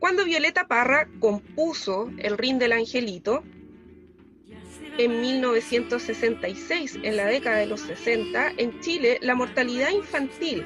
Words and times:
Cuando 0.00 0.24
Violeta 0.24 0.66
Parra 0.66 1.08
compuso 1.20 2.10
El 2.16 2.38
Rin 2.38 2.58
del 2.58 2.72
Angelito, 2.72 3.44
en 4.96 5.20
1966, 5.20 7.00
en 7.02 7.16
la 7.18 7.26
década 7.26 7.58
de 7.58 7.66
los 7.66 7.82
60, 7.82 8.54
en 8.56 8.80
Chile 8.80 9.18
la 9.20 9.34
mortalidad 9.34 9.90
infantil, 9.90 10.64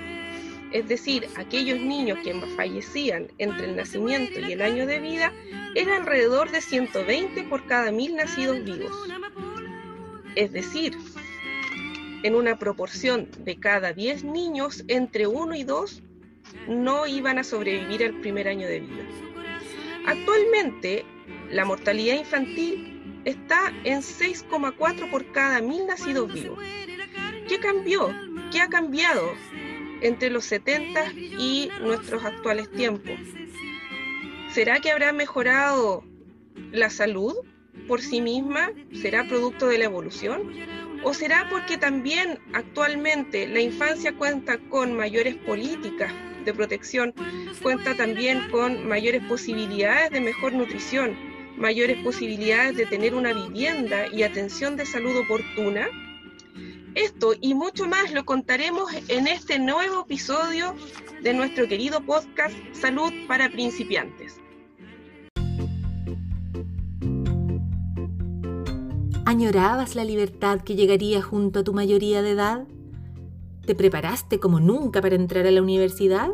es 0.70 0.88
decir, 0.88 1.26
aquellos 1.36 1.80
niños 1.80 2.20
que 2.22 2.32
fallecían 2.56 3.26
entre 3.38 3.66
el 3.66 3.76
nacimiento 3.76 4.38
y 4.38 4.52
el 4.52 4.62
año 4.62 4.86
de 4.86 5.00
vida, 5.00 5.32
era 5.74 5.96
alrededor 5.96 6.52
de 6.52 6.60
120 6.60 7.42
por 7.44 7.66
cada 7.66 7.90
mil 7.90 8.14
nacidos 8.14 8.62
vivos. 8.64 8.92
Es 10.36 10.52
decir, 10.52 10.96
en 12.22 12.36
una 12.36 12.56
proporción 12.56 13.28
de 13.40 13.58
cada 13.58 13.92
10 13.92 14.22
niños, 14.22 14.84
entre 14.86 15.26
1 15.26 15.56
y 15.56 15.64
2 15.64 16.02
no 16.68 17.06
iban 17.06 17.38
a 17.38 17.44
sobrevivir 17.44 18.04
al 18.04 18.20
primer 18.20 18.48
año 18.48 18.66
de 18.66 18.80
vida. 18.80 19.04
Actualmente, 20.06 21.04
la 21.50 21.64
mortalidad 21.64 22.16
infantil 22.16 23.22
está 23.24 23.72
en 23.84 24.00
6,4 24.00 25.10
por 25.10 25.32
cada 25.32 25.60
mil 25.60 25.86
nacidos 25.86 26.32
vivos. 26.32 26.58
¿Qué 27.48 27.58
cambió? 27.58 28.12
¿Qué 28.52 28.60
ha 28.60 28.68
cambiado 28.68 29.32
entre 30.02 30.30
los 30.30 30.44
70 30.44 31.12
y 31.14 31.70
nuestros 31.80 32.24
actuales 32.24 32.70
tiempos? 32.70 33.14
¿Será 34.50 34.80
que 34.80 34.90
habrá 34.90 35.12
mejorado 35.12 36.04
la 36.70 36.90
salud 36.90 37.34
por 37.88 38.00
sí 38.00 38.20
misma? 38.20 38.70
¿Será 38.92 39.26
producto 39.26 39.68
de 39.68 39.78
la 39.78 39.84
evolución? 39.84 40.52
¿O 41.02 41.14
será 41.14 41.48
porque 41.50 41.76
también 41.76 42.38
actualmente 42.52 43.46
la 43.46 43.60
infancia 43.60 44.14
cuenta 44.16 44.58
con 44.68 44.94
mayores 44.94 45.34
políticas 45.36 46.12
de 46.44 46.54
protección, 46.54 47.14
cuenta 47.62 47.94
también 47.94 48.48
con 48.50 48.86
mayores 48.86 49.22
posibilidades 49.24 50.10
de 50.10 50.20
mejor 50.20 50.52
nutrición, 50.52 51.16
mayores 51.56 52.02
posibilidades 52.02 52.76
de 52.76 52.86
tener 52.86 53.14
una 53.14 53.32
vivienda 53.32 54.06
y 54.12 54.22
atención 54.22 54.76
de 54.76 54.86
salud 54.86 55.16
oportuna? 55.16 55.88
Esto 56.94 57.34
y 57.40 57.54
mucho 57.54 57.86
más 57.86 58.12
lo 58.12 58.24
contaremos 58.24 58.90
en 59.08 59.26
este 59.26 59.58
nuevo 59.58 60.02
episodio 60.02 60.76
de 61.22 61.34
nuestro 61.34 61.66
querido 61.66 62.00
podcast 62.00 62.54
Salud 62.72 63.12
para 63.26 63.48
principiantes. 63.48 64.40
¿Añorabas 69.26 69.96
la 69.96 70.04
libertad 70.04 70.60
que 70.60 70.76
llegaría 70.76 71.22
junto 71.22 71.60
a 71.60 71.64
tu 71.64 71.72
mayoría 71.72 72.22
de 72.22 72.30
edad? 72.30 72.66
¿Te 73.66 73.74
preparaste 73.74 74.38
como 74.38 74.60
nunca 74.60 75.00
para 75.00 75.14
entrar 75.14 75.46
a 75.46 75.50
la 75.50 75.62
universidad? 75.62 76.28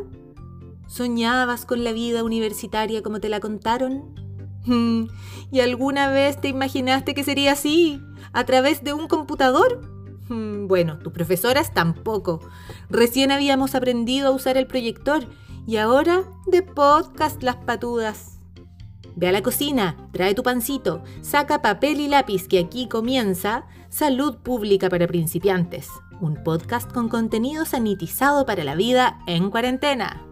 ¿Soñabas 0.87 1.65
con 1.65 1.83
la 1.85 1.93
vida 1.93 2.23
universitaria 2.23 3.01
como 3.01 3.21
te 3.21 3.29
la 3.29 3.39
contaron? 3.39 4.19
Hmm, 4.65 5.05
¿Y 5.49 5.61
alguna 5.61 6.09
vez 6.09 6.39
te 6.41 6.49
imaginaste 6.49 7.13
que 7.13 7.23
sería 7.23 7.53
así? 7.53 8.01
¿A 8.33 8.43
través 8.43 8.83
de 8.83 8.93
un 8.93 9.07
computador? 9.07 9.81
Hmm, 10.27 10.67
bueno, 10.67 10.99
tus 10.99 11.13
profesoras 11.13 11.73
tampoco. 11.73 12.41
Recién 12.89 13.31
habíamos 13.31 13.75
aprendido 13.75 14.27
a 14.27 14.31
usar 14.31 14.57
el 14.57 14.67
proyector 14.67 15.25
y 15.65 15.77
ahora 15.77 16.23
de 16.47 16.61
podcast 16.63 17.41
las 17.43 17.55
patudas. 17.55 18.39
Ve 19.15 19.29
a 19.29 19.31
la 19.31 19.41
cocina, 19.41 19.95
trae 20.11 20.33
tu 20.33 20.43
pancito, 20.43 21.03
saca 21.21 21.61
papel 21.61 22.01
y 22.01 22.07
lápiz 22.07 22.47
que 22.47 22.59
aquí 22.59 22.87
comienza 22.87 23.65
Salud 23.89 24.37
Pública 24.37 24.89
para 24.89 25.07
Principiantes, 25.07 25.89
un 26.21 26.43
podcast 26.43 26.91
con 26.91 27.09
contenido 27.09 27.65
sanitizado 27.65 28.45
para 28.45 28.63
la 28.63 28.75
vida 28.75 29.19
en 29.27 29.49
cuarentena. 29.49 30.27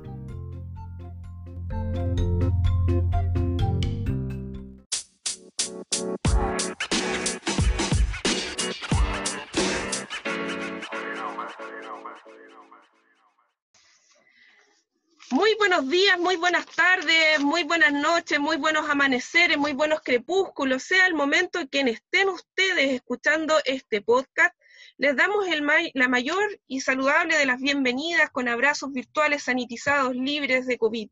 Muy 15.31 15.55
buenos 15.59 15.87
días, 15.89 16.19
muy 16.19 16.37
buenas 16.37 16.65
tardes, 16.65 17.39
muy 17.39 17.63
buenas 17.63 17.93
noches, 17.93 18.39
muy 18.39 18.57
buenos 18.57 18.89
amaneceres, 18.89 19.57
muy 19.57 19.73
buenos 19.73 20.01
crepúsculos, 20.01 20.83
sea 20.83 21.07
el 21.07 21.13
momento 21.13 21.59
en 21.59 21.67
que 21.67 21.81
estén 21.81 22.29
ustedes 22.29 22.91
escuchando 22.91 23.55
este 23.65 24.01
podcast. 24.01 24.58
Les 24.99 25.15
damos 25.15 25.45
la 25.93 26.09
mayor 26.09 26.59
y 26.67 26.81
saludable 26.81 27.37
de 27.37 27.45
las 27.45 27.61
bienvenidas 27.61 28.29
con 28.31 28.49
abrazos 28.49 28.91
virtuales 28.91 29.43
sanitizados 29.43 30.13
libres 30.13 30.67
de 30.67 30.77
COVID. 30.77 31.09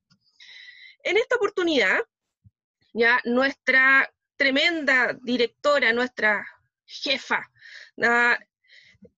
En 1.03 1.15
esta 1.15 1.37
oportunidad, 1.37 2.01
ya 2.91 3.21
nuestra 3.23 4.13
tremenda 4.35 5.17
directora, 5.21 5.93
nuestra 5.93 6.45
jefa, 6.85 7.49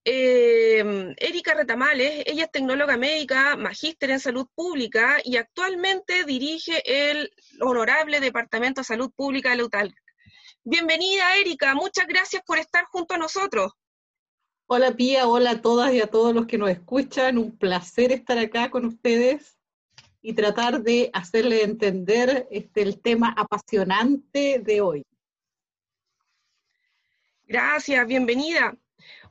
eh, 0.05 1.15
Erika 1.17 1.55
Retamales, 1.55 2.23
ella 2.27 2.43
es 2.43 2.51
tecnóloga 2.51 2.95
médica, 2.95 3.55
magíster 3.55 4.11
en 4.11 4.19
salud 4.19 4.45
pública 4.53 5.17
y 5.23 5.37
actualmente 5.37 6.25
dirige 6.25 6.83
el 6.85 7.33
honorable 7.59 8.19
Departamento 8.19 8.81
de 8.81 8.85
Salud 8.85 9.11
Pública 9.15 9.49
de 9.49 9.55
Leutal. 9.55 9.95
Bienvenida, 10.63 11.37
Erika, 11.37 11.73
muchas 11.73 12.05
gracias 12.05 12.43
por 12.45 12.59
estar 12.59 12.85
junto 12.85 13.15
a 13.15 13.17
nosotros. 13.17 13.73
Hola 14.71 14.95
Pía, 14.95 15.27
hola 15.27 15.49
a 15.49 15.61
todas 15.61 15.91
y 15.93 15.99
a 15.99 16.05
todos 16.05 16.35
los 16.35 16.45
que 16.45 16.59
nos 16.59 16.69
escuchan, 16.69 17.39
un 17.39 17.57
placer 17.57 18.11
estar 18.11 18.37
acá 18.37 18.69
con 18.69 18.85
ustedes 18.85 19.57
y 20.21 20.33
tratar 20.33 20.83
de 20.83 21.09
hacerle 21.11 21.63
entender 21.63 22.47
este, 22.51 22.83
el 22.83 23.01
tema 23.01 23.33
apasionante 23.35 24.59
de 24.63 24.81
hoy. 24.81 25.03
Gracias, 27.47 28.05
bienvenida. 28.05 28.77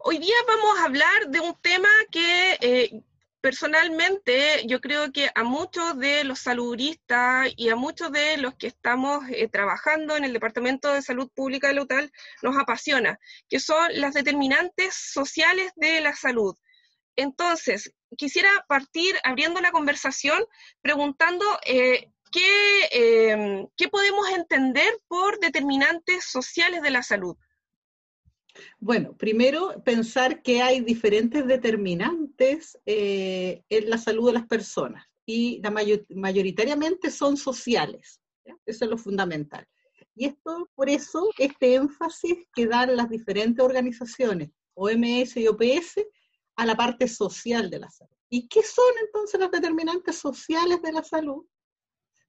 Hoy 0.01 0.19
día 0.19 0.35
vamos 0.49 0.81
a 0.81 0.87
hablar 0.87 1.29
de 1.29 1.39
un 1.39 1.55
tema 1.63 1.89
que 2.11 2.59
eh, 2.61 3.03
personalmente 3.41 4.67
yo 4.67 4.81
creo 4.81 5.13
que 5.13 5.31
a 5.35 5.45
muchos 5.45 5.99
de 5.99 6.25
los 6.25 6.41
saluduristas 6.41 7.49
y 7.57 7.69
a 7.69 7.77
muchos 7.77 8.11
de 8.13 8.37
los 8.39 8.55
que 8.55 8.67
estamos 8.67 9.25
eh, 9.31 9.49
trabajando 9.49 10.17
en 10.17 10.25
el 10.25 10.33
Departamento 10.33 10.93
de 10.93 11.03
Salud 11.03 11.31
Pública 11.35 11.69
de 11.69 11.75
Lautal 11.75 12.13
nos 12.43 12.57
apasiona, 12.57 13.19
que 13.49 13.61
son 13.61 13.89
las 13.95 14.15
determinantes 14.15 14.95
sociales 14.95 15.73
de 15.77 16.01
la 16.01 16.15
salud. 16.15 16.57
Entonces, 17.17 17.93
quisiera 18.17 18.51
partir 18.69 19.17
abriendo 19.25 19.61
la 19.61 19.73
conversación 19.73 20.45
preguntando 20.81 21.45
eh, 21.65 22.11
¿qué, 22.31 23.69
qué 23.77 23.89
podemos 23.89 24.29
entender 24.31 25.01
por 25.09 25.41
determinantes 25.41 26.25
sociales 26.25 26.83
de 26.83 26.91
la 26.91 27.03
salud. 27.03 27.37
Bueno, 28.79 29.17
primero 29.17 29.83
pensar 29.85 30.43
que 30.43 30.63
hay 30.63 30.81
diferentes 30.81 31.47
determinantes 31.47 32.79
eh, 32.87 33.63
en 33.69 33.91
la 33.91 33.99
salud 33.99 34.29
de 34.29 34.35
las 34.35 34.47
personas 34.47 35.07
y 35.27 35.61
mayoritariamente 36.09 37.11
son 37.11 37.37
sociales. 37.37 38.21
Eso 38.65 38.85
es 38.85 38.91
lo 38.91 38.97
fundamental. 38.97 39.67
Y 40.15 40.27
esto, 40.27 40.69
por 40.75 40.89
eso, 40.89 41.29
este 41.39 41.75
énfasis 41.75 42.39
que 42.55 42.67
dan 42.67 42.97
las 42.97 43.09
diferentes 43.09 43.65
organizaciones, 43.65 44.51
OMS 44.75 45.37
y 45.37 45.47
OPS, 45.47 46.01
a 46.57 46.67
la 46.67 46.75
parte 46.77 47.07
social 47.07 47.71
de 47.71 47.79
la 47.79 47.91
salud. 47.91 48.17
¿Y 48.29 48.49
qué 48.49 48.63
son 48.63 48.93
entonces 49.05 49.39
los 49.39 49.51
determinantes 49.51 50.17
sociales 50.17 50.83
de 50.83 50.93
la 50.93 51.05
salud? 51.05 51.47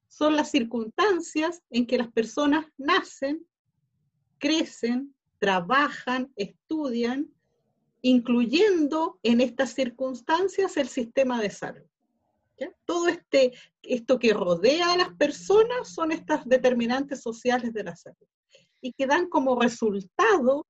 Son 0.07 0.35
las 0.35 0.51
circunstancias 0.51 1.61
en 1.69 1.87
que 1.87 1.97
las 1.97 2.11
personas 2.11 2.65
nacen, 2.77 3.45
crecen, 4.37 5.15
trabajan, 5.39 6.31
estudian, 6.35 7.33
incluyendo 8.01 9.19
en 9.23 9.41
estas 9.41 9.73
circunstancias 9.73 10.77
el 10.77 10.87
sistema 10.87 11.41
de 11.41 11.49
salud. 11.49 11.85
Todo 12.85 13.07
este, 13.07 13.53
esto 13.83 14.19
que 14.19 14.33
rodea 14.33 14.91
a 14.91 14.97
las 14.97 15.13
personas 15.15 15.87
son 15.87 16.11
estas 16.11 16.47
determinantes 16.47 17.21
sociales 17.21 17.73
de 17.73 17.83
la 17.83 17.95
salud 17.95 18.27
y 18.81 18.93
que 18.93 19.07
dan 19.07 19.29
como 19.29 19.59
resultado 19.59 20.65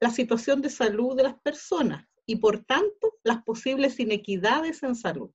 la 0.00 0.10
situación 0.10 0.60
de 0.60 0.70
salud 0.70 1.16
de 1.16 1.24
las 1.24 1.40
personas 1.40 2.06
y 2.26 2.36
por 2.36 2.64
tanto 2.64 3.14
las 3.24 3.42
posibles 3.42 3.98
inequidades 3.98 4.82
en 4.82 4.94
salud. 4.94 5.30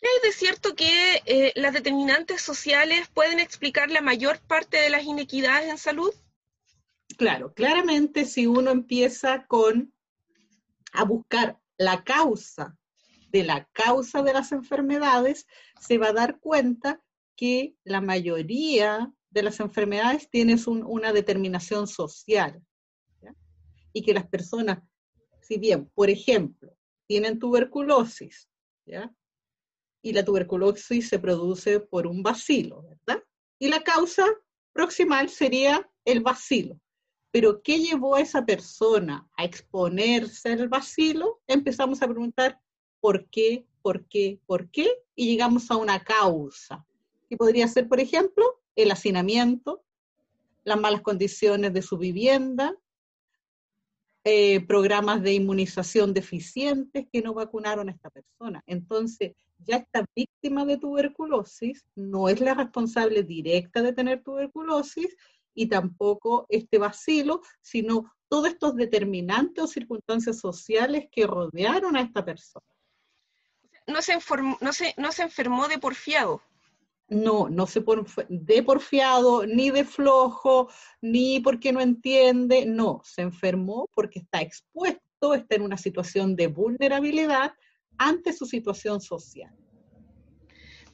¿Es 0.00 0.22
de 0.22 0.32
cierto 0.32 0.74
que 0.74 1.22
eh, 1.26 1.52
las 1.56 1.74
determinantes 1.74 2.40
sociales 2.40 3.08
pueden 3.12 3.38
explicar 3.38 3.90
la 3.90 4.00
mayor 4.00 4.38
parte 4.40 4.78
de 4.78 4.88
las 4.88 5.04
inequidades 5.04 5.68
en 5.68 5.78
salud? 5.78 6.12
Claro, 7.18 7.52
claramente 7.52 8.24
si 8.24 8.46
uno 8.46 8.70
empieza 8.70 9.46
con 9.46 9.92
a 10.92 11.04
buscar 11.04 11.60
la 11.76 12.02
causa 12.02 12.76
de 13.30 13.44
la 13.44 13.68
causa 13.72 14.22
de 14.22 14.32
las 14.32 14.52
enfermedades, 14.52 15.46
se 15.80 15.98
va 15.98 16.08
a 16.08 16.12
dar 16.12 16.40
cuenta 16.40 17.00
que 17.36 17.76
la 17.84 18.00
mayoría 18.00 19.12
de 19.30 19.42
las 19.42 19.60
enfermedades 19.60 20.28
tienen 20.28 20.58
una 20.66 21.12
determinación 21.12 21.86
social. 21.86 22.62
Y 23.92 24.02
que 24.02 24.14
las 24.14 24.26
personas, 24.26 24.80
si 25.42 25.58
bien, 25.58 25.86
por 25.94 26.10
ejemplo, 26.10 26.76
tienen 27.06 27.38
tuberculosis, 27.38 28.48
¿ya? 28.86 29.12
Y 30.02 30.12
la 30.12 30.24
tuberculosis 30.24 31.08
se 31.08 31.18
produce 31.18 31.80
por 31.80 32.06
un 32.06 32.22
bacilo, 32.22 32.82
¿verdad? 32.82 33.22
Y 33.58 33.68
la 33.68 33.82
causa 33.82 34.24
proximal 34.72 35.28
sería 35.28 35.88
el 36.04 36.20
bacilo. 36.20 36.78
Pero 37.32 37.62
¿qué 37.62 37.78
llevó 37.78 38.16
a 38.16 38.20
esa 38.20 38.44
persona 38.44 39.28
a 39.36 39.44
exponerse 39.44 40.52
al 40.52 40.68
bacilo? 40.68 41.40
Empezamos 41.46 42.02
a 42.02 42.08
preguntar 42.08 42.60
por 43.00 43.28
qué, 43.30 43.66
por 43.82 44.06
qué, 44.06 44.40
por 44.46 44.70
qué, 44.70 44.90
y 45.14 45.26
llegamos 45.26 45.70
a 45.70 45.76
una 45.76 46.02
causa. 46.02 46.84
Que 47.28 47.36
podría 47.36 47.68
ser, 47.68 47.88
por 47.88 48.00
ejemplo, 48.00 48.60
el 48.74 48.90
hacinamiento, 48.90 49.84
las 50.64 50.80
malas 50.80 51.02
condiciones 51.02 51.72
de 51.72 51.82
su 51.82 51.96
vivienda, 51.98 52.76
eh, 54.24 54.60
programas 54.66 55.22
de 55.22 55.32
inmunización 55.32 56.12
deficientes 56.12 57.06
que 57.10 57.22
no 57.22 57.32
vacunaron 57.32 57.88
a 57.88 57.92
esta 57.92 58.10
persona. 58.10 58.62
Entonces, 58.66 59.32
ya 59.66 59.76
esta 59.76 60.04
víctima 60.14 60.64
de 60.64 60.78
tuberculosis 60.78 61.84
no 61.94 62.28
es 62.28 62.40
la 62.40 62.54
responsable 62.54 63.22
directa 63.22 63.82
de 63.82 63.92
tener 63.92 64.22
tuberculosis 64.22 65.16
y 65.54 65.66
tampoco 65.66 66.46
este 66.48 66.78
vacilo, 66.78 67.42
sino 67.60 68.12
todos 68.28 68.48
estos 68.48 68.76
determinantes 68.76 69.64
o 69.64 69.66
circunstancias 69.66 70.38
sociales 70.38 71.08
que 71.10 71.26
rodearon 71.26 71.96
a 71.96 72.02
esta 72.02 72.24
persona. 72.24 72.66
No 73.86 74.00
se, 74.02 74.18
no 74.60 74.72
se, 74.72 74.94
no 74.96 75.12
se 75.12 75.22
enfermó 75.22 75.66
de 75.68 75.78
porfiado. 75.78 76.42
No, 77.08 77.48
no 77.48 77.66
se 77.66 77.80
por, 77.80 78.06
de 78.28 78.62
porfiado, 78.62 79.44
ni 79.44 79.70
de 79.70 79.84
flojo, 79.84 80.70
ni 81.00 81.40
porque 81.40 81.72
no 81.72 81.80
entiende, 81.80 82.66
no, 82.66 83.00
se 83.04 83.22
enfermó 83.22 83.88
porque 83.92 84.20
está 84.20 84.40
expuesto, 84.40 85.34
está 85.34 85.56
en 85.56 85.62
una 85.62 85.76
situación 85.76 86.36
de 86.36 86.46
vulnerabilidad 86.46 87.52
ante 87.98 88.32
su 88.32 88.46
situación 88.46 89.00
social. 89.00 89.54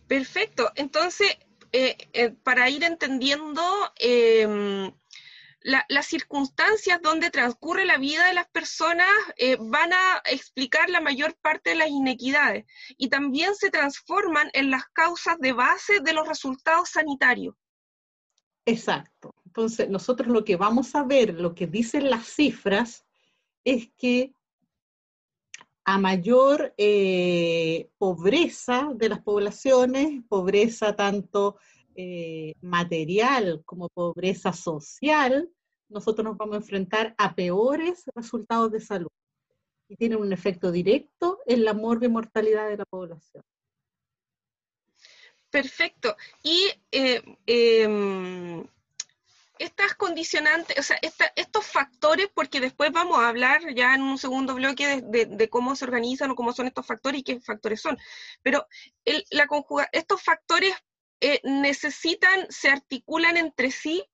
Perfecto, 0.07 0.71
entonces, 0.77 1.37
eh, 1.73 1.97
eh, 2.13 2.31
para 2.31 2.71
ir 2.71 2.85
entendiendo 2.85 3.63
em, 3.97 4.93
las 5.89 6.07
circunstancias 6.07 7.01
donde 7.03 7.31
transcurre 7.31 7.85
la 7.85 7.99
vida 7.99 8.27
de 8.29 8.35
las 8.35 8.49
personas 8.49 9.09
eh, 9.37 9.57
van 9.59 9.93
a 9.93 10.23
explicar 10.31 10.89
la 10.91 11.01
mayor 11.01 11.37
parte 11.43 11.71
de 11.71 11.77
las 11.77 11.89
inequidades 11.89 12.67
y 12.97 13.09
también 13.09 13.57
se 13.57 13.71
transforman 13.71 14.49
en 14.53 14.71
las 14.71 14.85
causas 14.93 15.39
de 15.41 15.53
base 15.53 16.01
de 16.01 16.13
los 16.13 16.29
resultados 16.29 16.91
sanitarios. 16.91 17.57
Exacto. 18.65 19.35
Entonces, 19.45 19.89
nosotros 19.89 20.29
lo 20.29 20.45
que 20.45 20.55
vamos 20.55 20.95
a 20.95 21.03
ver, 21.03 21.35
lo 21.35 21.55
que 21.55 21.67
dicen 21.67 22.11
las 22.11 22.27
cifras, 22.27 23.05
es 23.65 23.89
que 23.99 24.36
a 25.89 25.99
mayor 25.99 26.75
eh, 26.77 27.89
pobreza 27.97 28.91
de 28.93 29.09
las 29.09 29.23
poblaciones, 29.23 30.21
pobreza 30.29 30.97
tanto 30.97 31.59
eh, 31.95 32.55
material 32.61 33.63
como 33.65 33.89
pobreza 33.89 34.53
social, 34.53 35.49
nosotros 35.89 36.25
nos 36.25 36.37
vamos 36.37 36.55
a 36.55 36.59
enfrentar 36.59 37.15
a 37.17 37.37
peores 37.37 38.03
resultados 38.17 38.73
de 38.73 38.81
salud 38.81 39.09
y 39.89 39.95
tienen 39.95 40.19
un 40.19 40.33
efecto 40.33 40.73
directo 40.73 41.39
en 41.47 41.65
la 41.65 41.73
mortalidad 41.73 42.69
de 42.69 42.79
la 42.79 42.85
población. 42.85 43.45
Perfecto. 45.49 46.17
Y 46.43 46.69
eh, 46.91 47.23
em, 47.47 48.67
estas 49.59 49.95
condicionantes, 49.95 50.79
o 50.79 50.83
sea, 50.83 50.99
estos 51.37 51.67
factores, 51.67 52.29
porque 52.35 52.61
después 52.61 52.93
vamos 52.93 53.19
a 53.19 53.29
hablar 53.29 53.75
ya 53.75 53.95
en 53.95 54.03
un 54.03 54.19
segundo 54.19 54.55
bloque 54.55 55.03
de, 55.03 55.49
cómo 55.49 55.77
se 55.77 55.85
organizan 55.85 56.31
o 56.31 56.37
cómo 56.37 56.53
son 56.53 56.67
estos 56.67 56.87
factores 56.87 57.21
y 57.21 57.25
qué 57.25 57.41
factores 57.41 57.81
son, 57.81 57.99
pero 58.43 58.67
la 59.31 59.49
estos 59.93 60.23
factores 60.23 60.75
eh, 61.21 61.41
necesitan, 61.45 62.47
se 62.51 62.69
articulan 62.69 63.37
entre 63.37 63.71
sí 63.71 64.05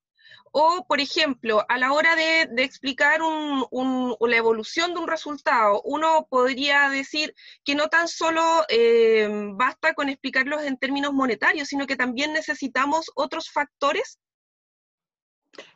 o, 0.55 0.85
por 0.87 1.01
ejemplo, 1.01 1.65
a 1.67 1.79
la 1.79 1.93
hora 1.93 2.15
de, 2.15 2.47
explicar 2.63 3.19
la 3.21 4.37
evolución 4.37 4.93
de 4.93 4.99
un 4.99 5.07
resultado, 5.07 5.81
uno 5.83 6.27
podría 6.29 6.89
decir 6.89 7.33
que 7.65 7.73
no 7.73 7.87
tan 7.89 8.07
solo 8.07 8.63
eh, 8.69 9.27
basta 9.55 9.95
con 9.95 10.09
explicarlos 10.09 10.61
en 10.63 10.77
términos 10.77 11.11
monetarios, 11.11 11.69
sino 11.69 11.87
que 11.87 11.95
también 11.95 12.33
necesitamos 12.33 13.11
otros 13.15 13.49
factores. 13.49 14.19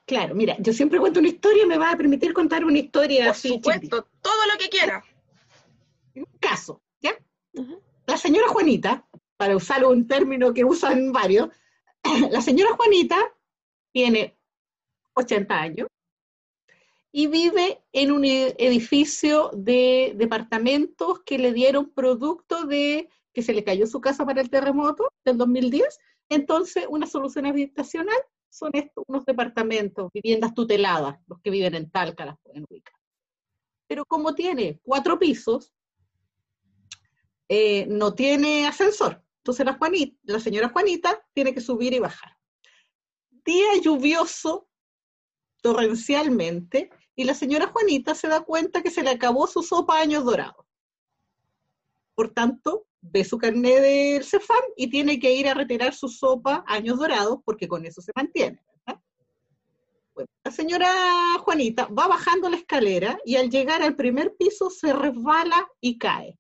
Claro, 0.08 0.36
mira, 0.36 0.56
yo 0.60 0.72
siempre 0.72 1.00
cuento 1.00 1.20
una 1.20 1.28
historia 1.28 1.64
y 1.64 1.68
me 1.68 1.78
va 1.78 1.92
a 1.92 1.98
permitir 1.98 2.32
contar 2.32 2.64
una 2.64 2.78
historia 2.78 3.26
por 3.26 3.36
supuesto, 3.36 4.08
todo 4.22 4.46
lo 4.52 4.58
que 4.58 4.70
quiera. 4.70 5.04
Un 6.16 6.26
caso, 6.40 6.82
¿ya? 7.02 7.12
La 8.06 8.16
señora 8.16 8.48
Juanita, 8.48 9.06
para 9.36 9.58
usar 9.58 9.84
un 9.86 10.08
término 10.08 10.54
que 10.54 10.64
usan 10.64 11.12
varios, 11.12 11.50
la 12.32 12.42
señora 12.42 12.74
Juanita 12.78 13.18
tiene 13.92 14.38
80 15.14 15.54
años, 15.54 15.88
y 17.12 17.28
vive 17.28 17.84
en 17.92 18.12
un 18.14 18.24
e-, 18.24 18.56
edificio 18.60 19.52
de 19.54 20.14
departamentos 20.16 21.20
que 21.26 21.38
le 21.38 21.52
dieron 21.52 21.90
producto 21.90 22.66
de 22.66 23.10
que 23.34 23.42
se 23.42 23.54
le 23.54 23.66
cayó 23.66 23.86
su 23.88 24.00
casa 24.00 24.26
para 24.26 24.40
el 24.40 24.50
terremoto 24.50 25.12
del 25.26 25.38
2010. 25.38 26.00
Entonces, 26.30 26.86
una 26.88 27.08
solución 27.08 27.46
habitacional 27.46 28.18
son 28.50 28.72
estos, 28.74 29.04
unos 29.08 29.26
departamentos, 29.26 30.12
viviendas 30.14 30.54
tuteladas, 30.54 31.20
los 31.28 31.40
que 31.42 31.50
viven 31.50 31.76
en 31.76 31.90
Talca 31.90 32.26
las 32.26 32.40
pueden 32.42 32.66
ubicar. 32.70 32.96
Pero 33.88 34.06
como 34.06 34.36
tiene 34.36 34.80
cuatro 34.84 35.18
pisos, 35.18 35.74
eh, 37.50 37.86
no 37.88 38.14
tiene 38.14 38.68
ascensor. 38.68 39.24
Entonces 39.38 39.66
la, 39.66 39.74
Juanita, 39.78 40.18
la 40.24 40.40
señora 40.40 40.70
Juanita 40.70 41.24
tiene 41.34 41.54
que 41.54 41.62
subir 41.62 41.94
y 41.94 42.00
bajar. 42.00 42.38
Día 43.46 43.68
lluvioso, 43.82 44.68
torrencialmente 45.62 46.90
y 47.16 47.24
la 47.24 47.34
señora 47.34 47.68
Juanita 47.68 48.14
se 48.14 48.28
da 48.28 48.42
cuenta 48.42 48.84
que 48.84 48.92
se 48.92 49.04
le 49.04 49.12
acabó 49.12 49.48
su 49.48 49.64
sopa 49.64 50.00
años 50.00 50.26
dorados. 50.26 50.66
Por 52.14 52.32
tanto, 52.32 52.87
ve 53.02 53.24
su 53.24 53.38
carnet 53.38 53.82
del 53.82 54.24
Cefam 54.24 54.64
y 54.76 54.90
tiene 54.90 55.20
que 55.20 55.34
ir 55.34 55.48
a 55.48 55.54
retirar 55.54 55.94
su 55.94 56.08
sopa 56.08 56.64
años 56.68 56.98
dorados 57.00 57.40
porque 57.46 57.68
con 57.68 57.86
eso 57.86 58.02
se 58.02 58.12
mantiene. 58.16 58.62
Bueno, 60.14 60.30
la 60.44 60.52
señora 60.52 60.90
Juanita 61.40 61.86
va 61.88 62.08
bajando 62.08 62.50
la 62.50 62.58
escalera 62.58 63.20
y 63.24 63.36
al 63.36 63.50
llegar 63.50 63.84
al 63.84 63.96
primer 63.96 64.36
piso 64.36 64.70
se 64.70 64.92
resbala 64.92 65.68
y 65.80 65.98
cae. 65.98 66.40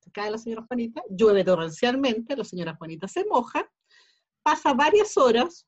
Se 0.00 0.10
cae 0.10 0.30
la 0.30 0.38
señora 0.38 0.64
Juanita, 0.66 1.02
llueve 1.08 1.44
torrencialmente, 1.44 2.36
la 2.36 2.44
señora 2.44 2.74
Juanita 2.76 3.06
se 3.06 3.24
moja, 3.24 3.70
pasa 4.42 4.74
varias 4.74 5.16
horas 5.16 5.66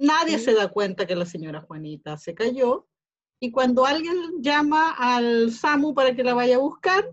Nadie 0.00 0.38
se 0.38 0.54
da 0.54 0.68
cuenta 0.68 1.06
que 1.06 1.16
la 1.16 1.26
señora 1.26 1.62
Juanita 1.62 2.16
se 2.18 2.32
cayó 2.32 2.86
y 3.40 3.50
cuando 3.50 3.84
alguien 3.84 4.40
llama 4.40 4.94
al 4.96 5.50
SAMU 5.50 5.92
para 5.92 6.14
que 6.14 6.22
la 6.22 6.34
vaya 6.34 6.54
a 6.54 6.60
buscar, 6.60 7.10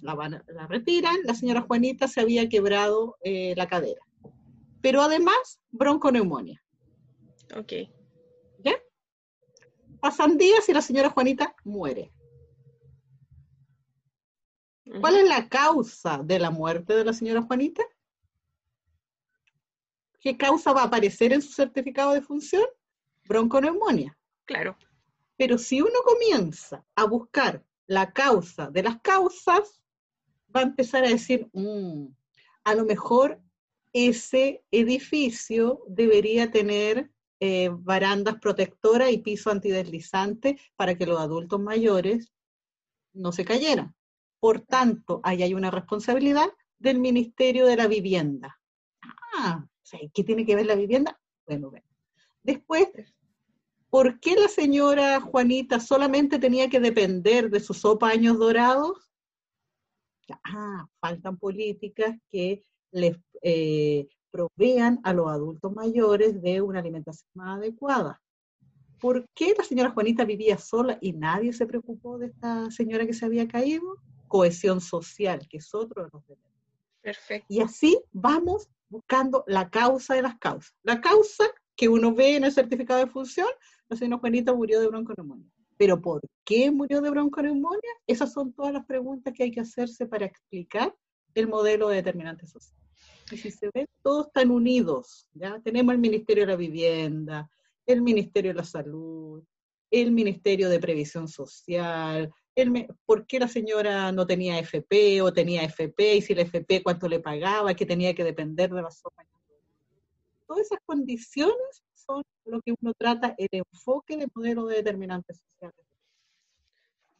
la, 0.00 0.42
la 0.48 0.66
retiran, 0.66 1.16
la 1.24 1.34
señora 1.34 1.62
Juanita 1.62 2.08
se 2.08 2.20
había 2.20 2.48
quebrado 2.48 3.16
eh, 3.22 3.54
la 3.56 3.66
cadera. 3.66 4.00
Pero 4.80 5.02
además, 5.02 5.60
bronconeumonía. 5.70 6.62
Ok. 7.56 7.72
¿Ya? 8.64 8.74
Pasan 10.00 10.38
días 10.38 10.68
y 10.68 10.72
la 10.72 10.82
señora 10.82 11.10
Juanita 11.10 11.54
muere. 11.64 12.12
¿Cuál 15.00 15.16
es 15.16 15.28
la 15.28 15.48
causa 15.48 16.20
de 16.22 16.38
la 16.38 16.50
muerte 16.50 16.94
de 16.94 17.04
la 17.04 17.12
señora 17.12 17.42
Juanita? 17.42 17.82
¿qué 20.26 20.36
causa 20.36 20.72
va 20.72 20.82
a 20.82 20.86
aparecer 20.86 21.32
en 21.32 21.40
su 21.40 21.52
certificado 21.52 22.12
de 22.12 22.20
función? 22.20 22.64
Bronconeumonía. 23.28 24.18
Claro. 24.44 24.76
Pero 25.36 25.56
si 25.56 25.80
uno 25.80 26.00
comienza 26.04 26.84
a 26.96 27.04
buscar 27.04 27.64
la 27.86 28.12
causa 28.12 28.68
de 28.68 28.82
las 28.82 29.00
causas, 29.02 29.80
va 30.56 30.60
a 30.60 30.64
empezar 30.64 31.04
a 31.04 31.08
decir, 31.08 31.48
mm, 31.52 32.06
a 32.64 32.74
lo 32.74 32.84
mejor 32.84 33.40
ese 33.92 34.64
edificio 34.70 35.82
debería 35.88 36.50
tener 36.50 37.10
eh, 37.38 37.68
barandas 37.70 38.36
protectoras 38.40 39.12
y 39.12 39.18
piso 39.18 39.50
antideslizante 39.50 40.58
para 40.74 40.94
que 40.96 41.06
los 41.06 41.20
adultos 41.20 41.60
mayores 41.60 42.32
no 43.12 43.30
se 43.32 43.44
cayeran. 43.44 43.94
Por 44.40 44.60
tanto, 44.60 45.20
ahí 45.22 45.42
hay 45.42 45.52
una 45.54 45.70
responsabilidad 45.70 46.48
del 46.78 46.98
Ministerio 46.98 47.66
de 47.66 47.76
la 47.76 47.86
Vivienda. 47.86 48.58
Ah, 49.38 49.66
¿qué 50.14 50.24
tiene 50.24 50.46
que 50.46 50.56
ver 50.56 50.66
la 50.66 50.74
vivienda? 50.74 51.18
Bueno. 51.46 51.70
Después, 52.42 52.88
¿por 53.90 54.18
qué 54.20 54.34
la 54.34 54.48
señora 54.48 55.20
Juanita 55.20 55.80
solamente 55.80 56.38
tenía 56.38 56.68
que 56.68 56.80
depender 56.80 57.50
de 57.50 57.60
sus 57.60 57.78
sopa 57.78 58.08
años 58.08 58.38
dorados? 58.38 59.05
Ah, 60.44 60.86
faltan 61.00 61.36
políticas 61.36 62.16
que 62.30 62.64
les 62.90 63.16
eh, 63.42 64.08
provean 64.30 65.00
a 65.04 65.12
los 65.12 65.28
adultos 65.28 65.72
mayores 65.72 66.40
de 66.42 66.60
una 66.60 66.80
alimentación 66.80 67.28
más 67.34 67.58
adecuada. 67.58 68.20
¿Por 69.00 69.26
qué 69.34 69.54
la 69.56 69.64
señora 69.64 69.90
Juanita 69.90 70.24
vivía 70.24 70.58
sola 70.58 70.98
y 71.00 71.12
nadie 71.12 71.52
se 71.52 71.66
preocupó 71.66 72.18
de 72.18 72.26
esta 72.26 72.70
señora 72.70 73.06
que 73.06 73.12
se 73.12 73.26
había 73.26 73.46
caído? 73.46 73.96
Cohesión 74.28 74.80
social, 74.80 75.46
que 75.48 75.58
es 75.58 75.74
otro 75.74 76.04
de 76.04 76.10
los. 76.12 76.22
Perfecto. 77.02 77.46
Y 77.48 77.60
así 77.60 77.98
vamos 78.12 78.68
buscando 78.88 79.44
la 79.46 79.70
causa 79.70 80.14
de 80.14 80.22
las 80.22 80.36
causas. 80.38 80.74
La 80.82 81.00
causa 81.00 81.44
que 81.76 81.88
uno 81.88 82.12
ve 82.14 82.36
en 82.36 82.44
el 82.44 82.52
certificado 82.52 83.00
de 83.00 83.06
función, 83.06 83.48
la 83.88 83.96
señora 83.96 84.18
Juanita 84.18 84.54
murió 84.54 84.80
de 84.80 84.88
bronconeumonía. 84.88 85.50
Pero 85.76 86.00
¿por 86.00 86.22
qué 86.44 86.70
murió 86.70 87.00
de 87.00 87.10
bronconeumonía? 87.10 87.92
Esas 88.06 88.32
son 88.32 88.52
todas 88.52 88.72
las 88.72 88.86
preguntas 88.86 89.34
que 89.34 89.44
hay 89.44 89.50
que 89.50 89.60
hacerse 89.60 90.06
para 90.06 90.26
explicar 90.26 90.94
el 91.34 91.48
modelo 91.48 91.88
de 91.88 91.96
determinante 91.96 92.46
social. 92.46 92.78
Y 93.30 93.36
si 93.36 93.50
se 93.50 93.70
ven, 93.74 93.86
todos 94.02 94.28
están 94.28 94.50
unidos. 94.50 95.28
¿ya? 95.32 95.60
Tenemos 95.62 95.92
el 95.92 96.00
Ministerio 96.00 96.44
de 96.44 96.52
la 96.52 96.56
Vivienda, 96.56 97.50
el 97.84 98.02
Ministerio 98.02 98.52
de 98.52 98.56
la 98.56 98.64
Salud, 98.64 99.42
el 99.90 100.12
Ministerio 100.12 100.68
de 100.68 100.80
Previsión 100.80 101.28
Social, 101.28 102.32
el, 102.54 102.88
por 103.04 103.26
qué 103.26 103.38
la 103.38 103.48
señora 103.48 104.10
no 104.12 104.26
tenía 104.26 104.58
FP 104.58 105.20
o 105.22 105.32
tenía 105.32 105.62
FP 105.64 106.16
y 106.16 106.22
si 106.22 106.34
la 106.34 106.42
FP 106.42 106.82
cuánto 106.82 107.08
le 107.08 107.20
pagaba, 107.20 107.74
que 107.74 107.86
tenía 107.86 108.14
que 108.14 108.24
depender 108.24 108.70
de 108.70 108.82
la 108.82 108.90
suma. 108.90 109.24
Todas 110.46 110.66
esas 110.66 110.78
condiciones 110.86 111.82
son 112.06 112.22
lo 112.44 112.60
que 112.62 112.74
uno 112.80 112.92
trata, 112.96 113.34
el 113.38 113.48
enfoque 113.50 114.16
del 114.16 114.30
modelo 114.34 114.66
de 114.66 114.76
determinantes 114.76 115.38
sociales. 115.38 115.86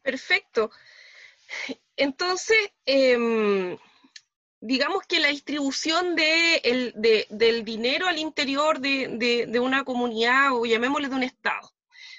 Perfecto. 0.03 0.71
Entonces, 1.97 2.57
em, 2.85 3.77
digamos 4.61 5.07
que 5.07 5.21
la 5.21 5.29
distribución 5.29 6.15
de 6.15 6.93
del 7.31 7.65
dinero 7.65 8.07
al 8.07 8.19
interior 8.19 8.81
de, 8.81 9.59
una 9.61 9.85
comunidad, 9.85 10.53
o 10.53 10.65
llamémosle 10.65 11.09
de 11.09 11.15
un 11.15 11.23
Estado, 11.23 11.71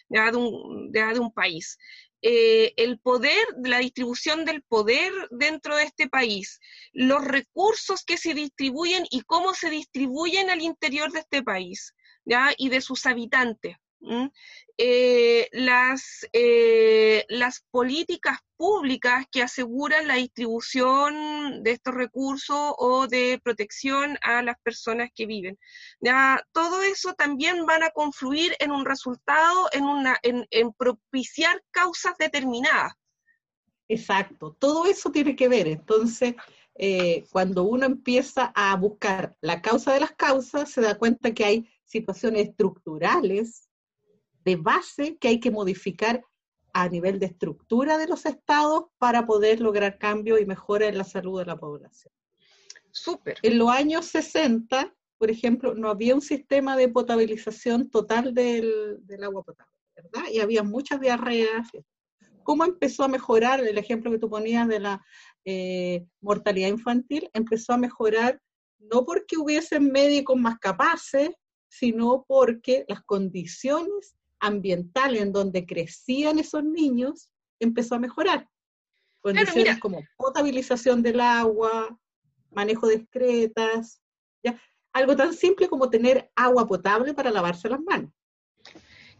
de, 0.09 0.19
un, 0.35 0.91
de 0.91 1.19
un 1.19 1.31
país, 1.31 1.77
eh, 2.21 2.73
el 2.77 2.99
poder, 2.99 3.45
la 3.63 3.79
distribución 3.79 4.43
del 4.43 4.63
poder 4.63 5.13
dentro 5.29 5.75
de 5.75 5.83
este 5.83 6.09
país, 6.09 6.59
los 6.91 7.23
recursos 7.23 8.03
que 8.03 8.17
se 8.17 8.33
distribuyen 8.33 9.05
y 9.11 9.21
cómo 9.21 9.53
se 9.53 9.69
distribuyen 9.69 10.49
al 10.49 10.61
interior 10.61 11.11
de 11.11 11.19
este 11.19 11.43
país 11.43 11.93
y 12.57 12.69
de 12.69 12.81
sus 12.81 13.05
habitantes. 13.05 13.77
Eh, 14.79 15.49
las, 15.53 16.27
eh, 16.31 17.25
las 17.29 17.61
políticas 17.71 18.37
públicas 18.55 19.25
que 19.31 19.41
aseguran 19.41 20.07
la 20.07 20.15
distribución 20.15 21.63
de 21.63 21.71
estos 21.71 21.95
recursos 21.95 22.73
o 22.77 23.07
de 23.07 23.41
protección 23.43 24.17
a 24.21 24.43
las 24.43 24.59
personas 24.61 25.09
que 25.15 25.25
viven. 25.25 25.57
Ya, 25.99 26.43
todo 26.51 26.83
eso 26.83 27.13
también 27.15 27.65
van 27.65 27.81
a 27.81 27.89
confluir 27.89 28.55
en 28.59 28.71
un 28.71 28.85
resultado, 28.85 29.67
en, 29.71 29.83
una, 29.83 30.19
en, 30.21 30.73
propiciar 30.73 31.63
causas 31.71 32.15
determinadas. 32.19 32.93
Exacto, 33.87 34.55
todo 34.59 34.85
eso 34.85 35.11
tiene 35.11 35.35
que 35.35 35.47
ver. 35.47 35.67
Entonces, 35.67 36.35
eh, 36.75 37.25
cuando 37.31 37.63
uno 37.63 37.87
empieza 37.87 38.51
a 38.53 38.75
buscar 38.75 39.35
la 39.41 39.61
causa 39.63 39.93
de 39.93 40.01
las 40.01 40.11
causas, 40.11 40.69
se 40.69 40.81
da 40.81 40.99
cuenta 40.99 41.33
que 41.33 41.45
hay 41.45 41.76
situaciones 41.87 42.49
estructurales 42.49 43.69
de 44.43 44.55
base 44.55 45.17
que 45.17 45.29
hay 45.29 45.39
que 45.39 45.51
modificar 45.51 46.23
a 46.73 46.87
nivel 46.89 47.19
de 47.19 47.25
estructura 47.27 47.97
de 47.97 48.07
los 48.07 48.25
estados 48.25 48.85
para 48.97 49.25
poder 49.25 49.61
lograr 49.61 49.97
cambio 49.97 50.37
y 50.37 50.45
mejora 50.45 50.87
en 50.87 50.97
la 50.97 51.03
salud 51.03 51.39
de 51.39 51.45
la 51.45 51.57
población. 51.57 52.13
Súper. 52.91 53.37
En 53.41 53.57
los 53.57 53.69
años 53.69 54.05
60, 54.05 54.93
por 55.17 55.31
ejemplo, 55.31 55.73
no 55.73 55.89
había 55.89 56.13
un 56.13 56.21
sistema 56.21 56.77
de 56.77 56.89
potabilización 56.89 57.89
total 57.89 58.33
del, 58.33 58.99
agua 59.23 59.43
potable, 59.43 59.71
¿verdad? 59.95 60.29
Y 60.31 60.39
había 60.39 60.63
muchas 60.63 61.01
diarreas. 61.01 61.67
¿Cómo 62.43 62.63
empezó 62.63 63.03
a 63.03 63.07
mejorar? 63.07 63.59
El 63.61 63.77
ejemplo 63.77 64.11
que 64.11 64.19
tú 64.19 64.29
ponías 64.29 64.67
de 64.67 64.79
la 64.79 65.03
eh, 65.45 66.05
mortalidad 66.21 66.69
infantil 66.69 67.29
empezó 67.33 67.73
a 67.73 67.77
mejorar 67.77 68.39
no 68.79 69.05
porque 69.05 69.37
hubiesen 69.37 69.91
médicos 69.91 70.37
más 70.37 70.59
capaces, 70.59 71.31
sino 71.67 72.25
porque 72.27 72.85
las 72.87 73.03
condiciones 73.03 74.15
ambiental 74.39 75.17
en 75.17 75.31
donde 75.31 75.65
crecían 75.65 76.39
esos 76.39 76.63
niños 76.63 77.31
empezó 77.59 77.95
a 77.95 77.99
mejorar. 77.99 78.49
Condiciones 79.21 79.79
como 79.79 80.03
potabilización 80.15 81.01
del 81.01 81.19
agua, 81.19 81.97
manejo 82.51 82.87
de 82.87 82.95
excretas, 82.95 84.01
¿ya? 84.43 84.59
algo 84.93 85.15
tan 85.15 85.33
simple 85.33 85.67
como 85.67 85.89
tener 85.89 86.31
agua 86.35 86.67
potable 86.67 87.13
para 87.13 87.31
lavarse 87.31 87.69
las 87.69 87.81
manos. 87.81 88.11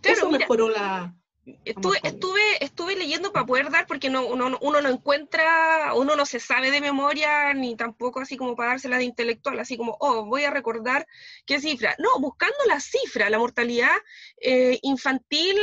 Eso 0.03 0.29
mejoró 0.29 0.69
la, 0.69 1.15
Estuve, 1.63 1.99
estuve, 2.03 2.41
estuve 2.59 2.95
leyendo 2.97 3.31
para 3.31 3.45
poder 3.45 3.71
dar, 3.71 3.87
porque 3.87 4.09
no, 4.09 4.27
uno, 4.27 4.57
uno 4.61 4.81
no 4.81 4.89
encuentra, 4.89 5.93
uno 5.93 6.17
no 6.17 6.25
se 6.25 6.41
sabe 6.41 6.71
de 6.71 6.81
memoria, 6.81 7.53
ni 7.53 7.77
tampoco 7.77 8.19
así 8.19 8.35
como 8.35 8.55
para 8.55 8.71
dársela 8.71 8.97
de 8.97 9.05
intelectual, 9.05 9.57
así 9.59 9.77
como, 9.77 9.95
oh, 10.01 10.25
voy 10.25 10.43
a 10.43 10.51
recordar 10.51 11.07
qué 11.45 11.61
cifra. 11.61 11.95
No, 11.99 12.09
buscando 12.19 12.57
la 12.67 12.81
cifra, 12.81 13.29
la 13.29 13.39
mortalidad 13.39 13.95
eh, 14.41 14.77
infantil, 14.81 15.57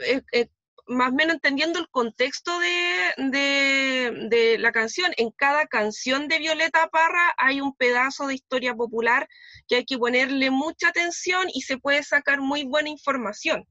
eh, 0.00 0.20
eh, 0.32 0.48
más 0.86 1.10
o 1.10 1.14
menos 1.14 1.36
entendiendo 1.36 1.78
el 1.78 1.88
contexto 1.88 2.58
de, 2.58 3.14
de, 3.30 4.26
de, 4.28 4.58
la 4.58 4.72
canción. 4.72 5.12
En 5.16 5.30
cada 5.30 5.66
canción 5.68 6.28
de 6.28 6.38
Violeta 6.38 6.88
Parra 6.88 7.32
hay 7.38 7.62
un 7.62 7.74
pedazo 7.74 8.26
de 8.26 8.34
historia 8.34 8.74
popular 8.74 9.26
que 9.68 9.76
hay 9.76 9.84
que 9.86 9.96
ponerle 9.96 10.50
mucha 10.50 10.88
atención 10.88 11.46
y 11.54 11.62
se 11.62 11.78
puede 11.78 12.02
sacar 12.02 12.40
muy 12.42 12.64
buena 12.64 12.90
información 12.90 13.66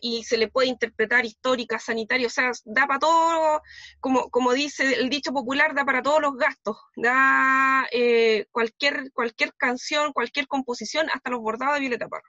y 0.00 0.24
se 0.24 0.36
le 0.36 0.48
puede 0.48 0.68
interpretar 0.68 1.24
histórica, 1.24 1.78
sanitaria, 1.78 2.26
o 2.26 2.30
sea, 2.30 2.52
da 2.64 2.86
para 2.86 2.98
todo, 2.98 3.62
como, 4.00 4.30
como 4.30 4.52
dice 4.52 4.94
el 4.94 5.08
dicho 5.08 5.32
popular, 5.32 5.74
da 5.74 5.84
para 5.84 6.02
todos 6.02 6.20
los 6.20 6.36
gastos, 6.36 6.76
da 6.96 7.86
eh, 7.90 8.46
cualquier, 8.52 9.12
cualquier 9.12 9.54
canción, 9.54 10.12
cualquier 10.12 10.46
composición, 10.46 11.08
hasta 11.10 11.30
los 11.30 11.40
bordados 11.40 11.74
de 11.74 11.80
Violeta 11.80 12.08
Parra. 12.08 12.28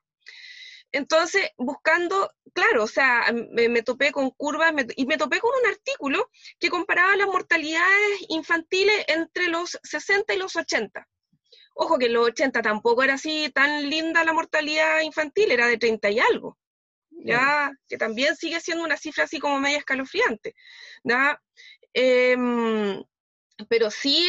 Entonces, 0.91 1.49
buscando, 1.57 2.31
claro, 2.53 2.83
o 2.83 2.87
sea, 2.87 3.25
me, 3.51 3.81
topé 3.83 4.13
con 4.13 4.29
curvas 4.31 4.73
y 4.95 5.05
me 5.05 5.17
topé 5.17 5.41
con 5.41 5.51
un 5.61 5.69
artículo 5.69 6.29
que 6.59 6.69
comparaba 6.69 7.17
las 7.17 7.27
mortalidades 7.27 8.25
infantiles 8.29 9.03
entre 9.07 9.49
los 9.49 9.77
60 9.83 10.33
y 10.33 10.37
los 10.37 10.55
80. 10.55 11.05
Ojo 11.75 11.97
que 11.97 12.05
en 12.05 12.13
los 12.13 12.27
80 12.27 12.61
tampoco 12.61 13.03
era 13.03 13.15
así 13.15 13.51
tan 13.53 13.89
linda 13.89 14.23
la 14.23 14.31
mortalidad 14.31 15.01
infantil, 15.01 15.51
era 15.51 15.67
de 15.67 15.77
30 15.77 16.09
y 16.11 16.19
algo 16.19 16.57
ya 17.25 17.71
que 17.87 17.97
también 17.97 18.35
sigue 18.35 18.59
siendo 18.59 18.83
una 18.83 18.97
cifra 18.97 19.23
así 19.23 19.39
como 19.39 19.59
media 19.59 19.79
escalofriante. 19.79 20.55
Em, 21.93 23.03
pero 23.69 23.89
sí 23.89 24.27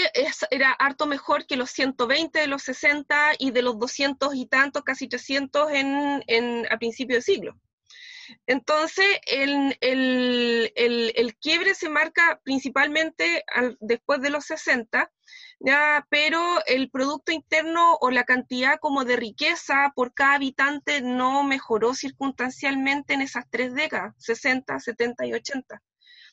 era 0.50 0.70
harto 0.72 1.06
mejor 1.06 1.46
que 1.46 1.56
los 1.56 1.70
120 1.70 2.38
de 2.38 2.46
los 2.46 2.62
60 2.62 3.32
y 3.38 3.50
de 3.50 3.62
los 3.62 3.78
200 3.78 4.34
y 4.36 4.46
tantos, 4.46 4.84
casi 4.84 5.08
300 5.08 5.68
en, 5.72 6.66
a 6.70 6.78
principio 6.78 7.16
de 7.16 7.22
siglo. 7.22 7.60
Entonces, 8.46 9.06
el, 9.26 9.76
el, 9.80 10.72
el, 10.74 11.36
quiebre 11.36 11.74
se 11.74 11.88
marca 11.88 12.40
principalmente 12.44 13.44
después 13.80 14.20
de 14.20 14.30
los 14.30 14.44
60, 14.46 15.12
¿ya? 15.60 16.06
pero 16.10 16.40
el 16.66 16.90
Producto 16.90 17.32
Interno 17.32 17.96
o 18.00 18.10
la 18.10 18.24
cantidad 18.24 18.78
como 18.80 19.04
de 19.04 19.16
riqueza 19.16 19.92
por 19.94 20.12
cada 20.14 20.34
habitante 20.34 21.02
no 21.02 21.44
mejoró 21.44 21.94
circunstancialmente 21.94 23.14
en 23.14 23.22
esas 23.22 23.44
tres 23.50 23.74
décadas, 23.74 24.14
60, 24.18 24.78
70 24.78 25.26
y 25.26 25.34
80. 25.34 25.82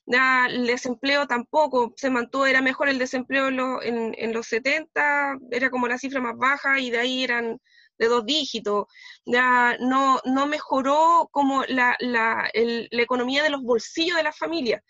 Ya, 0.06 0.48
el 0.48 0.68
desempleo 0.68 1.28
tampoco 1.28 1.94
se 1.96 2.10
mantuvo, 2.10 2.46
era 2.46 2.62
mejor 2.62 2.90
el 2.90 3.00
desempleo 3.00 3.48
en, 3.82 4.14
en, 4.18 4.34
los 4.34 4.48
70, 4.48 5.38
era 5.52 5.70
como 5.70 5.88
la 5.88 5.98
cifra 5.98 6.20
más 6.20 6.38
baja 6.38 6.80
y 6.80 6.92
de 6.92 7.00
ahí 7.00 7.24
eran 7.24 7.60
de 7.98 8.08
dos 8.08 8.26
dígitos, 8.26 8.86
ya 9.26 9.78
no, 9.80 10.20
no 10.26 10.48
mejoró 10.48 11.30
como 11.32 11.64
la, 11.66 11.96
la, 12.00 12.50
la 12.54 13.02
economía 13.02 13.44
de 13.44 13.50
los 13.50 13.62
bolsillos 13.62 14.18
de 14.18 14.24
las 14.24 14.38
familias 14.38 14.82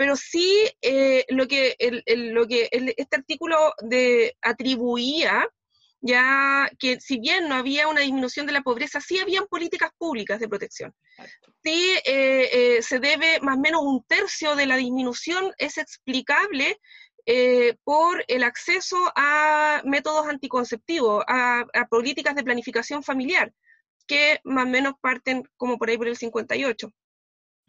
pero 0.00 0.16
sí 0.16 0.66
eh, 0.80 1.26
lo 1.28 1.46
que, 1.46 1.76
lo 2.06 2.48
que 2.48 2.70
este 2.96 3.16
artículo 3.16 3.74
de, 3.82 4.34
atribuía, 4.40 5.46
ya 6.00 6.70
que 6.78 6.98
si 7.02 7.20
bien 7.20 7.50
no 7.50 7.54
había 7.54 7.86
una 7.86 8.00
disminución 8.00 8.46
de 8.46 8.52
la 8.52 8.62
pobreza, 8.62 9.02
sí 9.02 9.18
habían 9.18 9.46
políticas 9.46 9.90
públicas 9.98 10.40
de 10.40 10.48
protección. 10.48 10.94
Sí 11.62 11.92
eh, 12.06 12.48
eh, 12.50 12.82
se 12.82 12.98
debe, 12.98 13.40
más 13.42 13.58
o 13.58 13.60
menos 13.60 13.82
un 13.84 14.02
tercio 14.04 14.56
de 14.56 14.64
la 14.64 14.78
disminución 14.78 15.52
es 15.58 15.76
explicable 15.76 16.80
por 17.84 18.24
el 18.28 18.42
acceso 18.42 18.96
a 19.16 19.82
métodos 19.84 20.26
anticonceptivos, 20.26 21.24
a, 21.28 21.64
a, 21.72 21.86
políticas 21.86 22.34
de 22.34 22.44
planificación 22.44 23.02
familiar, 23.02 23.52
que 24.06 24.40
más 24.44 24.66
o 24.66 24.68
menos 24.68 24.94
parten 25.00 25.42
como 25.56 25.78
por 25.78 25.90
ahí 25.90 25.98
por 25.98 26.08
el 26.08 26.16
58. 26.16 26.92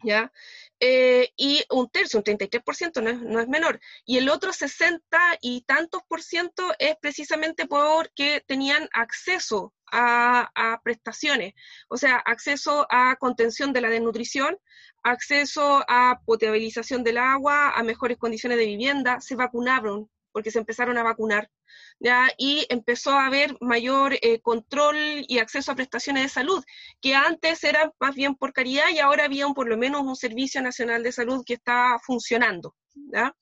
¿Ya? 0.02 0.32
Eh, 0.80 1.30
y 1.36 1.64
un 1.70 1.88
tercio, 1.90 2.18
un 2.18 2.24
33%, 2.24 3.02
no 3.02 3.10
es, 3.10 3.20
no 3.20 3.40
es 3.40 3.48
menor. 3.48 3.80
Y 4.04 4.18
el 4.18 4.28
otro 4.28 4.52
60 4.52 5.18
y 5.40 5.62
tantos 5.62 6.02
por 6.08 6.22
ciento 6.22 6.74
es 6.78 6.96
precisamente 7.00 7.66
porque 7.66 8.42
tenían 8.46 8.88
acceso 8.92 9.72
a, 9.92 10.80
prestaciones, 10.82 11.54
o 11.88 11.96
sea, 11.96 12.16
acceso 12.16 12.86
a 12.90 13.16
contención 13.16 13.72
de 13.72 13.82
la 13.82 13.90
desnutrición, 13.90 14.56
acceso 15.02 15.84
a 15.86 16.20
potabilización 16.24 17.04
del 17.04 17.18
agua, 17.18 17.72
a 17.72 17.82
mejores 17.82 18.16
condiciones 18.18 18.58
de 18.58 18.66
vivienda, 18.66 19.20
se 19.20 19.36
vacunaron 19.36 20.10
porque 20.32 20.50
se 20.50 20.58
empezaron 20.58 20.96
a 20.96 21.02
vacunar, 21.02 21.50
¿ya? 21.98 22.30
y 22.36 22.66
empezó 22.68 23.10
a 23.10 23.26
haber 23.26 23.56
mayor 23.60 24.14
eh, 24.20 24.40
control 24.40 24.96
y 25.28 25.38
acceso 25.38 25.72
a 25.72 25.76
prestaciones 25.76 26.24
de 26.24 26.28
salud, 26.28 26.64
que 27.00 27.14
antes 27.14 27.62
eran 27.64 27.92
más 28.00 28.14
bien 28.14 28.34
por 28.34 28.52
caridad 28.52 28.88
y 28.92 28.98
ahora 28.98 29.24
había 29.24 29.46
un, 29.46 29.54
por 29.54 29.68
lo 29.68 29.76
menos 29.76 30.02
un 30.02 30.16
Servicio 30.16 30.62
Nacional 30.62 31.02
de 31.02 31.12
Salud 31.12 31.44
que 31.46 31.54
está 31.54 31.98
funcionando. 32.04 32.74
¿ya? 32.94 33.34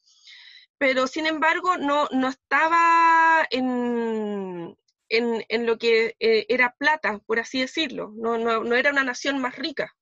Pero 0.78 1.06
sin 1.06 1.26
embargo, 1.26 1.76
no, 1.76 2.08
no 2.10 2.28
estaba 2.28 3.46
en, 3.50 4.76
en, 5.08 5.44
en 5.48 5.66
lo 5.66 5.78
que 5.78 6.16
eh, 6.18 6.46
era 6.48 6.74
plata, 6.78 7.18
por 7.26 7.38
así 7.38 7.60
decirlo, 7.60 8.12
no, 8.16 8.38
no, 8.38 8.64
no 8.64 8.74
era 8.74 8.90
una 8.90 9.04
nación 9.04 9.38
más 9.38 9.56
rica. 9.56 9.94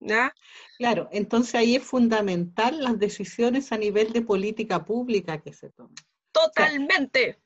¿ya? 0.00 0.34
Claro, 0.78 1.08
entonces 1.12 1.54
ahí 1.54 1.76
es 1.76 1.84
fundamental 1.84 2.82
las 2.82 2.98
decisiones 2.98 3.72
a 3.72 3.78
nivel 3.78 4.12
de 4.12 4.22
política 4.22 4.84
pública 4.84 5.40
que 5.40 5.52
se 5.52 5.70
toman. 5.70 5.94
Totalmente. 6.32 7.38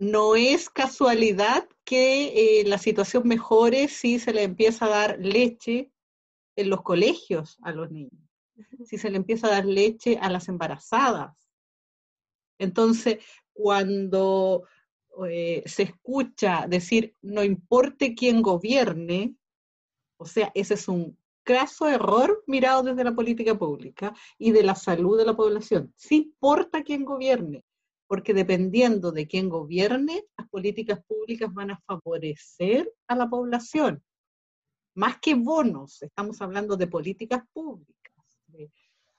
No 0.00 0.34
es 0.34 0.70
casualidad 0.70 1.68
que 1.84 2.60
eh, 2.60 2.64
la 2.64 2.78
situación 2.78 3.28
mejore 3.28 3.86
si 3.88 4.18
se 4.18 4.32
le 4.32 4.44
empieza 4.44 4.86
a 4.86 4.88
dar 4.88 5.18
leche 5.20 5.92
en 6.56 6.70
los 6.70 6.80
colegios 6.82 7.58
a 7.60 7.72
los 7.72 7.90
niños, 7.90 8.18
si 8.86 8.96
se 8.96 9.10
le 9.10 9.18
empieza 9.18 9.48
a 9.48 9.50
dar 9.50 9.66
leche 9.66 10.18
a 10.20 10.30
las 10.30 10.48
embarazadas. 10.48 11.36
Entonces, 12.58 13.18
cuando 13.52 14.64
eh, 15.28 15.62
se 15.66 15.82
escucha 15.82 16.66
decir, 16.66 17.14
no 17.20 17.44
importe 17.44 18.14
quién 18.14 18.40
gobierne, 18.40 19.36
o 20.16 20.24
sea, 20.24 20.50
ese 20.54 20.74
es 20.74 20.88
un 20.88 21.18
craso 21.42 21.86
error 21.86 22.42
mirado 22.46 22.84
desde 22.84 23.04
la 23.04 23.14
política 23.14 23.54
pública 23.58 24.14
y 24.38 24.52
de 24.52 24.62
la 24.62 24.74
salud 24.74 25.18
de 25.18 25.26
la 25.26 25.36
población. 25.36 25.92
Sí 25.94 26.16
importa 26.16 26.82
quién 26.82 27.04
gobierne, 27.04 27.64
porque 28.10 28.34
dependiendo 28.34 29.12
de 29.12 29.28
quién 29.28 29.48
gobierne, 29.48 30.24
las 30.36 30.48
políticas 30.48 30.98
públicas 31.06 31.54
van 31.54 31.70
a 31.70 31.80
favorecer 31.86 32.92
a 33.06 33.14
la 33.14 33.30
población. 33.30 34.02
Más 34.96 35.18
que 35.20 35.36
bonos, 35.36 36.02
estamos 36.02 36.42
hablando 36.42 36.76
de 36.76 36.88
políticas 36.88 37.44
públicas, 37.52 38.24
de 38.48 38.64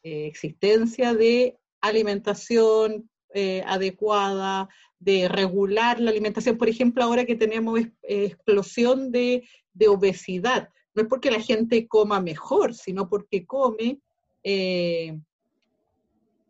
eh, 0.04 0.26
existencia 0.26 1.14
de 1.14 1.58
alimentación 1.80 3.10
eh, 3.34 3.64
adecuada, 3.66 4.68
de 5.00 5.30
regular 5.30 6.02
la 6.02 6.12
alimentación. 6.12 6.58
Por 6.58 6.68
ejemplo, 6.68 7.02
ahora 7.02 7.24
que 7.24 7.36
tenemos 7.36 7.80
explosión 8.02 9.10
de, 9.10 9.48
de 9.72 9.88
obesidad, 9.88 10.68
no 10.94 11.04
es 11.04 11.08
porque 11.08 11.32
la 11.32 11.40
gente 11.40 11.88
coma 11.88 12.20
mejor, 12.20 12.74
sino 12.74 13.08
porque 13.08 13.46
come 13.46 14.02
eh, 14.44 15.18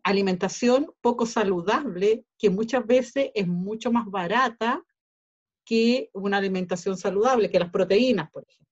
alimentación 0.02 0.92
poco 1.00 1.26
saludable, 1.26 2.24
que 2.38 2.50
muchas 2.50 2.86
veces 2.86 3.30
es 3.34 3.46
mucho 3.46 3.92
más 3.92 4.06
barata 4.06 4.84
que 5.64 6.10
una 6.12 6.38
alimentación 6.38 6.96
saludable, 6.96 7.50
que 7.50 7.58
las 7.58 7.70
proteínas, 7.70 8.30
por 8.30 8.44
ejemplo. 8.48 8.62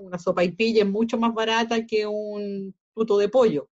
Una 0.00 0.18
sopa 0.18 0.42
y 0.42 0.52
pilla 0.52 0.82
es 0.82 0.88
mucho 0.88 1.18
más 1.18 1.34
barata 1.34 1.84
que 1.86 2.06
un 2.06 2.74
tuto 2.94 3.18
de 3.18 3.28
pollo. 3.28 3.68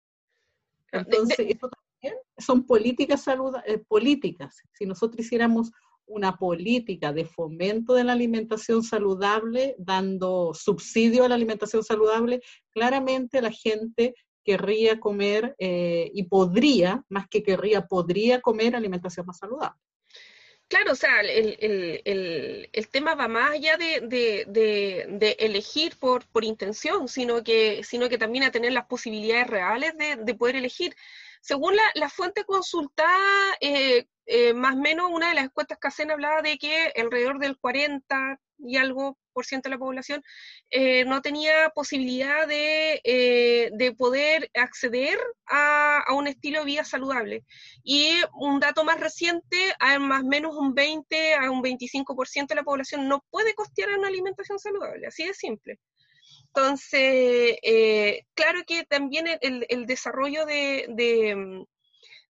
Entonces, 0.91 1.39
eso 1.50 1.69
también 1.69 2.19
son 2.38 2.65
políticas 2.65 3.25
eh, 3.65 3.79
políticas. 3.79 4.62
Si 4.73 4.85
nosotros 4.85 5.25
hiciéramos 5.25 5.71
una 6.05 6.38
política 6.38 7.13
de 7.13 7.25
fomento 7.25 7.93
de 7.93 8.03
la 8.03 8.13
alimentación 8.13 8.83
saludable, 8.83 9.75
dando 9.79 10.53
subsidio 10.53 11.23
a 11.23 11.29
la 11.29 11.35
alimentación 11.35 11.83
saludable, 11.83 12.41
claramente 12.71 13.41
la 13.41 13.51
gente 13.51 14.13
querría 14.43 15.00
comer 15.00 15.55
eh, 15.57 16.12
y 16.13 16.23
podría, 16.23 17.03
más 17.09 17.27
que 17.27 17.43
querría, 17.43 17.88
podría 17.88 18.41
comer 18.41 18.75
alimentación 18.75 19.25
más 19.25 19.38
saludable. 19.38 19.79
Claro, 20.67 20.93
o 20.93 20.95
sea, 20.95 21.21
el, 21.21 21.57
el, 21.59 22.69
el, 22.73 22.88
tema 22.88 23.13
va 23.13 23.27
más 23.27 23.51
allá 23.51 23.77
de, 23.77 24.01
de, 24.01 24.45
de, 25.08 25.36
elegir 25.39 25.97
por, 25.99 26.25
por 26.27 26.43
intención, 26.43 27.08
sino 27.08 27.43
que, 27.43 27.84
sino 27.84 28.10
que 28.10 28.17
también 28.17 28.43
a 28.45 28.51
tener 28.51 28.71
las 28.71 28.88
posibilidades 28.88 29.47
reales 29.47 29.93
de, 29.97 30.34
poder 30.36 30.56
elegir. 30.56 30.95
Según 31.41 31.75
la, 31.75 31.84
la 31.93 32.10
fuente 32.10 32.43
consultada, 32.45 33.56
eh, 33.62 34.08
eh, 34.25 34.53
más 34.53 34.75
o 34.75 34.79
menos 34.79 35.12
una 35.12 35.29
de 35.29 35.36
las 35.36 35.45
encuestas 35.45 35.77
que 35.79 35.89
hacen 35.89 36.10
hablaba 36.10 36.41
de 36.41 36.58
que 36.58 36.91
alrededor 36.95 37.39
del 37.39 37.58
40 37.58 38.39
y 38.65 38.78
algo 38.78 39.17
por 39.34 39.45
ciento 39.45 39.67
de 39.67 39.76
la 39.76 39.80
población 39.80 40.23
eh, 40.69 41.06
no 41.06 41.21
tenía 41.21 41.69
posibilidad 41.73 42.47
de, 42.47 43.02
eh, 43.04 43.69
de 43.73 43.93
poder 43.93 44.49
acceder 44.54 45.17
a, 45.47 45.99
a, 46.08 46.13
un 46.13 46.28
estilo 46.28 46.60
de 46.60 46.65
vida 46.65 46.86
saludable. 46.86 47.43
Y 47.84 48.12
un 48.34 48.60
dato 48.60 48.84
más 48.84 48.99
reciente, 48.99 49.73
hay 49.80 49.99
más 49.99 50.23
o 50.23 50.28
menos 50.28 50.56
un 50.56 50.73
20 50.73 51.36
a 51.36 51.52
un 51.52 51.62
25% 51.63 52.47
de 52.47 52.56
la 52.56 52.63
población 52.63 53.08
no 53.08 53.23
puede 53.30 53.54
costear 53.56 53.89
una 53.97 54.08
alimentación 54.08 54.60
saludable, 54.60 55.08
así 55.08 55.26
de 55.26 55.34
simple. 55.34 55.80
Entonces, 56.56 57.58
claro 58.36 58.60
que 58.67 58.86
también 58.86 59.26
el, 59.41 59.65
el 59.69 59.86
desarrollo 59.88 60.45
de, 60.45 60.86
de 60.89 61.65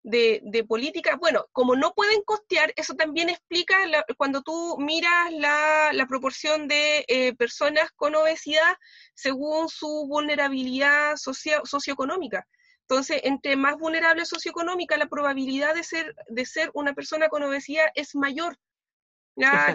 de, 0.03 0.41
de, 0.43 0.63
política, 0.65 1.17
bueno, 1.19 1.45
como 1.51 1.75
no 1.75 1.93
pueden 1.93 2.21
costear, 2.23 2.73
eso 2.75 2.93
también 2.93 3.29
explica 3.29 3.75
cuando 4.17 4.41
tú 4.41 4.77
miras 4.77 5.31
la, 5.31 5.91
la 5.93 6.05
proporción 6.07 6.67
de 6.67 7.05
eh, 7.07 7.33
personas 7.35 7.89
con 7.95 8.13
obesidad 8.15 8.75
según 9.13 9.69
su 9.69 10.05
vulnerabilidad 10.07 11.15
socio, 11.15 11.65
socioeconómica. 11.65 12.45
Entonces, 12.81 13.21
entre 13.23 13.55
más 13.55 13.77
vulnerable 13.77 14.25
socioeconómica, 14.25 14.97
la 14.97 15.07
probabilidad 15.07 15.73
de 15.73 15.83
ser, 15.83 16.13
de 16.27 16.45
ser 16.45 16.69
una 16.73 16.93
persona 16.93 17.29
con 17.29 17.41
obesidad 17.43 17.85
es 17.95 18.13
mayor 18.13 18.57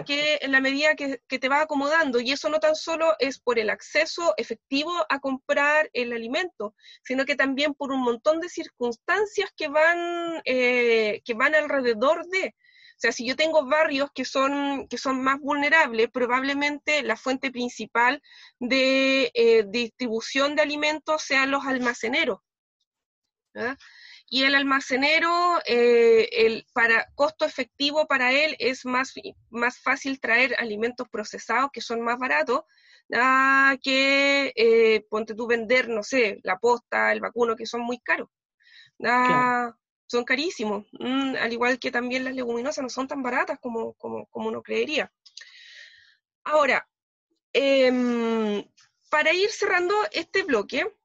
que 0.05 0.39
en 0.41 0.51
la 0.51 0.61
medida 0.61 0.95
que, 0.95 1.21
que, 1.27 1.39
te 1.39 1.49
va 1.49 1.61
acomodando. 1.61 2.19
Y 2.19 2.31
eso 2.31 2.49
no 2.49 2.59
tan 2.59 2.75
solo 2.75 3.15
es 3.19 3.39
por 3.39 3.59
el 3.59 3.69
acceso 3.69 4.33
efectivo 4.37 4.91
a 5.09 5.19
comprar 5.19 5.89
el 5.93 6.13
alimento, 6.13 6.75
sino 7.03 7.25
que 7.25 7.35
también 7.35 7.73
por 7.73 7.91
un 7.91 8.01
montón 8.01 8.39
de 8.39 8.49
circunstancias 8.49 9.51
que 9.55 9.67
van, 9.67 10.41
eh, 10.45 11.21
que 11.25 11.33
van 11.33 11.55
alrededor 11.55 12.25
de. 12.27 12.55
O 12.57 13.01
sea, 13.01 13.11
si 13.13 13.25
yo 13.25 13.35
tengo 13.35 13.65
barrios 13.65 14.09
que 14.13 14.25
son, 14.25 14.87
que 14.89 14.97
son 14.97 15.21
más 15.23 15.39
vulnerables, 15.39 16.09
probablemente 16.09 17.01
la 17.01 17.15
fuente 17.15 17.49
principal 17.49 18.21
de 18.59 19.31
eh, 19.33 19.63
distribución 19.67 20.55
de 20.55 20.63
alimentos 20.63 21.23
sean 21.23 21.51
los 21.51 21.65
almaceneros. 21.65 22.39
¿verdad? 23.53 23.77
Y 24.29 24.43
el 24.43 24.53
almacenero, 24.53 25.59
eh, 25.65 26.29
el, 26.31 26.67
para 26.73 27.07
costo 27.15 27.45
efectivo 27.45 28.07
para 28.07 28.31
él 28.31 28.55
es 28.59 28.85
más, 28.85 29.13
más 29.49 29.79
fácil 29.79 30.19
traer 30.19 30.55
alimentos 30.59 31.09
procesados 31.09 31.71
que 31.73 31.81
son 31.81 32.01
más 32.01 32.19
baratos 32.19 32.61
ah, 33.15 33.75
que, 33.81 34.53
eh, 34.55 35.05
ponte 35.09 35.33
tú, 35.33 35.47
vender, 35.47 35.89
no 35.89 36.03
sé, 36.03 36.39
la 36.43 36.59
posta, 36.59 37.11
el 37.11 37.21
vacuno, 37.21 37.55
que 37.55 37.65
son 37.65 37.81
muy 37.81 37.99
caros. 37.99 38.29
Ah, 39.03 39.73
son 40.05 40.23
carísimos, 40.23 40.85
mm, 40.91 41.35
al 41.35 41.53
igual 41.53 41.79
que 41.79 41.91
también 41.91 42.23
las 42.23 42.35
leguminosas 42.35 42.83
no 42.83 42.89
son 42.89 43.07
tan 43.07 43.23
baratas 43.23 43.59
como, 43.59 43.93
como, 43.93 44.27
como 44.27 44.49
uno 44.49 44.61
creería. 44.61 45.11
Ahora, 46.43 46.87
em, 47.53 48.63
para 49.09 49.33
ir 49.33 49.49
cerrando 49.49 49.95
este 50.11 50.43
bloque, 50.43 50.98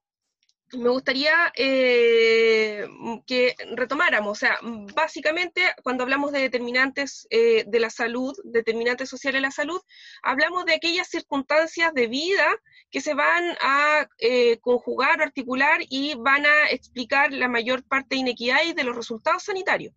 me 0.76 0.88
gustaría 0.90 1.52
eh, 1.56 2.86
que 3.26 3.54
retomáramos, 3.74 4.32
o 4.32 4.34
sea, 4.34 4.58
básicamente 4.94 5.62
cuando 5.82 6.04
hablamos 6.04 6.32
de 6.32 6.40
determinantes 6.40 7.26
eh, 7.30 7.64
de 7.66 7.80
la 7.80 7.90
salud, 7.90 8.34
determinantes 8.44 9.08
sociales 9.08 9.38
de 9.38 9.46
la 9.46 9.50
salud, 9.50 9.80
hablamos 10.22 10.64
de 10.64 10.74
aquellas 10.74 11.08
circunstancias 11.08 11.92
de 11.94 12.06
vida 12.06 12.46
que 12.90 13.00
se 13.00 13.14
van 13.14 13.56
a 13.60 14.08
eh, 14.18 14.58
conjugar, 14.60 15.20
articular 15.20 15.80
y 15.88 16.14
van 16.14 16.46
a 16.46 16.70
explicar 16.70 17.32
la 17.32 17.48
mayor 17.48 17.84
parte 17.84 18.16
de 18.16 18.20
inequidades 18.20 18.74
de 18.74 18.84
los 18.84 18.96
resultados 18.96 19.44
sanitarios. 19.44 19.94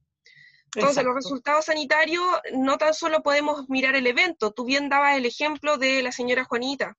Entonces, 0.76 1.04
los 1.04 1.16
resultados 1.16 1.66
sanitarios 1.66 2.24
no 2.54 2.78
tan 2.78 2.94
solo 2.94 3.24
podemos 3.24 3.70
mirar 3.70 3.96
el 3.96 4.06
evento, 4.06 4.52
tú 4.52 4.66
bien 4.66 4.90
dabas 4.90 5.18
el 5.18 5.26
ejemplo 5.26 5.78
de 5.78 6.04
la 6.04 6.12
señora 6.12 6.44
Juanita, 6.44 6.98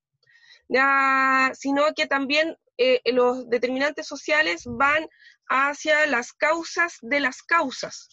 sino 1.54 1.84
que 1.94 2.06
también 2.06 2.56
eh, 2.78 3.02
los 3.12 3.48
determinantes 3.50 4.06
sociales 4.06 4.62
van 4.66 5.08
hacia 5.48 6.06
las 6.06 6.32
causas 6.32 6.98
de 7.02 7.20
las 7.20 7.42
causas. 7.42 8.08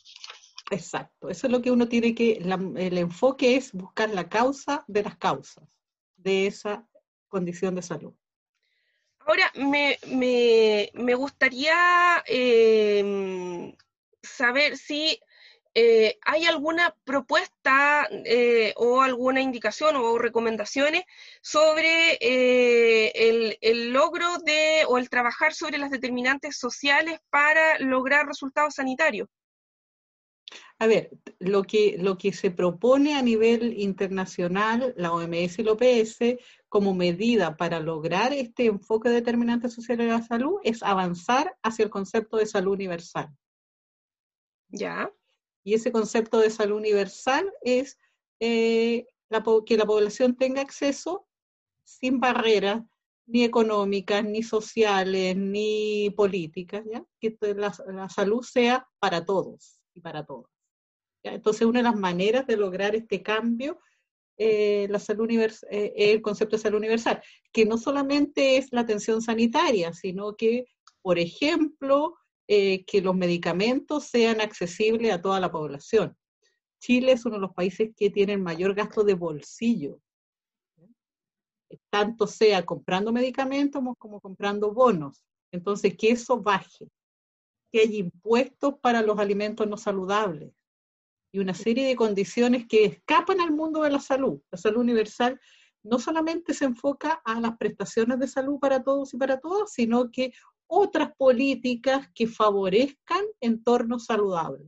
Exacto, 0.72 1.30
eso 1.30 1.48
es 1.48 1.52
lo 1.52 1.62
que 1.62 1.72
uno 1.72 1.88
tiene 1.88 2.16
que, 2.16 2.34
el 2.34 2.98
enfoque 2.98 3.56
es 3.56 3.72
buscar 3.72 4.10
la 4.10 4.28
causa 4.28 4.84
de 4.88 5.04
las 5.04 5.18
causas 5.18 5.64
de 6.18 6.48
esa 6.48 6.88
condición 7.28 7.76
de 7.76 7.84
salud. 7.84 8.14
Ahora, 9.20 9.52
me, 9.56 10.00
me, 10.08 10.92
me 10.94 11.16
gustaría 11.16 12.24
eh, 12.28 13.76
saber 14.24 14.78
si 14.78 15.20
eh, 15.78 16.18
¿hay 16.22 16.46
alguna 16.46 16.96
propuesta 17.04 18.08
eh, 18.10 18.74
o 18.78 19.02
alguna 19.02 19.42
indicación 19.42 19.98
o 19.98 20.18
recomendaciones 20.18 21.04
sobre 21.42 22.14
eh, 22.22 23.12
el, 23.14 23.58
el, 23.60 23.92
logro 23.92 24.38
de 24.46 24.86
o 24.88 24.98
el 24.98 25.10
trabajar 25.10 25.54
sobre 25.54 25.78
las 25.78 25.92
determinantes 25.92 26.58
sociales 26.58 27.20
para 27.30 27.78
lograr 27.80 28.26
resultados 28.26 28.76
sanitarios? 28.76 29.28
A 30.80 30.88
ver, 30.88 31.10
lo 31.40 31.64
que, 31.64 31.98
lo 32.00 32.18
que 32.18 32.32
se 32.32 32.52
propone 32.52 33.16
a 33.16 33.22
nivel 33.22 33.78
internacional, 33.78 34.94
la 34.96 35.12
OMS 35.12 35.60
y 35.60 35.64
la 35.64 35.74
OPS, 35.74 36.38
como 36.70 36.94
medida 36.94 37.58
para 37.58 37.82
lograr 37.82 38.32
este 38.32 38.68
enfoque 38.68 39.10
determinante 39.10 39.68
social 39.68 39.98
de 39.98 40.08
la 40.08 40.22
salud, 40.22 40.60
es 40.64 40.84
avanzar 40.84 41.58
hacia 41.64 41.84
el 41.84 41.90
concepto 41.90 42.38
de 42.38 42.46
salud 42.46 42.74
universal. 42.74 43.30
¿Ya? 44.70 45.12
Y 45.66 45.74
ese 45.74 45.92
concepto 45.92 46.40
de 46.40 46.52
salud 46.52 46.78
universal 46.78 47.52
es 47.64 47.98
eh, 48.40 49.08
que 49.66 49.78
la 49.78 49.86
población 49.86 50.38
tenga 50.38 50.62
acceso 50.62 51.28
sin 51.84 52.20
barreras 52.20 52.84
ni 53.26 53.44
económicas, 53.44 54.24
ni 54.24 54.44
sociales, 54.44 55.36
ni 55.36 56.14
políticas, 56.16 56.84
¿ya? 56.90 57.04
que 57.20 57.36
la, 57.56 57.74
salud 58.10 58.44
sea 58.44 58.88
para 59.00 59.26
todos 59.26 59.82
y 59.96 60.02
para 60.02 60.24
todas. 60.24 60.52
Entonces, 61.24 61.66
una 61.66 61.80
de 61.80 61.84
las 61.84 61.96
maneras 61.96 62.46
de 62.46 62.58
lograr 62.58 62.96
este 62.96 63.24
cambio 63.24 63.80
eh, 64.38 64.88
la 64.90 65.00
salud 65.00 65.32
eh, 65.32 65.94
el 65.96 66.22
concepto 66.22 66.58
de 66.58 66.62
salud 66.62 66.78
universal, 66.78 67.24
que 67.52 67.66
no 67.66 67.78
solamente 67.78 68.58
es 68.58 68.72
la 68.72 68.82
atención 68.82 69.22
sanitaria, 69.22 69.94
sino 69.94 70.36
que, 70.36 70.66
por 71.02 71.18
ejemplo, 71.18 72.18
eh, 72.48 72.86
que 72.86 73.02
los 73.02 73.16
medicamentos 73.16 74.06
sean 74.06 74.42
accesibles 74.42 75.12
a 75.12 75.22
toda 75.22 75.40
la 75.40 75.52
población. 75.52 76.16
Chile 76.80 77.14
es 77.14 77.26
uno 77.26 77.36
de 77.36 77.42
los 77.42 77.54
países 77.54 77.92
que 77.96 78.10
tiene 78.10 78.34
el 78.34 78.42
mayor 78.42 78.76
gasto 78.76 79.04
de 79.04 79.14
bolsillo 79.16 80.00
tanto 81.90 82.28
sea 82.28 82.66
comprando 82.66 83.12
medicamentos 83.12 83.82
como 83.98 84.20
comprando 84.20 84.74
bonos. 84.74 85.24
Entonces, 85.52 85.96
que 85.98 86.10
eso 86.10 86.42
baje, 86.42 86.90
que 87.72 87.82
haya 87.82 87.98
impuestos 87.98 88.76
para 88.82 89.02
los 89.02 89.20
alimentos 89.20 89.68
no 89.68 89.78
saludables 89.78 90.52
y 91.32 91.40
una 91.40 91.54
serie 91.54 91.88
de 91.88 91.96
condiciones 91.96 92.66
que 92.68 92.86
escapan 92.86 93.42
al 93.42 93.52
mundo 93.52 93.82
de 93.82 93.90
la 93.90 94.00
salud. 94.00 94.42
La 94.52 94.58
salud 94.58 94.82
universal 94.82 95.40
no 95.84 96.00
solamente 96.00 96.54
se 96.54 96.66
enfoca 96.66 97.22
a 97.26 97.40
las 97.40 97.58
prestaciones 97.58 98.20
de 98.20 98.28
salud 98.28 98.58
para 98.60 98.84
todos 98.84 99.14
y 99.14 99.18
para 99.18 99.40
todas, 99.40 99.72
sino 99.72 100.10
que 100.12 100.34
otras 100.68 101.16
políticas 101.16 102.10
que 102.14 102.28
favorezcan 102.28 103.24
entornos 103.40 104.06
saludables. 104.06 104.68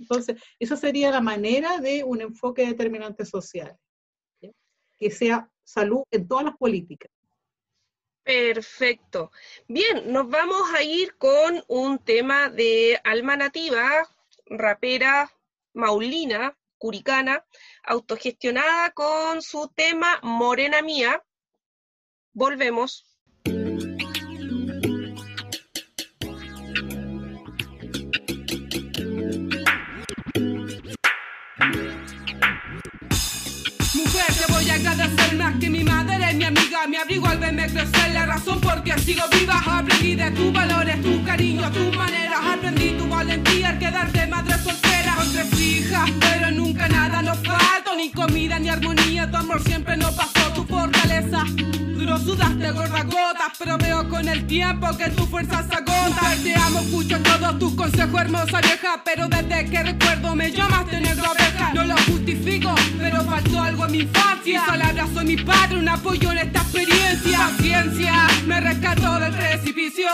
Entonces, 0.00 0.42
esa 0.58 0.76
sería 0.76 1.10
la 1.10 1.20
manera 1.20 1.78
de 1.78 2.02
un 2.02 2.20
enfoque 2.20 2.66
determinante 2.66 3.24
social, 3.24 3.78
que 4.98 5.10
sea 5.10 5.50
salud 5.62 6.02
en 6.10 6.26
todas 6.26 6.44
las 6.44 6.56
políticas. 6.56 7.10
Perfecto. 8.24 9.30
Bien, 9.68 10.12
nos 10.12 10.28
vamos 10.28 10.62
a 10.74 10.82
ir 10.82 11.16
con 11.16 11.62
un 11.68 12.00
tema 12.00 12.48
de 12.48 13.00
alma 13.04 13.36
nativa, 13.36 14.08
rapera 14.46 15.30
Maulina, 15.74 16.58
curicana, 16.78 17.44
autogestionada 17.84 18.90
con 18.90 19.42
su 19.42 19.68
tema 19.68 20.18
Morena 20.22 20.82
Mía. 20.82 21.24
Volvemos. 22.32 23.15
Más 35.36 35.54
que 35.58 35.70
mi 35.70 35.84
madre, 35.84 36.34
mi 36.34 36.44
amiga, 36.44 36.86
mi 36.88 36.96
abrigo 36.96 37.26
al 37.26 37.38
verme 37.38 37.66
crecer, 37.66 38.12
la 38.12 38.26
razón 38.26 38.60
por 38.60 38.82
qué 38.82 38.98
sigo 38.98 39.22
viva. 39.32 39.62
Aprendí 39.66 40.14
de 40.14 40.30
tus 40.30 40.52
valores, 40.52 41.00
tu 41.02 41.22
cariño, 41.24 41.70
tus 41.70 41.96
maneras, 41.96 42.40
aprendí 42.54 42.90
tu 42.92 43.08
valentía 43.08 43.70
al 43.70 43.78
quedarte 43.78 44.26
madre 44.26 44.54
soltera 44.58 45.14
con 45.16 45.32
tres 45.32 45.60
hijas, 45.60 46.10
pero 46.20 46.50
nunca 46.50 46.88
nada 46.88 47.22
nos 47.22 47.38
falta, 47.38 47.94
ni 47.96 48.10
comida 48.10 48.58
ni 48.58 48.68
armonía, 48.68 49.30
tu 49.30 49.36
amor 49.36 49.62
siempre 49.62 49.96
no 49.96 50.10
pasó, 50.12 50.52
tu 50.54 50.64
fortaleza. 50.64 51.44
Duro 51.96 52.18
sudaste 52.18 52.70
gorda 52.72 53.02
gotas, 53.04 53.25
pero 53.58 53.78
veo 53.78 54.08
con 54.08 54.28
el 54.28 54.46
tiempo 54.46 54.88
que 54.96 55.10
tu 55.10 55.26
fuerza 55.26 55.62
se 55.68 55.74
agota. 55.74 56.34
Te 56.42 56.54
amo, 56.54 56.80
escucho 56.80 57.20
todos 57.22 57.58
tus 57.58 57.74
consejos, 57.74 58.20
hermosa 58.20 58.60
vieja, 58.60 59.02
pero 59.04 59.28
desde 59.28 59.70
que 59.70 59.82
recuerdo 59.82 60.34
me 60.34 60.50
llamaste 60.50 61.00
negro 61.00 61.24
abeja. 61.30 61.72
No 61.74 61.84
lo 61.84 61.96
justifico, 61.96 62.74
pero 62.98 63.22
faltó 63.24 63.62
algo 63.62 63.86
en 63.86 63.92
mi 63.92 63.98
infancia. 64.00 64.64
Palabras 64.66 65.08
soy 65.14 65.24
mi 65.24 65.36
padre, 65.36 65.78
un 65.78 65.88
apoyo 65.88 66.32
en 66.32 66.38
esta 66.38 66.60
experiencia. 66.60 67.38
Paciencia, 67.38 68.12
me 68.46 68.60
rescató 68.60 69.18
del 69.20 69.32
precipicio 69.32 70.08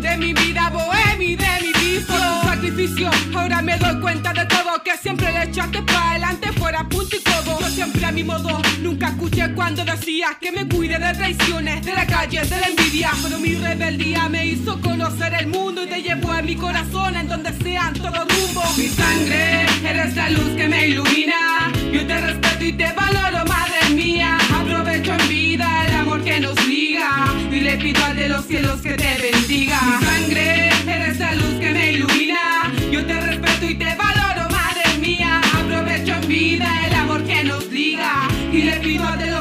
de 0.00 0.16
mi 0.16 0.32
vida 0.32 0.70
bohemia 0.70 1.28
y 1.28 1.36
de 1.36 1.46
mi 1.60 1.72
vicio. 1.72 2.14
tu 2.14 2.48
sacrificio, 2.48 3.10
ahora 3.34 3.62
me 3.62 3.76
doy 3.76 4.00
cuenta 4.00 4.32
de 4.32 4.44
todo 4.46 4.82
que 4.84 4.96
siempre 4.96 5.32
le 5.32 5.44
echaste 5.44 5.82
para 5.82 6.10
adelante, 6.10 6.52
fuera 6.52 6.84
punto 6.88 7.16
y 7.16 7.22
codo. 7.22 7.60
Yo 7.60 7.68
siempre 7.68 8.04
a 8.04 8.12
mi 8.12 8.24
modo, 8.24 8.60
nunca 8.80 9.08
escuché 9.08 9.52
cuando 9.54 9.84
decías 9.84 10.36
que 10.40 10.52
me 10.52 10.68
cuide 10.68 10.98
de 10.98 11.12
traiciones, 11.14 11.84
de 11.84 11.92
la 11.92 12.06
calle, 12.06 12.42
de 12.42 12.60
la 12.60 12.67
envidia. 12.68 13.10
Pero 13.22 13.38
mi 13.38 13.54
rebeldía 13.54 14.28
me 14.28 14.46
hizo 14.46 14.80
conocer 14.80 15.34
el 15.34 15.46
mundo 15.48 15.84
y 15.84 15.86
te 15.88 16.02
llevó 16.02 16.32
a 16.32 16.42
mi 16.42 16.56
corazón 16.56 17.16
en 17.16 17.28
donde 17.28 17.52
sean 17.62 17.94
todos 17.94 18.26
rumbos. 18.28 18.78
Mi 18.78 18.88
sangre, 18.88 19.66
eres 19.84 20.14
la 20.16 20.30
luz 20.30 20.50
que 20.56 20.68
me 20.68 20.88
ilumina. 20.88 21.72
Yo 21.92 22.06
te 22.06 22.20
respeto 22.20 22.64
y 22.64 22.72
te 22.72 22.92
valoro, 22.92 23.44
madre 23.46 23.94
mía. 23.94 24.38
Aprovecho 24.60 25.12
en 25.14 25.28
vida 25.28 25.86
el 25.86 25.94
amor 25.94 26.22
que 26.22 26.40
nos 26.40 26.66
liga. 26.66 27.34
Y 27.50 27.60
le 27.60 27.76
pido 27.76 28.04
al 28.04 28.16
de 28.16 28.28
los 28.28 28.44
cielos 28.46 28.80
que 28.80 28.94
te 28.94 29.30
bendiga. 29.30 29.80
Mi 29.82 30.06
sangre, 30.06 30.70
eres 30.86 31.18
la 31.18 31.34
luz 31.34 31.54
que 31.60 31.70
me 31.70 31.92
ilumina. 31.92 32.72
Yo 32.90 33.04
te 33.06 33.20
respeto 33.20 33.66
y 33.66 33.74
te 33.74 33.94
valoro, 33.94 34.48
madre 34.50 34.98
mía. 35.00 35.40
Aprovecho 35.60 36.14
en 36.14 36.28
vida 36.28 36.68
el 36.86 36.94
amor 36.94 37.24
que 37.24 37.44
nos 37.44 37.66
liga. 37.70 38.28
Y 38.52 38.62
le 38.62 38.72
pido 38.80 39.06
al 39.06 39.18
de 39.18 39.30
los 39.30 39.37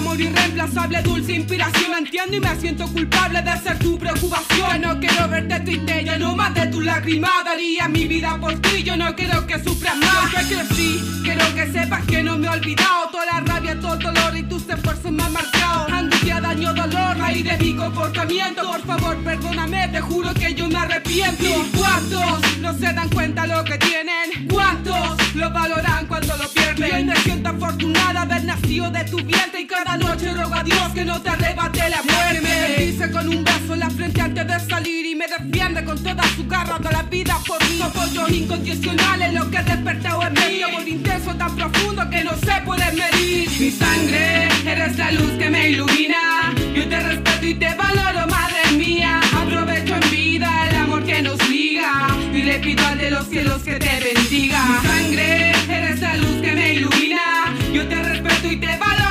amor 0.00 0.20
irreemplazable, 0.20 1.02
dulce 1.02 1.32
inspiración. 1.34 1.92
Entiendo 1.98 2.36
y 2.36 2.40
me 2.40 2.56
siento 2.58 2.86
culpable 2.88 3.42
de 3.42 3.56
ser 3.58 3.78
tu 3.78 3.98
preocupación. 3.98 4.80
no 4.80 4.98
quiero 4.98 5.28
verte 5.28 5.60
triste, 5.60 6.04
yo 6.04 6.18
no 6.18 6.34
más 6.34 6.54
de 6.54 6.66
tu 6.68 6.80
lágrima. 6.80 7.28
Daría 7.44 7.86
mi 7.88 8.06
vida 8.06 8.38
por 8.40 8.54
ti, 8.60 8.82
yo 8.82 8.96
no 8.96 9.14
quiero 9.14 9.46
que 9.46 9.62
sufras 9.62 9.96
más. 9.96 10.32
Yo 10.32 10.56
crecí, 10.56 11.00
quiero 11.22 11.44
que 11.54 11.70
sepas 11.70 12.04
que 12.06 12.22
no 12.22 12.38
me 12.38 12.46
he 12.46 12.50
olvidado. 12.50 13.08
Toda 13.12 13.26
la 13.26 13.40
rabia, 13.40 13.78
todo 13.78 13.96
dolor 13.96 14.36
y 14.36 14.42
tus 14.44 14.68
esfuerzos 14.68 15.12
me 15.12 15.22
han 15.22 15.32
marcado. 15.32 15.86
Angustia, 15.92 16.40
daño, 16.40 16.72
dolor, 16.72 17.18
raíz 17.18 17.44
de 17.44 17.58
mi 17.58 17.76
comportamiento. 17.76 18.62
Por 18.62 18.82
favor, 18.86 19.16
perdóname, 19.22 19.88
te 19.88 20.00
juro 20.00 20.32
que 20.32 20.54
yo 20.54 20.66
me 20.68 20.78
arrepiento. 20.78 21.44
¿Cuántos 21.76 22.58
no 22.58 22.72
se 22.72 22.92
dan 22.92 23.08
cuenta 23.10 23.46
lo 23.46 23.62
que 23.64 23.76
tienen? 23.76 24.48
¿Cuántos 24.50 25.34
lo 25.34 25.50
valoran 25.50 26.06
cuando 26.06 26.36
lo 26.38 26.48
pierden? 26.48 27.06
Me 27.06 27.16
siento 27.16 27.50
afortunada 27.50 28.22
haber 28.22 28.44
nacido 28.44 28.90
de 28.90 29.04
tu 29.04 29.16
vientre 29.18 29.60
y 29.60 29.66
cada 29.66 29.89
noche 29.96 30.32
rogo 30.34 30.54
a 30.54 30.62
Dios 30.62 30.88
que 30.94 31.04
no 31.04 31.20
te 31.20 31.30
arrebate 31.30 31.90
la 31.90 32.02
muerte. 32.02 32.40
Me 32.40 32.76
bendice 32.76 33.10
con 33.10 33.28
un 33.28 33.44
beso 33.44 33.74
en 33.74 33.80
la 33.80 33.90
frente 33.90 34.20
antes 34.20 34.46
de 34.46 34.60
salir 34.60 35.06
y 35.06 35.14
me 35.14 35.26
defiende 35.26 35.84
con 35.84 35.98
toda 36.02 36.22
su 36.36 36.46
garra 36.46 36.78
de 36.78 36.90
la 36.90 37.02
vida 37.02 37.38
por 37.46 37.62
mí. 37.68 37.80
Apoyo 37.82 38.28
incondicional 38.28 39.22
es 39.22 39.32
lo 39.32 39.50
que 39.50 39.58
he 39.58 39.62
despertado 39.62 40.22
en 40.26 40.32
mí. 40.34 40.62
Amor 40.62 40.88
intenso 40.88 41.34
tan 41.34 41.56
profundo 41.56 42.08
que 42.10 42.24
no 42.24 42.32
se 42.32 42.60
puede 42.64 42.92
medir. 42.92 43.50
Mi 43.60 43.70
sangre, 43.70 44.48
eres 44.66 44.96
la 44.96 45.12
luz 45.12 45.32
que 45.38 45.50
me 45.50 45.70
ilumina. 45.70 46.54
Yo 46.74 46.88
te 46.88 47.00
respeto 47.00 47.46
y 47.46 47.54
te 47.54 47.74
valoro, 47.74 48.26
madre 48.28 48.76
mía. 48.76 49.20
Aprovecho 49.34 49.96
en 49.96 50.10
vida 50.10 50.68
el 50.68 50.76
amor 50.76 51.04
que 51.04 51.22
nos 51.22 51.48
liga. 51.48 52.16
Y 52.32 52.42
le 52.42 52.58
pido 52.58 52.86
al 52.86 52.98
de 52.98 53.10
los 53.10 53.26
cielos 53.28 53.62
que 53.62 53.74
te 53.74 54.14
bendiga. 54.14 54.62
Mi 54.64 54.88
sangre, 54.88 55.52
eres 55.68 56.00
la 56.00 56.16
luz 56.16 56.40
que 56.42 56.52
me 56.52 56.74
ilumina. 56.74 57.54
Yo 57.72 57.86
te 57.88 58.02
respeto 58.02 58.52
y 58.52 58.56
te 58.56 58.76
valoro. 58.78 59.09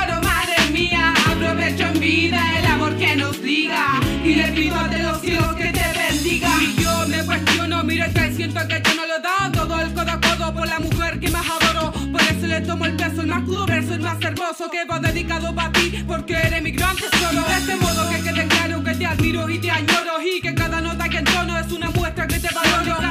Aprovecho 1.70 1.94
en 1.94 2.00
vida 2.00 2.58
el 2.58 2.66
amor 2.66 2.96
que 2.96 3.14
nos 3.14 3.38
liga. 3.38 4.00
Y 4.24 4.34
le 4.34 4.48
pido 4.48 4.76
de 4.88 4.98
los 5.04 5.20
cielos 5.20 5.54
que 5.54 5.66
te 5.66 5.84
bendiga. 5.98 6.48
Y 6.60 6.82
yo 6.82 7.06
me 7.06 7.24
cuestiono, 7.24 7.84
miro 7.84 8.06
y 8.06 8.34
siento 8.34 8.60
que 8.66 8.82
yo 8.84 8.94
no 8.96 9.06
lo 9.06 9.20
da 9.20 9.52
todo 9.52 9.80
el 9.80 9.94
codo 9.94 10.10
a 10.10 10.20
codo 10.20 10.54
por 10.54 10.66
la 10.66 10.80
mujer 10.80 11.20
que 11.20 11.28
más 11.30 11.46
adoro. 11.48 11.92
Por 12.10 12.22
eso 12.22 12.46
le 12.48 12.60
tomo 12.62 12.86
el 12.86 12.96
peso, 12.96 13.20
el 13.20 13.28
más 13.28 13.42
puro 13.42 13.66
verso, 13.66 13.94
el 13.94 14.00
más 14.00 14.20
hermoso 14.20 14.68
que 14.68 14.84
va 14.84 14.98
dedicado 14.98 15.54
para 15.54 15.70
ti, 15.70 16.04
porque 16.08 16.34
eres 16.34 16.60
mi 16.60 16.72
gran 16.72 16.96
tesoro. 16.96 17.40
De 17.46 17.54
este 17.54 17.76
modo 17.76 18.10
que 18.10 18.20
quede 18.20 18.48
claro 18.48 18.82
que 18.82 18.94
te 18.94 19.06
admiro 19.06 19.48
y 19.48 19.58
te 19.58 19.70
añoro 19.70 20.20
y 20.22 20.40
que 20.40 20.52
cada 20.54 20.80
nota 20.80 21.08
que 21.08 21.18
entono 21.18 21.56
es 21.56 21.70
una 21.70 21.90
muestra 21.90 22.26
que 22.26 22.40
te 22.40 22.48
valoro. 22.52 23.09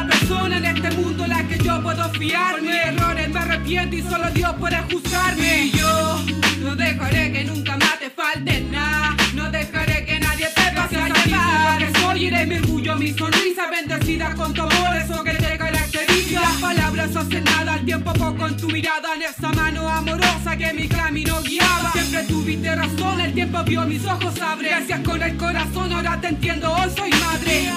Por 2.19 2.62
mis 2.62 2.75
errores 2.75 3.29
me 3.29 3.39
arrepiento 3.39 3.95
y 3.95 4.01
solo 4.01 4.29
Dios 4.32 4.53
puede 4.60 4.77
juzgarme. 4.91 5.67
Y 5.67 5.71
yo 5.71 6.25
no 6.62 6.75
dejaré 6.75 7.32
que 7.32 7.45
nunca 7.45 7.77
más 7.77 7.97
te 7.97 8.10
falte 8.10 8.60
nada. 8.60 9.15
No 9.34 9.49
dejaré 9.49 10.05
que 10.05 10.19
nadie 10.19 10.47
te 10.53 10.75
pase 10.75 10.97
a 10.97 11.08
llevar. 11.08 11.77
Que 11.77 11.97
soy 11.97 12.25
eres 12.25 12.45
mi 12.45 12.55
orgullo, 12.55 12.97
mi 12.97 13.13
sonrisa 13.13 13.69
bendecida 13.71 14.36
con 14.36 14.53
tu 14.53 14.63
amor, 14.63 14.97
eso 14.97 15.23
que 15.23 15.32
te 15.32 15.58
caracteriza. 15.58 16.41
Las 16.41 16.58
palabras 16.58 17.15
hacen 17.15 17.43
nada, 17.45 17.75
el 17.75 17.86
tiempo 17.86 18.12
poco 18.12 18.47
en 18.47 18.58
tu 18.58 18.67
mirada, 18.67 19.15
en 19.15 19.21
esa 19.21 19.53
mano 19.53 19.88
amorosa 19.88 20.58
que 20.58 20.73
mi 20.73 20.89
camino 20.89 21.41
guiaba. 21.41 21.93
Siempre 21.93 22.23
tuviste 22.23 22.75
razón, 22.75 23.21
el 23.21 23.34
tiempo 23.34 23.63
vio 23.63 23.86
mis 23.86 24.03
ojos 24.03 24.41
abre. 24.41 24.67
Gracias 24.67 24.99
con 25.05 25.23
el 25.23 25.38
corazón, 25.38 25.93
ahora 25.93 26.19
te 26.19 26.27
entiendo, 26.27 26.69
hoy 26.69 26.89
soy 26.97 27.12
madre. 27.12 27.71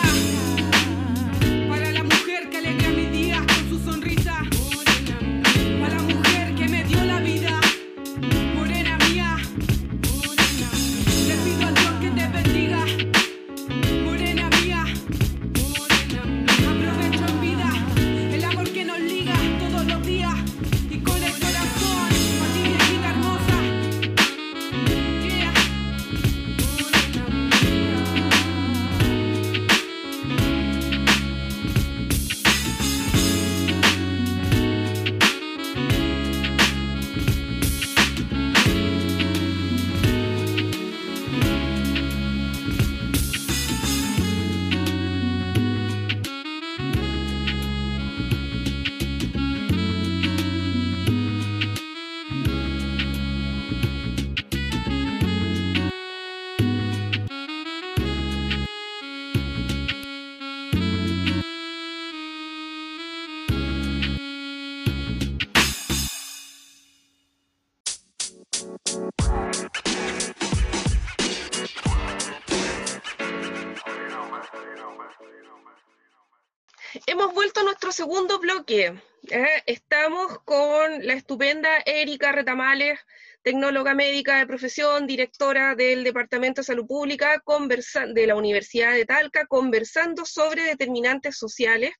Para 1.69 1.93
la 1.93 2.03
mujer 2.03 2.51
que 2.51 2.61
le 2.61 2.73
Hemos 2.93 3.12
segundo 77.93 78.39
bloque. 78.39 78.95
¿eh? 79.31 79.63
Estamos 79.67 80.39
con 80.45 81.07
la 81.07 81.13
estupenda 81.13 81.69
Erika 81.85 82.33
Retamales, 82.33 82.99
tecnóloga 83.43 83.95
médica 83.95 84.39
de 84.39 84.47
profesión, 84.47 85.07
directora 85.07 85.75
del 85.75 86.03
Departamento 86.03 86.63
de 86.63 86.67
Salud 86.67 86.87
Pública 86.87 87.43
de 88.15 88.27
la 88.27 88.37
Universidad 88.37 88.93
de 88.95 89.05
Talca, 89.05 89.47
conversando 89.47 90.25
sobre 90.25 90.65
determinantes 90.65 91.37
sociales. 91.37 91.93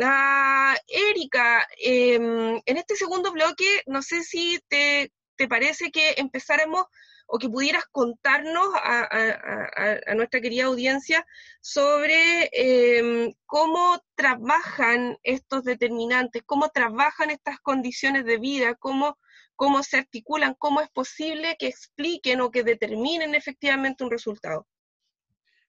Ah, 0.00 0.76
Erika, 0.86 1.66
em, 1.78 2.60
en 2.64 2.76
este 2.76 2.96
segundo 2.96 3.32
bloque, 3.32 3.82
no 3.86 4.00
sé 4.00 4.22
si 4.22 4.60
te, 4.68 5.12
te 5.36 5.48
parece 5.48 5.90
que 5.90 6.14
empezáramos 6.16 6.86
o 7.30 7.38
que 7.38 7.48
pudieras 7.48 7.84
contarnos 7.92 8.66
a, 8.74 10.14
nuestra 10.16 10.40
querida 10.40 10.64
audiencia 10.64 11.26
sobre 11.60 12.48
em, 12.52 13.34
cómo 13.44 14.02
trabajan 14.14 15.18
estos 15.22 15.62
determinantes, 15.62 16.42
cómo 16.46 16.70
trabajan 16.70 17.30
estas 17.30 17.60
condiciones 17.60 18.24
de 18.24 18.38
vida, 18.38 18.74
cómo, 18.76 19.18
cómo 19.56 19.82
se 19.82 19.98
articulan, 19.98 20.56
cómo 20.58 20.80
es 20.80 20.88
posible 20.88 21.56
que 21.58 21.68
expliquen 21.68 22.40
o 22.40 22.50
que 22.50 22.64
determinen 22.64 23.34
efectivamente 23.34 24.04
un 24.04 24.10
resultado. 24.10 24.66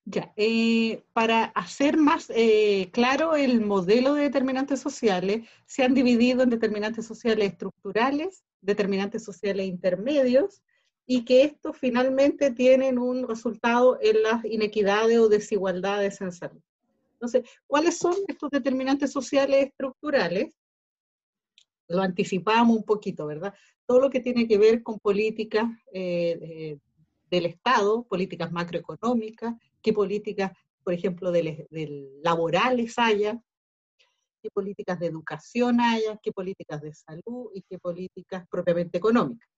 Ya, 0.06 0.32
eh, 0.38 1.04
para 1.12 1.44
hacer 1.44 1.98
más 1.98 2.32
eh, 2.34 2.90
claro 2.94 3.36
el 3.36 3.62
modelo 3.62 4.14
de 4.14 4.24
determinantes 4.24 4.80
sociales, 4.80 5.48
se 5.66 5.84
han 5.84 5.94
dividido 5.94 6.42
en 6.42 6.50
determinantes 6.50 7.06
sociales 7.06 7.52
estructurales, 7.52 8.46
determinantes 8.62 9.26
sociales 9.26 9.68
intermedios 9.68 10.62
y 11.12 11.26
que 11.26 11.42
estos 11.42 11.76
finalmente 11.76 12.52
tienen 12.52 13.00
un 13.00 13.28
resultado 13.28 13.98
en 14.00 14.22
las 14.22 14.46
inequidades 14.46 15.18
o 15.18 15.28
desigualdades 15.28 16.22
en 16.22 16.32
salud. 16.32 16.62
Entonces, 17.14 17.50
¿cuáles 17.66 17.98
son 17.98 18.14
estos 18.28 18.52
determinantes 18.52 19.12
sociales 19.12 19.70
estructurales? 19.70 20.56
Lo 21.88 22.04
anticipamos 22.04 22.78
un 22.78 22.84
poquito, 22.84 23.26
¿verdad? 23.26 23.56
Todo 23.88 24.02
lo 24.02 24.12
que 24.12 24.20
tiene 24.20 24.48
que 24.48 24.60
ver 24.60 24.84
con 24.84 25.00
políticas 25.00 25.68
eh, 25.92 26.78
del 27.32 27.48
Estado, 27.48 28.04
políticas 28.04 28.52
macroeconómicas, 28.52 29.56
qué 29.82 29.92
políticas, 29.92 30.52
por 30.84 30.94
ejemplo, 30.94 31.34
laborales 32.22 33.00
haya, 33.00 33.42
qué 34.44 34.52
políticas 34.52 35.00
de 35.00 35.08
educación 35.08 35.82
haya, 35.82 36.20
qué 36.22 36.32
políticas 36.32 36.84
de 36.84 36.94
salud 36.94 37.50
y 37.56 37.64
qué 37.64 37.80
políticas 37.80 38.48
propiamente 38.48 39.00
económicas. 39.00 39.50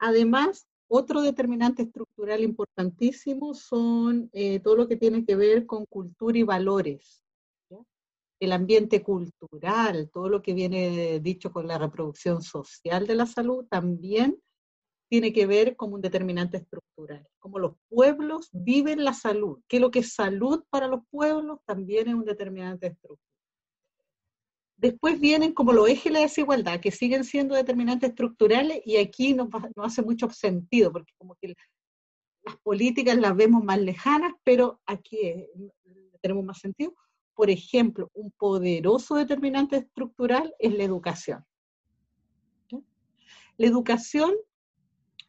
Además, 0.00 0.66
otro 0.92 1.22
determinante 1.22 1.82
estructural 1.82 2.42
importantísimo 2.42 3.54
son 3.54 4.28
eh, 4.32 4.58
todo 4.58 4.74
lo 4.74 4.88
que 4.88 4.96
tiene 4.96 5.24
que 5.24 5.36
ver 5.36 5.64
con 5.64 5.86
cultura 5.86 6.36
y 6.36 6.42
valores. 6.42 7.22
El 8.40 8.52
ambiente 8.52 9.02
cultural, 9.02 10.10
todo 10.12 10.28
lo 10.28 10.42
que 10.42 10.52
viene 10.52 11.20
dicho 11.20 11.52
con 11.52 11.68
la 11.68 11.78
reproducción 11.78 12.42
social 12.42 13.06
de 13.06 13.14
la 13.14 13.26
salud, 13.26 13.66
también 13.70 14.42
tiene 15.08 15.32
que 15.32 15.46
ver 15.46 15.76
con 15.76 15.92
un 15.92 16.00
determinante 16.00 16.56
estructural. 16.56 17.24
Como 17.38 17.60
los 17.60 17.74
pueblos 17.88 18.48
viven 18.52 19.04
la 19.04 19.14
salud, 19.14 19.60
que 19.68 19.78
lo 19.78 19.92
que 19.92 20.00
es 20.00 20.14
salud 20.14 20.64
para 20.70 20.88
los 20.88 21.02
pueblos 21.10 21.60
también 21.66 22.08
es 22.08 22.14
un 22.14 22.24
determinante 22.24 22.88
estructural. 22.88 23.29
Después 24.80 25.20
vienen 25.20 25.52
como 25.52 25.74
los 25.74 25.90
ejes 25.90 26.04
de 26.04 26.10
la 26.10 26.20
desigualdad, 26.20 26.80
que 26.80 26.90
siguen 26.90 27.22
siendo 27.24 27.54
determinantes 27.54 28.10
estructurales 28.10 28.80
y 28.86 28.96
aquí 28.96 29.34
no, 29.34 29.50
hace 29.76 30.00
mucho 30.00 30.30
sentido, 30.30 30.90
porque 30.90 31.12
como 31.18 31.34
que 31.34 31.54
las 32.44 32.56
políticas 32.62 33.18
las 33.18 33.36
vemos 33.36 33.62
más 33.62 33.78
lejanas, 33.78 34.32
pero 34.42 34.80
aquí 34.86 35.18
tenemos 36.22 36.46
más 36.46 36.60
sentido. 36.60 36.94
Por 37.34 37.50
ejemplo, 37.50 38.10
un 38.14 38.30
poderoso 38.30 39.16
determinante 39.16 39.76
estructural 39.76 40.54
es 40.58 40.72
la 40.72 40.84
educación. 40.84 41.44
La 43.58 43.66
educación, 43.66 44.32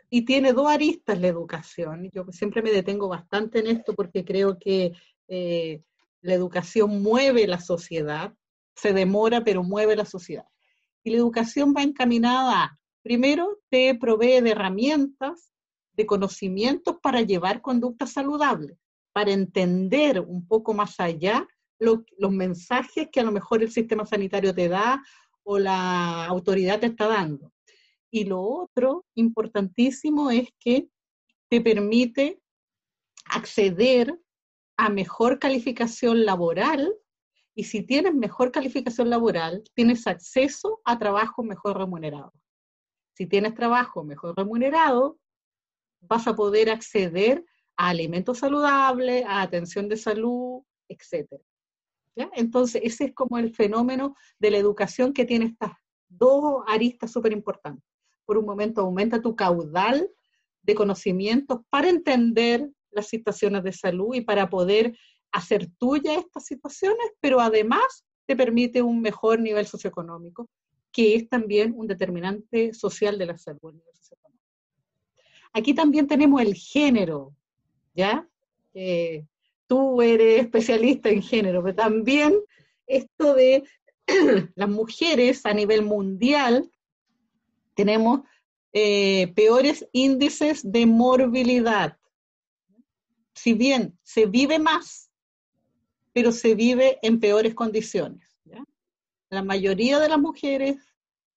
y 0.10 0.22
tiene 0.24 0.54
dos 0.54 0.68
aristas 0.68 1.20
la 1.20 1.28
educación, 1.28 2.10
yo 2.14 2.24
siempre 2.32 2.62
me 2.62 2.72
detengo 2.72 3.10
bastante 3.10 3.60
en 3.60 3.68
esto 3.68 3.94
porque 3.96 4.24
creo 4.24 4.58
que 4.58 4.94
eh, 5.28 5.82
la 6.22 6.36
educación 6.36 7.02
mueve 7.02 7.48
la 7.48 7.60
sociedad, 7.60 8.34
se 8.76 8.94
demora, 8.94 9.44
pero 9.44 9.64
mueve 9.64 9.96
la 9.96 10.06
sociedad. 10.06 10.46
Y 11.04 11.12
la 11.12 11.18
educación 11.18 11.74
va 11.76 11.84
encaminada 11.84 12.78
primero, 13.02 13.60
te 13.70 13.96
provee 13.96 14.42
de 14.42 14.52
herramientas, 14.52 15.52
de 15.94 16.06
conocimientos 16.06 16.98
para 17.02 17.22
llevar 17.22 17.62
conductas 17.62 18.14
saludables, 18.14 18.78
para 19.14 19.32
entender 19.32 20.20
un 20.22 20.48
poco 20.48 20.74
más 20.74 21.00
allá 21.00 21.48
los 21.80 22.32
mensajes 22.32 23.10
que 23.12 23.20
a 23.20 23.24
lo 23.24 23.32
mejor 23.32 23.64
el 23.64 23.72
sistema 23.72 24.06
sanitario 24.06 24.54
te 24.54 24.70
da 24.70 25.04
o 25.44 25.58
la 25.58 26.26
autoridad 26.26 26.80
te 26.80 26.86
está 26.88 27.08
dando. 27.08 27.52
Y 28.12 28.26
lo 28.26 28.42
otro 28.42 29.06
importantísimo 29.16 30.30
es 30.30 30.50
que 30.60 30.88
te 31.50 31.60
permite 31.60 32.40
acceder 33.26 34.20
a 34.78 34.90
mejor 34.90 35.40
calificación 35.40 36.24
laboral 36.24 36.94
y 37.56 37.66
si 37.66 37.84
tienes 37.84 38.14
mejor 38.14 38.52
calificación 38.52 39.10
laboral, 39.10 39.64
tienes 39.74 40.08
acceso 40.08 40.82
a 40.86 40.98
trabajo 40.98 41.44
mejor 41.44 41.78
remunerado. 41.78 42.34
Si 43.14 43.28
tienes 43.28 43.54
trabajo 43.54 44.04
mejor 44.04 44.36
remunerado, 44.38 45.20
vas 46.00 46.28
a 46.28 46.36
poder 46.36 46.70
acceder 46.70 47.44
a 47.78 47.90
alimentos 47.90 48.40
saludables, 48.40 49.26
a 49.26 49.42
atención 49.42 49.90
de 49.90 49.98
salud, 49.98 50.64
etc. 50.88 51.28
Entonces, 52.16 52.82
ese 52.84 53.06
es 53.06 53.14
como 53.14 53.38
el 53.38 53.54
fenómeno 53.54 54.16
de 54.40 54.52
la 54.52 54.58
educación 54.58 55.14
que 55.14 55.26
tiene 55.26 55.46
estas 55.46 55.72
dos 56.10 56.64
aristas 56.68 57.12
súper 57.12 57.32
importantes. 57.32 57.84
Por 58.26 58.38
un 58.38 58.46
momento 58.46 58.82
aumenta 58.82 59.22
tu 59.22 59.36
caudal 59.36 60.10
de 60.62 60.76
conocimientos 60.76 61.62
para 61.70 61.90
entender 61.90 62.70
las 62.92 63.08
situaciones 63.08 63.64
de 63.64 63.72
salud 63.72 64.14
y 64.14 64.22
para 64.22 64.50
poder 64.50 64.98
hacer 65.32 65.70
tuya 65.78 66.16
estas 66.16 66.46
situaciones, 66.46 67.12
pero 67.20 67.40
además 67.40 68.06
te 68.26 68.36
permite 68.36 68.82
un 68.82 69.02
mejor 69.02 69.40
nivel 69.40 69.66
socioeconómico, 69.66 70.50
que 70.92 71.16
es 71.16 71.30
también 71.30 71.74
un 71.76 71.88
determinante 71.88 72.74
social 72.74 73.18
de 73.18 73.26
la 73.26 73.38
salud. 73.38 73.76
Aquí 75.54 75.74
también 75.74 76.08
tenemos 76.08 76.42
el 76.42 76.56
género, 76.56 77.36
¿ya? 77.94 78.28
tú 79.68 80.02
eres 80.02 80.42
especialista 80.42 81.10
en 81.10 81.22
género, 81.22 81.64
pero 81.64 81.76
también 81.76 82.36
esto 82.88 83.34
de 83.34 83.64
las 84.56 84.70
mujeres 84.70 85.46
a 85.46 85.54
nivel 85.54 85.84
mundial, 85.84 86.70
tenemos 87.74 88.22
eh, 88.74 89.32
peores 89.36 89.88
índices 89.92 90.70
de 90.70 90.86
morbilidad. 90.86 91.98
Si 93.34 93.54
bien 93.54 93.98
se 94.04 94.26
vive 94.26 94.60
más, 94.60 95.11
pero 96.14 96.32
se 96.32 96.56
vive 96.56 97.00
en 97.02 97.20
peores 97.20 97.56
condiciones. 97.56 98.28
La 99.30 99.44
mayoría 99.44 100.00
de 100.00 100.10
las 100.10 100.20
mujeres 100.20 100.76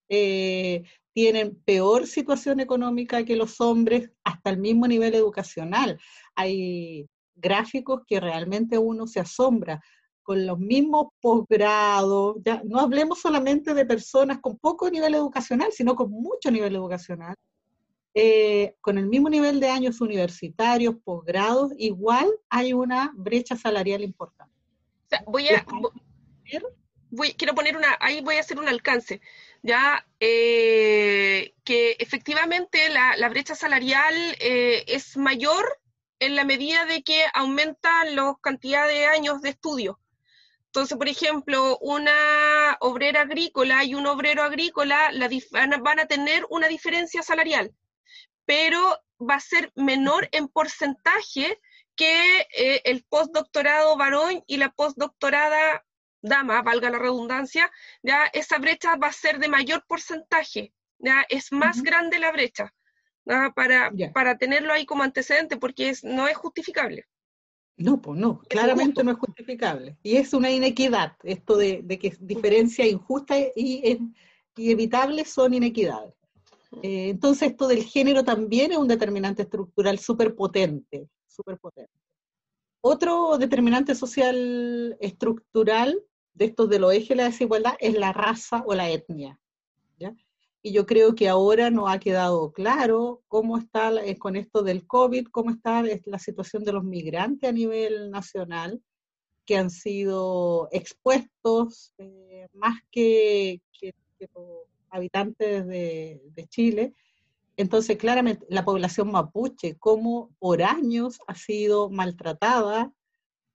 eh, 0.08 0.82
tienen 1.12 1.54
peor 1.64 2.08
situación 2.08 2.58
económica 2.58 3.24
que 3.24 3.36
los 3.36 3.60
hombres, 3.60 4.10
hasta 4.24 4.50
el 4.50 4.58
mismo 4.58 4.88
nivel 4.88 5.14
educacional. 5.14 6.00
Hay 6.34 7.08
gráficos 7.36 8.02
que 8.06 8.18
realmente 8.18 8.78
uno 8.78 9.06
se 9.06 9.20
asombra 9.20 9.80
con 10.24 10.46
los 10.46 10.58
mismos 10.58 11.08
posgrados, 11.20 12.36
ya 12.44 12.62
no 12.64 12.80
hablemos 12.80 13.20
solamente 13.20 13.74
de 13.74 13.84
personas 13.84 14.38
con 14.40 14.56
poco 14.56 14.90
nivel 14.90 15.14
educacional, 15.14 15.70
sino 15.70 15.94
con 15.94 16.10
mucho 16.10 16.50
nivel 16.50 16.74
educacional, 16.74 17.36
eh, 18.14 18.74
con 18.80 18.96
el 18.96 19.06
mismo 19.06 19.28
nivel 19.28 19.60
de 19.60 19.68
años 19.68 20.00
universitarios, 20.00 20.96
posgrados, 21.04 21.72
igual 21.76 22.28
hay 22.48 22.72
una 22.72 23.12
brecha 23.14 23.54
salarial 23.54 24.02
importante. 24.02 24.53
Voy 25.26 25.48
a, 25.48 25.64
quiero 27.36 27.54
poner 27.54 27.76
una, 27.76 27.96
ahí 28.00 28.20
voy 28.20 28.36
a 28.36 28.40
hacer 28.40 28.58
un 28.58 28.68
alcance, 28.68 29.20
ya 29.62 30.06
eh, 30.20 31.54
que 31.64 31.96
efectivamente 31.98 32.88
la, 32.90 33.28
brecha 33.28 33.54
salarial 33.54 34.14
eh, 34.40 34.84
es 34.86 35.16
mayor 35.16 35.80
en 36.18 36.36
la 36.36 36.44
medida 36.44 36.84
de 36.86 37.02
que 37.02 37.24
aumentan 37.34 38.16
la 38.16 38.34
cantidad 38.40 38.86
de 38.86 39.06
años 39.06 39.42
de 39.42 39.50
estudio. 39.50 40.00
Entonces, 40.66 40.98
por 40.98 41.08
ejemplo, 41.08 41.78
una 41.78 42.76
obrera 42.80 43.22
agrícola 43.22 43.84
y 43.84 43.94
un 43.94 44.06
obrero 44.06 44.42
agrícola 44.42 45.12
la 45.12 45.30
van 45.80 46.00
a 46.00 46.06
tener 46.06 46.44
una 46.50 46.66
diferencia 46.66 47.22
salarial, 47.22 47.72
pero 48.44 48.98
va 49.20 49.36
a 49.36 49.40
ser 49.40 49.72
menor 49.76 50.28
en 50.32 50.48
porcentaje 50.48 51.60
que 51.96 52.40
eh, 52.56 52.80
el 52.84 53.04
postdoctorado 53.08 53.96
varón 53.96 54.42
y 54.46 54.56
la 54.56 54.70
postdoctorada 54.70 55.84
dama, 56.24 56.62
valga 56.62 56.90
la 56.90 56.98
redundancia, 56.98 57.70
ya 58.02 58.24
esa 58.32 58.58
brecha 58.58 58.96
va 58.96 59.08
a 59.08 59.12
ser 59.12 59.38
de 59.38 59.48
mayor 59.48 59.84
porcentaje, 59.86 60.72
ya 60.98 61.24
es 61.28 61.52
más 61.52 61.82
grande 61.82 62.18
la 62.18 62.32
brecha, 62.32 62.72
para, 63.54 63.92
para 64.12 64.36
tenerlo 64.38 64.72
ahí 64.72 64.86
como 64.86 65.02
antecedente, 65.02 65.58
porque 65.58 65.90
es, 65.90 66.02
no 66.02 66.26
es 66.26 66.36
justificable. 66.36 67.06
No, 67.76 68.00
pues 68.00 68.18
no, 68.18 68.40
claramente 68.48 69.02
no 69.02 69.10
es 69.10 69.18
justificable. 69.18 69.98
Y 70.02 70.16
es 70.16 70.32
una 70.32 70.50
inequidad, 70.50 71.16
esto 71.24 71.56
de, 71.56 71.82
que 72.00 72.16
diferencia 72.20 72.86
injusta 72.86 73.36
y, 73.54 73.98
evitable 74.56 75.24
son 75.24 75.54
inequidades. 75.54 76.14
Eh, 76.82 77.08
entonces, 77.10 77.50
esto 77.50 77.68
del 77.68 77.84
género 77.84 78.24
también 78.24 78.72
es 78.72 78.78
un 78.78 78.88
determinante 78.88 79.42
estructural 79.42 79.98
súper 79.98 80.34
potente, 80.34 81.08
súper 81.34 81.58
potente. 81.58 81.92
Otro 82.80 83.38
determinante 83.38 83.94
social 83.94 84.96
estructural 85.00 85.98
de 86.34 86.44
estos 86.46 86.68
de 86.68 86.78
los 86.78 86.92
ejes 86.92 87.08
de 87.10 87.16
la 87.16 87.24
desigualdad 87.24 87.74
es 87.80 87.94
la 87.94 88.12
raza 88.12 88.62
o 88.66 88.74
la 88.74 88.90
etnia. 88.90 89.38
Y 90.66 90.72
yo 90.72 90.86
creo 90.86 91.14
que 91.14 91.28
ahora 91.28 91.68
no 91.68 91.88
ha 91.88 91.98
quedado 91.98 92.50
claro 92.52 93.22
cómo 93.28 93.58
está 93.58 93.90
eh, 94.02 94.16
con 94.16 94.34
esto 94.34 94.62
del 94.62 94.86
COVID, 94.86 95.26
cómo 95.26 95.50
está 95.50 95.82
la 96.06 96.18
situación 96.18 96.64
de 96.64 96.72
los 96.72 96.84
migrantes 96.84 97.50
a 97.50 97.52
nivel 97.52 98.10
nacional 98.10 98.82
que 99.44 99.58
han 99.58 99.68
sido 99.68 100.68
expuestos 100.72 101.92
eh, 101.98 102.48
más 102.54 102.80
que, 102.90 103.60
los 104.34 104.66
habitantes 104.88 105.66
de, 105.66 106.46
Chile. 106.48 106.94
Entonces, 107.56 107.96
claramente, 107.96 108.44
la 108.48 108.64
población 108.64 109.12
mapuche, 109.12 109.76
cómo 109.78 110.34
por 110.38 110.62
años 110.62 111.18
ha 111.26 111.34
sido 111.34 111.88
maltratada, 111.88 112.92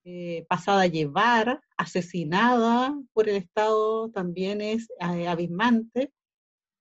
eh, 0.04 0.46
pasada 0.48 0.82
a 0.82 0.86
llevar, 0.86 1.60
asesinada 1.76 2.98
por 3.12 3.28
el 3.28 3.36
Estado, 3.36 4.10
también 4.10 4.62
es 4.62 4.88
abismante 4.98 6.10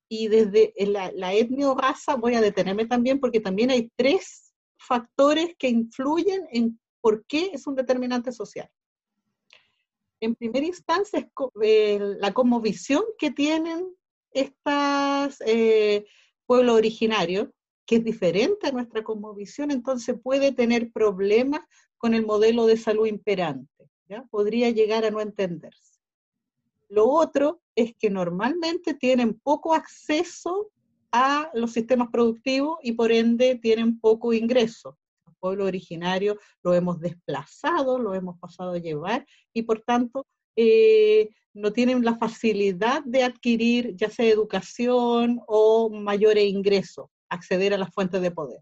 y 0.07 0.29
desde 0.29 0.73
la, 0.87 1.33
etnia 1.33 1.69
o 1.69 1.75
raza 1.75 2.15
voy 2.15 2.35
a 2.35 2.41
detenerme 2.41 2.85
también 2.85 3.19
porque 3.19 3.41
también 3.41 3.69
hay 3.71 3.91
tres 3.97 4.53
factores 4.77 5.55
que 5.57 5.67
influyen 5.67 6.47
en 6.51 6.79
por 7.01 7.25
qué 7.25 7.51
es 7.53 7.67
un 7.67 7.75
determinante 7.75 8.31
social. 8.31 8.69
En 10.21 10.35
primera 10.35 10.65
instancia 10.65 11.19
es 11.61 12.01
la 12.19 12.33
conmovisión 12.33 13.03
que 13.17 13.31
tienen 13.31 13.85
estos 14.31 15.41
pueblos 16.49 16.77
originarios, 16.77 17.49
que 17.85 17.97
es 17.97 18.03
diferente 18.03 18.67
a 18.67 18.71
nuestra 18.71 19.03
conmovisión, 19.03 19.69
entonces 19.69 20.19
puede 20.19 20.51
tener 20.51 20.91
problemas 20.91 21.61
con 21.99 22.15
el 22.15 22.25
modelo 22.25 22.65
de 22.65 22.75
salud 22.75 23.05
imperante. 23.05 23.87
¿ya? 24.07 24.23
Podría 24.31 24.71
llegar 24.71 25.05
a 25.05 25.11
no 25.11 25.21
entenderse. 25.21 25.99
Lo 26.87 27.07
otro 27.07 27.61
es 27.75 27.93
que 27.95 28.09
normalmente 28.09 28.95
tienen 28.95 29.35
poco 29.35 29.75
acceso 29.75 30.71
a 31.11 31.51
los 31.53 31.71
sistemas 31.71 32.09
productivos 32.11 32.79
y 32.81 32.93
por 32.93 33.11
ende 33.11 33.59
tienen 33.61 33.99
poco 33.99 34.33
ingreso. 34.33 34.97
Los 35.27 35.35
pueblos 35.37 35.67
originarios 35.67 36.37
lo 36.63 36.73
hemos 36.73 36.99
desplazado, 36.99 37.99
lo 37.99 38.15
hemos 38.15 38.39
pasado 38.39 38.71
a 38.71 38.79
llevar 38.79 39.23
y 39.53 39.61
por 39.61 39.81
tanto 39.81 40.25
eh, 40.55 41.29
no 41.53 41.73
tienen 41.73 42.03
la 42.03 42.17
facilidad 42.17 43.03
de 43.03 43.23
adquirir 43.23 43.95
ya 43.95 44.09
sea 44.09 44.27
educación 44.27 45.41
o 45.47 45.89
mayores 45.89 46.45
ingresos, 46.45 47.07
acceder 47.29 47.73
a 47.73 47.77
las 47.77 47.93
fuentes 47.93 48.21
de 48.21 48.31
poder. 48.31 48.61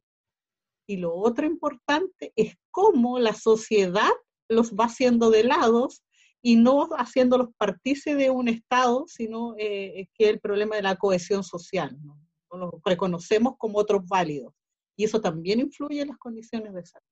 Y 0.87 0.97
lo 0.97 1.13
otro 1.13 1.45
importante 1.45 2.31
es 2.35 2.55
cómo 2.71 3.19
la 3.19 3.33
sociedad 3.33 4.11
los 4.49 4.73
va 4.73 4.85
haciendo 4.85 5.29
de 5.29 5.43
lados 5.43 6.03
y 6.41 6.55
no 6.55 6.87
haciéndolos 6.97 7.49
partícipes 7.57 8.17
de 8.17 8.29
un 8.29 8.47
Estado, 8.47 9.05
sino 9.07 9.55
eh, 9.57 10.07
que 10.13 10.29
el 10.29 10.39
problema 10.39 10.77
de 10.77 10.83
la 10.83 10.95
cohesión 10.95 11.43
social. 11.43 11.97
¿no? 12.01 12.17
los 12.51 12.71
reconocemos 12.85 13.55
como 13.57 13.79
otros 13.79 14.07
válidos. 14.07 14.53
Y 14.95 15.03
eso 15.03 15.21
también 15.21 15.59
influye 15.59 16.01
en 16.01 16.09
las 16.09 16.17
condiciones 16.17 16.73
de 16.73 16.85
salud. 16.85 17.05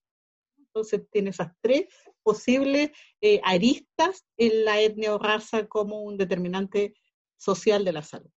Entonces 0.76 1.08
tiene 1.10 1.30
esas 1.30 1.54
tres 1.62 1.86
posibles 2.22 2.92
eh, 3.22 3.40
aristas 3.46 4.26
en 4.36 4.66
la 4.66 4.82
etnia 4.82 5.16
o 5.16 5.18
raza 5.18 5.68
como 5.68 6.02
un 6.02 6.18
determinante 6.18 6.94
social 7.38 7.86
de 7.86 7.94
la 7.94 8.04
salud. 8.04 8.30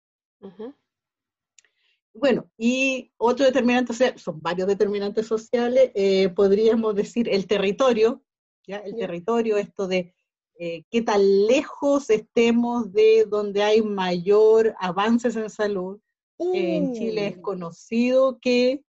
Bueno, 2.14 2.48
y 2.56 3.12
otro 3.16 3.44
determinante 3.44 3.92
social, 3.92 4.16
son 4.20 4.40
varios 4.40 4.68
determinantes 4.68 5.26
sociales, 5.26 5.90
eh, 5.94 6.28
podríamos 6.28 6.94
decir 6.94 7.28
el 7.28 7.48
territorio, 7.48 8.22
¿ya? 8.64 8.76
el 8.78 8.94
territorio, 8.94 9.56
esto 9.56 9.88
de 9.88 10.14
eh, 10.60 10.84
qué 10.90 11.02
tan 11.02 11.46
lejos 11.48 12.08
estemos 12.08 12.92
de 12.92 13.24
donde 13.28 13.64
hay 13.64 13.82
mayor 13.82 14.76
avances 14.78 15.34
en 15.34 15.50
salud. 15.50 15.98
en 16.38 16.94
Chile 16.94 17.26
es 17.26 17.38
uh. 17.38 17.42
conocido 17.42 18.38
que 18.38 18.84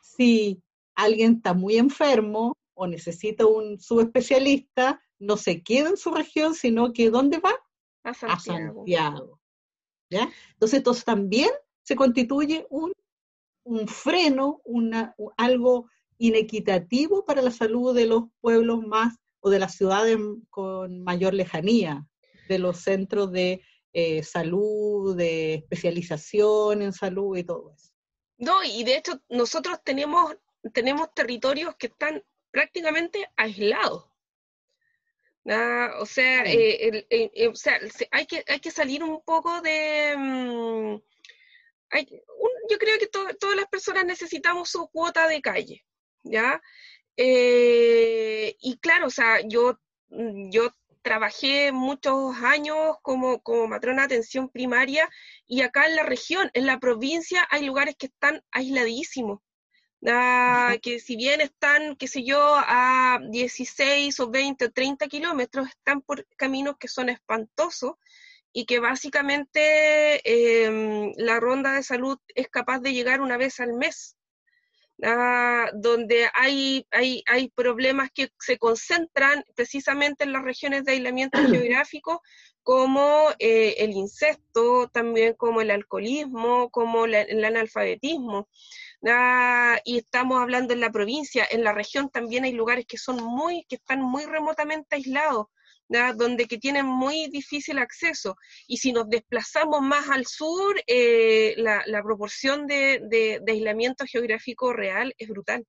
si 0.00 0.62
alguien 0.94 1.34
está 1.34 1.52
muy 1.52 1.76
enfermo 1.76 2.56
o 2.74 2.86
necesita 2.86 3.46
un 3.46 3.80
subespecialista, 3.80 5.00
no 5.18 5.36
se 5.36 5.62
queda 5.62 5.90
en 5.90 5.96
su 5.96 6.10
región, 6.10 6.54
sino 6.54 6.92
que 6.92 7.10
¿dónde 7.10 7.38
va? 7.38 7.54
A 8.02 8.14
Santiago. 8.38 9.40
¿Ya? 10.10 10.30
Entonces, 10.52 10.78
entonces 10.78 11.04
también 11.04 11.50
se 11.82 11.96
constituye 11.96 12.66
un, 12.70 12.92
un 13.64 13.88
freno, 13.88 14.60
una, 14.64 15.14
algo 15.36 15.88
inequitativo 16.18 17.24
para 17.24 17.42
la 17.42 17.50
salud 17.50 17.94
de 17.94 18.06
los 18.06 18.24
pueblos 18.40 18.80
más 18.86 19.16
o 19.40 19.50
de 19.50 19.58
las 19.58 19.74
ciudades 19.74 20.18
con 20.50 21.02
mayor 21.02 21.34
lejanía, 21.34 22.06
de 22.48 22.58
los 22.58 22.78
centros 22.78 23.32
de 23.32 23.62
eh, 23.92 24.22
salud, 24.22 25.16
de 25.16 25.54
especialización 25.54 26.82
en 26.82 26.92
salud 26.92 27.36
y 27.36 27.44
todo 27.44 27.72
eso. 27.72 27.92
No, 28.38 28.64
y 28.64 28.84
de 28.84 28.96
hecho 28.96 29.20
nosotros 29.28 29.78
tenemos, 29.84 30.36
tenemos 30.72 31.12
territorios 31.14 31.76
que 31.76 31.86
están 31.88 32.22
prácticamente 32.54 33.28
aislados. 33.36 34.04
o 35.44 36.06
sea, 36.06 36.44
eh, 36.46 37.48
o 37.50 37.54
sea 37.56 37.80
hay, 38.12 38.26
que, 38.26 38.44
hay 38.46 38.60
que 38.60 38.70
salir 38.70 39.02
un 39.02 39.22
poco 39.24 39.60
de... 39.60 40.14
Mm, 40.16 40.96
yo 42.70 42.78
creo 42.78 42.98
que 42.98 43.08
todas 43.08 43.56
las 43.56 43.66
personas 43.66 44.04
necesitamos 44.04 44.70
su 44.70 44.88
cuota 44.88 45.26
de 45.26 45.42
calle, 45.42 45.84
¿ya? 46.22 46.62
Eh, 47.16 48.56
y 48.60 48.78
claro, 48.78 49.08
o 49.08 49.10
sea, 49.10 49.40
yo, 49.46 49.80
mm, 50.10 50.50
yo 50.50 50.72
trabajé 51.02 51.72
muchos 51.72 52.36
años 52.36 52.96
como, 53.02 53.42
como 53.42 53.66
matrona 53.66 54.02
de 54.02 54.14
atención 54.14 54.48
primaria 54.48 55.10
y 55.44 55.62
acá 55.62 55.86
en 55.86 55.96
la 55.96 56.04
región, 56.04 56.50
en 56.54 56.66
la 56.66 56.78
provincia, 56.78 57.46
hay 57.50 57.64
lugares 57.64 57.96
que 57.96 58.06
están 58.06 58.42
aisladísimos. 58.52 59.40
Ah, 60.06 60.76
que 60.82 60.98
si 61.00 61.16
bien 61.16 61.40
están, 61.40 61.96
qué 61.96 62.08
sé 62.08 62.24
yo, 62.24 62.38
a 62.56 63.18
16 63.30 64.20
o 64.20 64.28
20 64.30 64.66
o 64.66 64.70
30 64.70 65.06
kilómetros, 65.08 65.68
están 65.68 66.02
por 66.02 66.26
caminos 66.36 66.76
que 66.78 66.88
son 66.88 67.08
espantosos 67.08 67.94
y 68.52 68.66
que 68.66 68.80
básicamente 68.80 70.20
em, 70.66 71.12
la 71.16 71.40
ronda 71.40 71.72
de 71.74 71.82
salud 71.82 72.18
es 72.34 72.48
capaz 72.48 72.80
de 72.80 72.92
llegar 72.92 73.20
una 73.22 73.36
vez 73.38 73.60
al 73.60 73.72
mes. 73.74 74.16
ah, 75.02 75.70
donde 75.74 76.28
hay, 76.34 76.86
hay, 76.90 77.22
hay 77.26 77.48
problemas 77.50 78.10
que 78.12 78.30
se 78.38 78.58
concentran 78.58 79.44
precisamente 79.56 80.24
en 80.24 80.32
las 80.32 80.44
regiones 80.44 80.84
de 80.84 80.92
aislamiento 80.92 81.38
geográfico, 81.50 82.22
como 82.62 83.28
eh, 83.38 83.76
el 83.78 83.92
incesto, 83.92 84.88
también 84.88 85.34
como 85.34 85.60
el 85.60 85.70
alcoholismo, 85.70 86.70
como 86.70 87.04
el 87.06 87.44
analfabetismo. 87.44 88.48
Ah, 89.06 89.78
y 89.84 89.98
estamos 89.98 90.40
hablando 90.40 90.72
en 90.72 90.80
la 90.80 90.90
provincia, 90.90 91.46
en 91.50 91.62
la 91.62 91.72
región 91.72 92.08
también 92.08 92.44
hay 92.44 92.52
lugares 92.52 92.86
que 92.86 92.96
son 92.96 93.22
muy, 93.22 93.64
que 93.68 93.76
están 93.76 94.00
muy 94.00 94.24
remotamente 94.24 94.96
aislados, 94.96 95.46
donde 95.88 96.46
que 96.46 96.58
tienen 96.58 96.86
muy 96.86 97.28
difícil 97.28 97.78
acceso. 97.78 98.36
Y 98.66 98.78
si 98.78 98.92
nos 98.92 99.08
desplazamos 99.08 99.82
más 99.82 100.08
al 100.08 100.26
sur, 100.26 100.74
eh, 100.86 101.54
la, 101.58 102.02
proporción 102.02 102.66
de, 102.66 103.42
aislamiento 103.46 104.04
geográfico 104.06 104.72
real 104.72 105.14
es 105.18 105.28
brutal. 105.28 105.66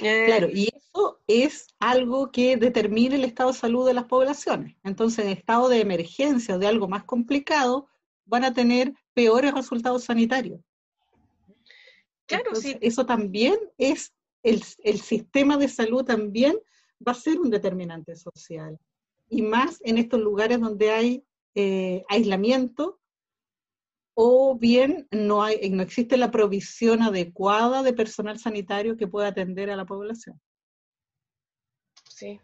Eh, 0.00 0.24
claro, 0.26 0.48
y 0.52 0.68
eso 0.68 1.20
es 1.26 1.66
algo 1.80 2.30
que 2.30 2.56
determina 2.56 3.16
el 3.16 3.24
estado 3.24 3.52
de 3.52 3.58
salud 3.58 3.86
de 3.86 3.94
las 3.94 4.04
poblaciones. 4.04 4.76
Entonces, 4.84 5.24
en 5.24 5.32
estado 5.32 5.68
de 5.68 5.80
emergencia 5.80 6.56
o 6.56 6.58
de 6.58 6.66
algo 6.66 6.88
más 6.88 7.04
complicado, 7.04 7.88
van 8.24 8.44
a 8.44 8.54
tener 8.54 8.92
peores 9.14 9.52
resultados 9.52 10.04
sanitarios. 10.04 10.60
Claro, 12.38 12.54
sí. 12.54 12.76
Eso 12.80 13.04
también 13.04 13.58
es, 13.78 14.12
el, 14.42 14.62
el 14.84 15.00
sistema 15.00 15.56
de 15.56 15.68
salud 15.68 16.04
también 16.04 16.58
va 17.06 17.12
a 17.12 17.16
ser 17.16 17.40
un 17.40 17.50
determinante 17.50 18.14
social 18.16 18.78
y 19.28 19.42
más 19.42 19.80
en 19.84 19.96
estos 19.96 20.20
lugares 20.20 20.60
donde 20.60 20.90
hay 20.90 21.24
eh, 21.54 22.04
aislamiento 22.08 23.00
o 24.14 24.56
bien 24.58 25.08
no, 25.10 25.42
hay, 25.42 25.70
no 25.70 25.82
existe 25.82 26.16
la 26.16 26.30
provisión 26.30 27.00
adecuada 27.02 27.82
de 27.82 27.92
personal 27.92 28.38
sanitario 28.38 28.96
que 28.96 29.06
pueda 29.06 29.28
atender 29.28 29.70
a 29.70 29.76
la 29.76 29.86
población. 29.86 30.40
Sí. 32.04 32.40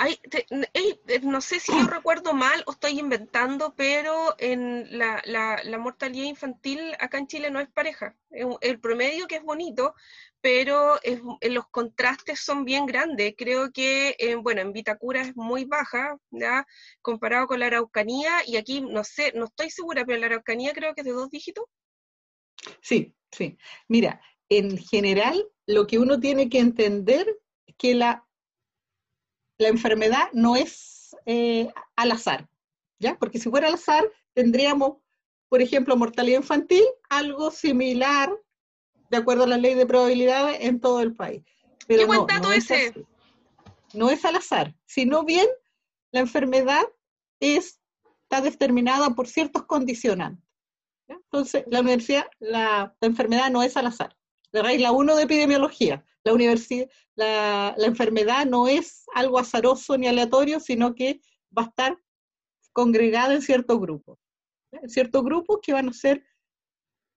Hay, 0.00 0.20
eh, 0.30 1.20
no 1.22 1.40
sé 1.40 1.58
si 1.58 1.72
yo 1.72 1.78
recuerdo 1.90 2.32
mal 2.32 2.62
o 2.66 2.70
estoy 2.70 3.00
inventando, 3.00 3.74
pero 3.76 4.36
en 4.38 4.96
la, 4.96 5.20
la, 5.24 5.78
mortalidad 5.78 6.24
infantil 6.24 6.94
acá 7.00 7.18
en 7.18 7.26
Chile 7.26 7.50
no 7.50 7.58
es 7.58 7.68
pareja. 7.68 8.16
El 8.60 8.78
promedio 8.78 9.26
que 9.26 9.36
es 9.36 9.42
bonito, 9.42 9.94
pero 10.40 11.00
los 11.42 11.66
contrastes 11.68 12.38
son 12.38 12.64
bien 12.64 12.86
grandes. 12.86 13.34
Creo 13.36 13.72
que, 13.72 14.14
eh, 14.20 14.36
bueno, 14.36 14.60
en 14.60 14.72
Vitacura 14.72 15.22
es 15.22 15.34
muy 15.34 15.64
baja, 15.64 16.16
¿ya? 16.30 16.64
Comparado 17.02 17.48
con 17.48 17.58
la 17.58 17.66
Araucanía, 17.66 18.30
y 18.46 18.56
aquí, 18.56 18.80
no 18.80 19.02
sé, 19.02 19.32
no 19.34 19.46
estoy 19.46 19.70
segura, 19.70 20.04
pero 20.04 20.20
la 20.20 20.26
Araucanía 20.26 20.72
creo 20.74 20.94
que 20.94 21.00
es 21.00 21.06
de 21.06 21.12
dos 21.12 21.28
dígitos. 21.28 21.64
Sí, 22.82 23.16
sí. 23.32 23.58
Mira, 23.88 24.20
en 24.48 24.78
general, 24.78 25.44
lo 25.66 25.88
que 25.88 25.98
uno 25.98 26.20
tiene 26.20 26.48
que 26.48 26.60
entender 26.60 27.26
es 27.66 27.74
que 27.76 27.94
la, 27.94 28.27
la 29.58 29.68
enfermedad 29.68 30.28
no 30.32 30.56
es 30.56 31.16
eh, 31.26 31.68
al 31.96 32.12
azar, 32.12 32.48
¿ya? 32.98 33.16
Porque 33.18 33.38
si 33.38 33.50
fuera 33.50 33.68
al 33.68 33.74
azar, 33.74 34.04
tendríamos, 34.32 34.98
por 35.48 35.60
ejemplo, 35.60 35.96
mortalidad 35.96 36.38
infantil, 36.38 36.84
algo 37.08 37.50
similar 37.50 38.32
de 39.10 39.16
acuerdo 39.16 39.44
a 39.44 39.48
la 39.48 39.56
ley 39.56 39.74
de 39.74 39.86
probabilidades 39.86 40.58
en 40.60 40.80
todo 40.80 41.00
el 41.00 41.14
país. 41.14 41.42
Pero 41.86 42.06
¿Qué 42.26 42.40
no, 42.40 42.52
ese? 42.52 42.94
no 43.94 44.10
es 44.10 44.24
al 44.24 44.36
azar, 44.36 44.74
sino 44.86 45.24
bien 45.24 45.46
la 46.12 46.20
enfermedad 46.20 46.84
es, 47.40 47.80
está 48.22 48.40
determinada 48.40 49.10
por 49.10 49.26
ciertos 49.26 49.64
condicionantes. 49.64 50.44
Entonces, 51.08 51.64
la 51.68 51.80
universidad, 51.80 52.26
la, 52.38 52.94
enfermedad 53.00 53.50
no 53.50 53.62
es 53.62 53.76
al 53.76 53.86
azar. 53.86 54.16
La 54.52 54.62
la 54.62 54.92
1 54.92 55.16
de 55.16 55.22
epidemiología. 55.22 56.04
La, 56.28 56.34
universidad, 56.34 56.88
la, 57.16 57.74
la 57.76 57.86
enfermedad 57.86 58.44
no 58.46 58.68
es 58.68 59.04
algo 59.14 59.38
azaroso 59.38 59.96
ni 59.96 60.06
aleatorio, 60.06 60.60
sino 60.60 60.94
que 60.94 61.20
va 61.56 61.62
a 61.62 61.66
estar 61.66 61.98
congregada 62.72 63.34
en 63.34 63.42
ciertos 63.42 63.80
grupos. 63.80 64.18
En 64.72 64.88
ciertos 64.90 65.24
grupos 65.24 65.60
que 65.62 65.72
van 65.72 65.88
a 65.88 65.92
ser 65.92 66.22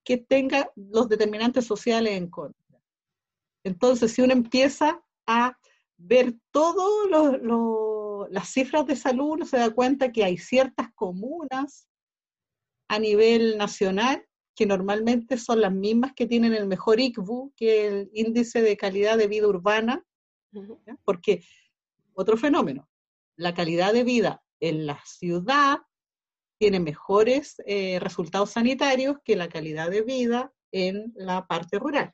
que 0.04 0.18
tenga 0.18 0.72
los 0.76 1.10
determinantes 1.10 1.66
sociales 1.66 2.14
en 2.14 2.30
contra. 2.30 2.82
Entonces, 3.64 4.12
si 4.14 4.22
uno 4.22 4.34
empieza 4.34 5.04
a 5.28 5.58
ver 5.98 6.34
todas 6.52 7.40
las 8.30 8.50
cifras 8.50 8.88
de 8.88 8.96
salud, 8.96 9.32
uno 9.32 9.46
se 9.46 9.58
da 9.58 9.70
cuenta 9.70 10.12
que 10.12 10.24
hay 10.24 10.38
ciertas 10.38 10.88
comunas 10.96 11.88
a 12.88 12.98
nivel 13.00 13.58
nacional 13.58 14.26
que 14.62 14.68
normalmente 14.68 15.40
son 15.40 15.60
las 15.60 15.74
mismas 15.74 16.14
que 16.14 16.28
tienen 16.28 16.54
el 16.54 16.68
mejor 16.68 17.00
ICBU, 17.00 17.52
que 17.56 17.88
es 17.88 17.94
el 17.94 18.12
índice 18.14 18.62
de 18.62 18.78
calidad 18.78 19.18
de 19.18 19.26
vida 19.26 19.48
urbana, 19.48 20.06
porque 21.04 21.44
otro 22.14 22.38
fenómeno, 22.38 22.88
la 23.38 23.56
calidad 23.56 23.92
de 23.92 24.04
vida 24.04 24.44
en 24.60 24.86
la 24.86 25.02
ciudad 25.04 25.80
tiene 26.60 26.80
mejores 26.80 27.56
eh, 27.66 27.98
resultados 28.02 28.52
sanitarios 28.52 29.18
que 29.26 29.36
la 29.36 29.50
calidad 29.50 29.90
de 29.90 30.04
vida 30.04 30.54
en 30.72 31.12
la 31.16 31.48
parte 31.48 31.80
rural. 31.80 32.14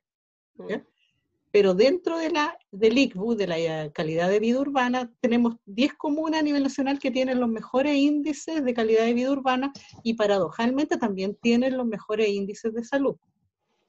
Pero 1.57 1.73
dentro 1.73 2.19
de 2.19 2.29
la, 2.29 2.55
del 2.69 2.99
ICBU, 2.99 3.33
de 3.33 3.47
la 3.47 3.57
eh, 3.57 3.91
calidad 3.91 4.29
de 4.29 4.39
vida 4.39 4.59
urbana, 4.59 5.11
tenemos 5.21 5.55
10 5.65 5.95
comunas 5.95 6.41
a 6.41 6.43
nivel 6.43 6.61
nacional 6.61 6.99
que 6.99 7.09
tienen 7.09 7.39
los 7.39 7.49
mejores 7.49 7.95
índices 7.95 8.63
de 8.63 8.75
calidad 8.75 9.05
de 9.05 9.15
vida 9.15 9.31
urbana 9.31 9.73
y 10.03 10.13
paradojalmente 10.13 10.97
también 10.97 11.33
tienen 11.33 11.75
los 11.75 11.87
mejores 11.87 12.29
índices 12.29 12.75
de 12.75 12.83
salud. 12.83 13.15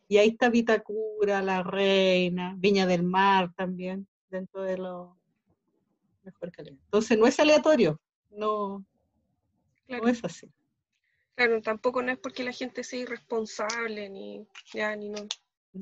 Y 0.09 0.17
ahí 0.17 0.29
está 0.29 0.49
Vitacura, 0.49 1.43
La 1.43 1.63
Reina, 1.63 2.55
Viña 2.57 2.87
del 2.87 3.03
Mar 3.03 3.53
también, 3.55 4.09
dentro 4.31 4.63
de 4.63 4.79
los 4.79 5.11
mejor 6.23 6.51
calidad. 6.51 6.79
Entonces 6.85 7.19
no 7.19 7.27
es 7.27 7.39
aleatorio, 7.39 8.01
no, 8.31 8.83
no 9.89 10.09
es 10.09 10.25
así. 10.25 10.51
Claro, 11.35 11.61
tampoco 11.61 12.01
no 12.01 12.13
es 12.13 12.19
porque 12.19 12.45
la 12.45 12.53
gente 12.53 12.83
sea 12.83 13.01
irresponsable, 13.01 14.09
ni 14.09 14.47
ya, 14.73 14.97
ni 14.97 15.11
no. 15.11 15.29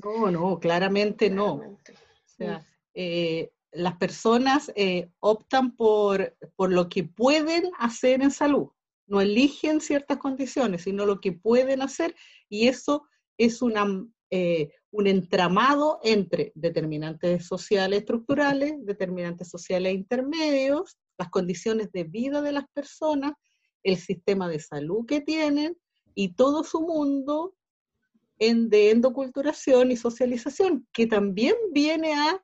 No, 0.03 0.31
no, 0.31 0.59
claramente, 0.59 1.29
no. 1.29 1.53
O 1.53 1.79
sea, 2.25 2.59
mm. 2.59 2.65
eh, 2.93 3.51
las 3.71 3.97
personas 3.97 4.71
eh, 4.75 5.09
optan 5.19 5.75
por, 5.75 6.35
por 6.55 6.71
lo 6.71 6.89
que 6.89 7.03
pueden 7.03 7.69
hacer 7.79 8.21
en 8.21 8.31
salud. 8.31 8.69
No 9.07 9.21
eligen 9.21 9.81
ciertas 9.81 10.17
condiciones, 10.17 10.83
sino 10.83 11.05
lo 11.05 11.21
que 11.21 11.31
pueden 11.31 11.81
hacer, 11.81 12.15
y 12.49 12.67
eso 12.67 13.07
es 13.37 13.61
una, 13.61 13.85
eh, 14.29 14.71
un 14.91 15.07
entramado 15.07 15.99
entre 16.03 16.51
determinantes 16.55 17.45
sociales 17.45 17.99
estructurales, 17.99 18.73
determinantes 18.85 19.49
sociales 19.49 19.93
intermedios, 19.93 20.97
las 21.17 21.29
condiciones 21.29 21.91
de 21.91 22.03
vida 22.03 22.41
de 22.41 22.51
las 22.51 22.67
personas 22.73 23.33
el 23.83 23.97
sistema 23.97 24.49
de 24.49 24.59
salud 24.59 25.05
que 25.05 25.21
tienen 25.21 25.77
y 26.13 26.33
todo 26.33 26.63
su 26.63 26.81
mundo 26.81 27.55
de 28.39 28.91
endoculturación 28.91 29.91
y 29.91 29.97
socialización, 29.97 30.87
que 30.93 31.07
también 31.07 31.55
viene 31.71 32.13
a 32.13 32.41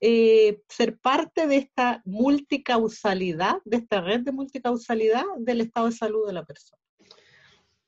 eh, 0.00 0.60
ser 0.68 0.98
parte 0.98 1.46
de 1.46 1.56
esta 1.56 2.02
multicausalidad, 2.04 3.56
de 3.64 3.78
esta 3.78 4.00
red 4.00 4.20
de 4.20 4.32
multicausalidad 4.32 5.24
del 5.38 5.62
estado 5.62 5.86
de 5.86 5.96
salud 5.96 6.26
de 6.26 6.32
la 6.32 6.44
persona. 6.44 6.80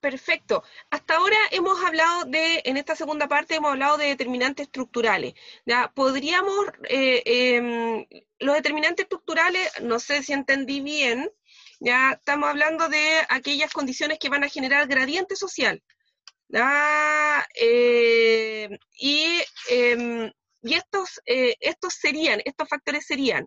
Perfecto. 0.00 0.62
Hasta 0.90 1.16
ahora 1.16 1.36
hemos 1.50 1.82
hablado 1.84 2.26
de, 2.26 2.62
en 2.64 2.76
esta 2.76 2.94
segunda 2.94 3.28
parte 3.28 3.57
hemos 3.57 3.72
hablado 3.72 3.96
de 3.96 4.07
determinantes 4.07 4.66
estructurales. 4.66 5.34
¿ya? 5.64 5.90
Podríamos, 5.94 6.66
eh, 6.88 7.22
em, 7.26 8.07
los 8.38 8.54
determinantes 8.54 9.04
estructurales, 9.04 9.68
no 9.82 9.98
sé 9.98 10.22
si 10.22 10.32
entendí 10.32 10.80
bien, 10.80 11.30
ya 11.80 12.12
estamos 12.12 12.48
hablando 12.48 12.88
de 12.88 13.26
aquellas 13.28 13.72
condiciones 13.72 14.18
que 14.18 14.28
van 14.28 14.44
a 14.44 14.48
generar 14.48 14.86
gradiente 14.86 15.34
social. 15.34 15.82
Eh, 17.61 18.68
y, 18.99 19.40
em, 19.70 20.30
y 20.62 20.74
estos, 20.74 21.20
eh, 21.26 21.57
estos 21.61 21.94
serían, 21.94 22.40
estos 22.44 22.68
factores 22.68 23.07
serían. 23.07 23.47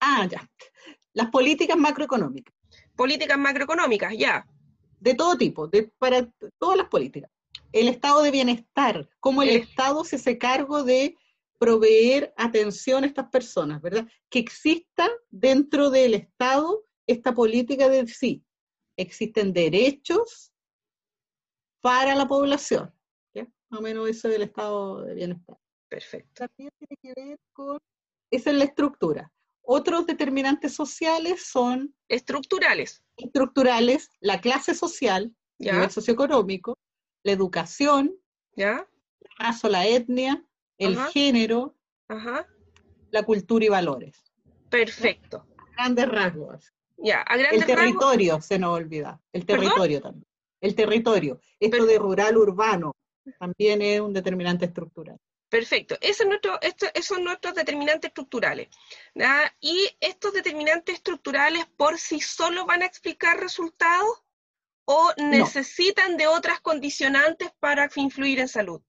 Ah, 0.00 0.26
ya. 0.30 0.48
Las 1.12 1.30
políticas 1.30 1.76
macroeconómicas. 1.76 2.54
Políticas 2.96 3.38
macroeconómicas, 3.38 4.14
ya. 4.16 4.46
De 5.00 5.14
todo 5.14 5.36
tipo, 5.36 5.68
de, 5.68 5.84
para 5.98 6.28
todas 6.58 6.76
las 6.76 6.88
políticas. 6.88 7.30
El 7.72 7.88
estado 7.88 8.22
de 8.22 8.30
bienestar, 8.30 9.08
cómo 9.20 9.42
el 9.42 9.50
Estado 9.50 10.04
se 10.04 10.16
hace 10.16 10.38
cargo 10.38 10.84
de 10.84 11.16
proveer 11.58 12.32
atención 12.36 13.04
a 13.04 13.06
estas 13.06 13.30
personas, 13.30 13.80
¿verdad? 13.80 14.06
Que 14.28 14.38
exista 14.38 15.10
dentro 15.30 15.90
del 15.90 16.14
Estado 16.14 16.84
esta 17.06 17.34
política 17.34 17.88
de 17.88 18.06
sí, 18.06 18.44
existen 18.96 19.52
derechos 19.52 20.53
para 21.84 22.14
la 22.14 22.26
población. 22.26 22.90
¿ya? 23.34 23.46
Más 23.68 23.80
o 23.80 23.82
menos 23.82 24.08
eso 24.08 24.26
del 24.28 24.40
estado 24.40 25.02
de 25.02 25.14
bienestar. 25.14 25.58
Perfecto. 25.90 26.46
También 26.46 26.70
tiene 26.78 26.96
que 27.02 27.12
ver 27.14 27.38
con, 27.52 27.78
esa 28.30 28.50
es 28.50 28.56
la 28.56 28.64
estructura. 28.64 29.30
Otros 29.60 30.06
determinantes 30.06 30.74
sociales 30.74 31.44
son... 31.46 31.94
Estructurales. 32.08 33.02
Estructurales, 33.18 34.08
la 34.20 34.40
clase 34.40 34.74
social, 34.74 35.34
el 35.58 35.74
nivel 35.74 35.90
socioeconómico, 35.90 36.78
la 37.22 37.32
educación, 37.32 38.16
¿Ya? 38.56 38.88
la 39.20 39.30
raza, 39.46 39.68
la 39.68 39.86
etnia, 39.86 40.42
el 40.78 40.96
Ajá. 40.98 41.10
género, 41.10 41.76
Ajá. 42.08 42.46
la 43.10 43.22
cultura 43.24 43.64
y 43.64 43.68
valores. 43.68 44.24
Perfecto. 44.70 45.46
Grandes 45.76 46.08
rasgos. 46.08 46.72
Ya, 46.96 47.24
a 47.28 47.34
El 47.34 47.44
rasgos. 47.44 47.66
territorio 47.66 48.40
se 48.40 48.58
nos 48.58 48.70
olvida. 48.70 49.20
El 49.32 49.44
¿Perdón? 49.44 49.64
territorio 49.64 50.00
también. 50.00 50.33
El 50.64 50.74
territorio. 50.74 51.40
Esto 51.60 51.84
de 51.84 51.98
rural 51.98 52.38
urbano 52.38 52.96
también 53.38 53.82
es 53.82 54.00
un 54.00 54.14
determinante 54.14 54.64
estructural. 54.64 55.18
Perfecto. 55.50 55.94
Ese 56.00 56.22
es 56.22 56.28
nuestro, 56.28 56.58
esto- 56.62 56.86
esos 56.94 57.16
son 57.16 57.24
nuestros 57.24 57.54
determinantes 57.54 58.08
estructurales. 58.08 58.68
Y 59.60 59.88
estos 60.00 60.32
determinantes 60.32 60.94
estructurales 60.94 61.66
por 61.76 61.98
sí 61.98 62.18
solos 62.20 62.64
van 62.64 62.80
a 62.82 62.86
explicar 62.86 63.38
resultados 63.38 64.24
o 64.86 65.12
necesitan 65.18 66.16
de 66.16 66.28
otras 66.28 66.60
condicionantes 66.60 67.50
para 67.60 67.90
influir 67.96 68.40
en 68.40 68.48
salud. 68.48 68.80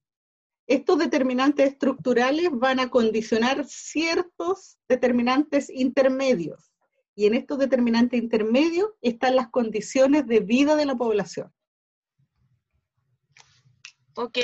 Estos 0.66 0.98
determinantes 0.98 1.68
estructurales 1.72 2.48
van 2.52 2.80
a 2.80 2.88
condicionar 2.88 3.66
ciertos 3.66 4.78
determinantes 4.88 5.68
intermedios. 5.68 6.72
Y 7.14 7.26
en 7.26 7.34
estos 7.34 7.58
determinantes 7.58 8.20
intermedios 8.20 8.90
están 9.02 9.36
las 9.36 9.48
condiciones 9.50 10.26
de 10.26 10.40
vida 10.40 10.74
de 10.74 10.86
la 10.86 10.96
población, 10.96 11.52
Ok. 14.16 14.38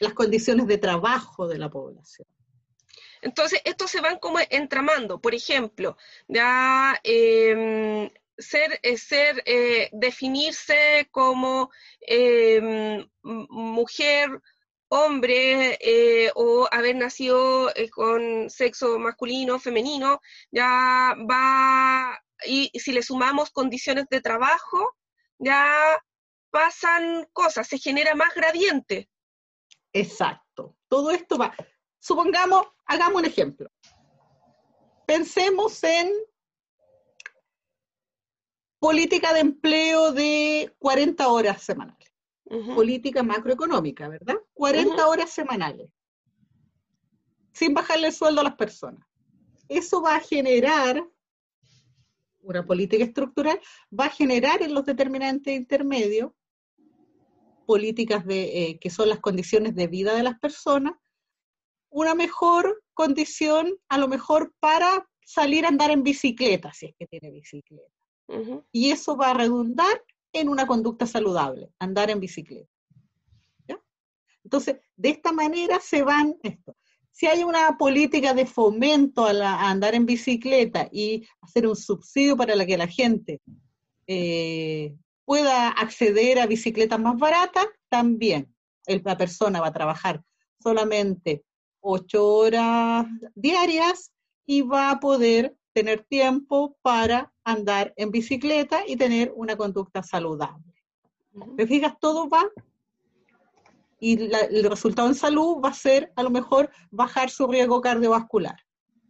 las 0.00 0.12
condiciones 0.14 0.66
de 0.66 0.78
trabajo 0.78 1.48
de 1.48 1.58
la 1.58 1.70
población. 1.70 2.26
Entonces, 3.22 3.60
estos 3.64 3.90
se 3.90 4.00
van 4.00 4.18
como 4.18 4.38
entramando. 4.50 5.20
Por 5.20 5.34
ejemplo, 5.34 5.96
ya 6.28 7.00
em, 7.02 8.10
ser, 8.38 8.78
eh, 8.82 8.96
ser 8.98 9.42
eh, 9.46 9.88
definirse 9.92 11.08
como 11.10 11.70
em, 12.00 13.08
mujer, 13.22 14.40
hombre, 14.88 15.78
eh, 15.80 16.30
o 16.34 16.68
haber 16.70 16.96
nacido 16.96 17.72
con 17.92 18.48
sexo 18.50 18.98
masculino, 18.98 19.58
femenino, 19.58 20.20
ya 20.52 21.16
va, 21.28 22.20
y 22.46 22.70
si 22.78 22.92
le 22.92 23.02
sumamos 23.02 23.50
condiciones 23.50 24.06
de 24.10 24.20
trabajo, 24.20 24.96
ya 25.38 26.00
pasan 26.56 27.28
cosas, 27.34 27.68
se 27.68 27.78
genera 27.78 28.14
más 28.14 28.34
gradiente. 28.34 29.10
Exacto. 29.92 30.74
Todo 30.88 31.10
esto 31.10 31.36
va. 31.36 31.54
Supongamos, 31.98 32.66
hagamos 32.86 33.20
un 33.20 33.26
ejemplo. 33.26 33.70
Pensemos 35.06 35.84
en 35.84 36.10
política 38.78 39.34
de 39.34 39.40
empleo 39.40 40.12
de 40.12 40.74
40 40.78 41.28
horas 41.28 41.62
semanales. 41.62 42.10
Política 42.74 43.22
macroeconómica, 43.22 44.08
¿verdad? 44.08 44.36
40 44.54 44.94
Ujú. 44.94 45.10
horas 45.10 45.30
semanales. 45.30 45.90
Sin 47.52 47.74
bajarle 47.74 48.06
el 48.06 48.14
sueldo 48.14 48.40
a 48.40 48.44
las 48.44 48.56
personas. 48.56 49.06
Eso 49.68 50.00
va 50.00 50.16
a 50.16 50.20
generar, 50.20 51.06
una 52.40 52.64
política 52.64 53.04
estructural, 53.04 53.60
va 53.92 54.06
a 54.06 54.10
generar 54.10 54.62
en 54.62 54.72
los 54.72 54.86
determinantes 54.86 55.54
intermedios 55.54 56.32
políticas 57.66 58.24
de, 58.24 58.42
eh, 58.70 58.78
que 58.78 58.88
son 58.90 59.08
las 59.10 59.20
condiciones 59.20 59.74
de 59.74 59.86
vida 59.88 60.14
de 60.14 60.22
las 60.22 60.38
personas, 60.38 60.94
una 61.90 62.14
mejor 62.14 62.82
condición 62.94 63.74
a 63.88 63.98
lo 63.98 64.08
mejor 64.08 64.54
para 64.60 65.06
salir 65.24 65.64
a 65.64 65.68
andar 65.68 65.90
en 65.90 66.02
bicicleta, 66.02 66.72
si 66.72 66.86
es 66.86 66.94
que 66.98 67.06
tiene 67.06 67.30
bicicleta. 67.30 67.90
Y 68.72 68.90
eso 68.90 69.16
va 69.16 69.30
a 69.30 69.34
redundar 69.34 70.02
en 70.32 70.48
una 70.48 70.66
conducta 70.66 71.06
saludable, 71.06 71.70
andar 71.78 72.10
en 72.10 72.20
bicicleta. 72.20 72.70
¿Ya? 73.68 73.78
Entonces, 74.44 74.76
de 74.96 75.08
esta 75.10 75.32
manera 75.32 75.78
se 75.80 76.02
van 76.02 76.36
esto. 76.42 76.74
Si 77.12 77.26
hay 77.26 77.44
una 77.44 77.78
política 77.78 78.34
de 78.34 78.44
fomento 78.46 79.24
a, 79.24 79.32
la- 79.32 79.54
a 79.54 79.70
andar 79.70 79.94
en 79.94 80.04
bicicleta 80.06 80.88
y 80.92 81.26
hacer 81.40 81.66
un 81.66 81.76
subsidio 81.76 82.36
para 82.36 82.54
la 82.54 82.66
que 82.66 82.76
la 82.76 82.86
gente 82.88 83.40
eh, 84.06 84.94
pueda 85.26 85.68
acceder 85.68 86.38
a 86.38 86.46
bicicletas 86.46 86.98
más 86.98 87.18
baratas, 87.18 87.66
también 87.90 88.54
la 88.86 89.16
persona 89.18 89.60
va 89.60 89.66
a 89.66 89.72
trabajar 89.72 90.22
solamente 90.62 91.44
ocho 91.80 92.24
horas 92.26 93.06
diarias 93.34 94.12
y 94.46 94.62
va 94.62 94.90
a 94.90 95.00
poder 95.00 95.56
tener 95.72 96.04
tiempo 96.04 96.76
para 96.80 97.32
andar 97.44 97.92
en 97.96 98.10
bicicleta 98.10 98.84
y 98.86 98.96
tener 98.96 99.32
una 99.36 99.56
conducta 99.56 100.02
saludable. 100.02 100.72
¿Te 101.56 101.66
fijas? 101.66 101.94
Todo 102.00 102.28
va 102.28 102.48
y 103.98 104.16
la- 104.28 104.40
el 104.40 104.64
resultado 104.64 105.08
en 105.08 105.14
salud 105.14 105.60
va 105.62 105.70
a 105.70 105.74
ser 105.74 106.12
a 106.16 106.22
lo 106.22 106.30
mejor 106.30 106.70
bajar 106.90 107.30
su 107.30 107.46
riesgo 107.46 107.80
cardiovascular. 107.80 108.56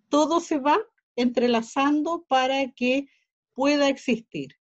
Todo 0.08 0.40
se 0.40 0.58
va 0.58 0.78
entrelazando 1.16 2.24
para 2.28 2.70
que 2.72 3.06
pueda 3.52 3.88
existir. 3.88 4.54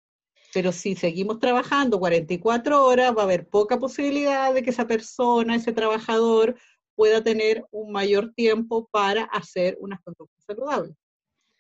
Pero 0.54 0.72
si 0.72 0.96
seguimos 0.96 1.40
trabajando 1.40 2.00
44 2.00 2.86
horas, 2.86 3.16
va 3.16 3.22
a 3.22 3.26
haber 3.26 3.48
poca 3.48 3.80
posibilidad 3.80 4.54
de 4.54 4.62
que 4.64 4.70
esa 4.70 4.88
persona, 4.88 5.56
ese 5.56 5.74
trabajador, 5.74 6.56
pueda 6.96 7.24
tener 7.24 7.66
un 7.72 7.92
mayor 7.92 8.34
tiempo 8.36 8.88
para 8.92 9.24
hacer 9.24 9.78
unas 9.80 10.00
conductas 10.02 10.44
saludables. 10.46 10.96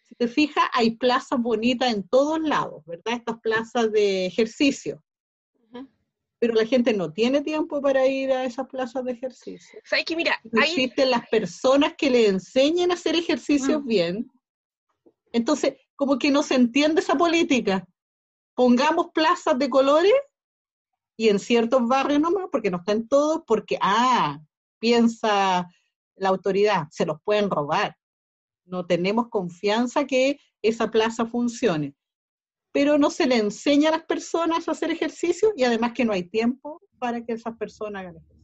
Si 0.04 0.16
te 0.16 0.28
fijas, 0.28 0.66
hay 0.74 0.96
plazas 0.98 1.40
bonitas 1.40 1.92
en 1.92 2.08
todos 2.08 2.40
lados, 2.40 2.84
¿verdad? 2.86 3.16
Estas 3.16 3.40
plazas 3.40 3.92
de 3.92 4.28
ejercicio 4.28 5.02
pero 6.44 6.56
la 6.56 6.66
gente 6.66 6.92
no 6.92 7.14
tiene 7.14 7.40
tiempo 7.40 7.82
para 7.82 8.06
ir 8.06 8.30
a 8.34 8.44
esas 8.44 8.68
plazas 8.68 9.06
de 9.06 9.14
ejercicio. 9.14 9.80
¿Sabes 9.86 10.04
que 10.04 10.14
Mira, 10.14 10.38
hay, 10.62 10.72
existen 10.72 11.10
las 11.10 11.26
personas 11.30 11.94
que 11.98 12.10
le 12.10 12.28
enseñen 12.28 12.92
a 12.92 12.96
hacer 12.96 13.16
ejercicios 13.16 13.82
Mm. 13.82 13.88
bien. 13.88 14.28
Entonces, 15.32 15.76
como 15.96 16.20
que 16.20 16.32
no 16.32 16.44
se 16.44 16.56
entiende 16.56 17.00
esa 17.00 17.16
política. 17.16 17.88
Pongamos 18.56 19.08
plazas 19.14 19.58
de 19.58 19.70
colores 19.70 20.14
y 21.18 21.30
en 21.30 21.40
ciertos 21.40 21.88
barrios 21.88 22.20
nomás, 22.20 22.48
porque 22.52 22.72
no 22.72 22.78
está 22.78 22.92
en 22.92 23.08
todos, 23.08 23.42
porque, 23.48 23.78
ah, 23.82 24.40
piensa 24.80 25.68
la 26.16 26.30
autoridad, 26.30 26.88
se 26.92 27.06
los 27.06 27.18
pueden 27.24 27.50
robar. 27.50 27.96
No 28.66 28.86
tenemos 28.86 29.30
confianza 29.30 30.06
que 30.06 30.40
esa 30.62 30.90
plaza 30.92 31.26
funcione. 31.26 31.96
Pero 32.72 32.98
no 32.98 33.10
se 33.12 33.28
le 33.28 33.38
enseña 33.38 33.90
a 33.90 33.92
las 33.94 34.06
personas 34.06 34.68
a 34.68 34.72
hacer 34.72 34.90
ejercicio 34.92 35.54
y 35.56 35.64
además 35.64 35.94
que 35.94 36.06
no 36.06 36.14
hay 36.14 36.24
tiempo 36.24 36.82
para 36.98 37.24
que 37.24 37.34
esas 37.34 37.56
personas 37.58 38.02
hagan 38.02 38.16
ejercicio. 38.18 38.44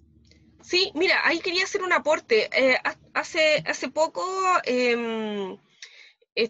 Sí, 0.61 0.91
mira, 0.93 1.15
ahí 1.25 1.39
quería 1.39 1.63
hacer 1.63 1.81
un 1.83 1.93
aporte. 1.93 2.49
Eh, 2.53 2.77
ha- 2.83 2.97
hace, 3.13 3.63
hace 3.65 3.89
poco 3.89 4.23
em, 4.65 5.57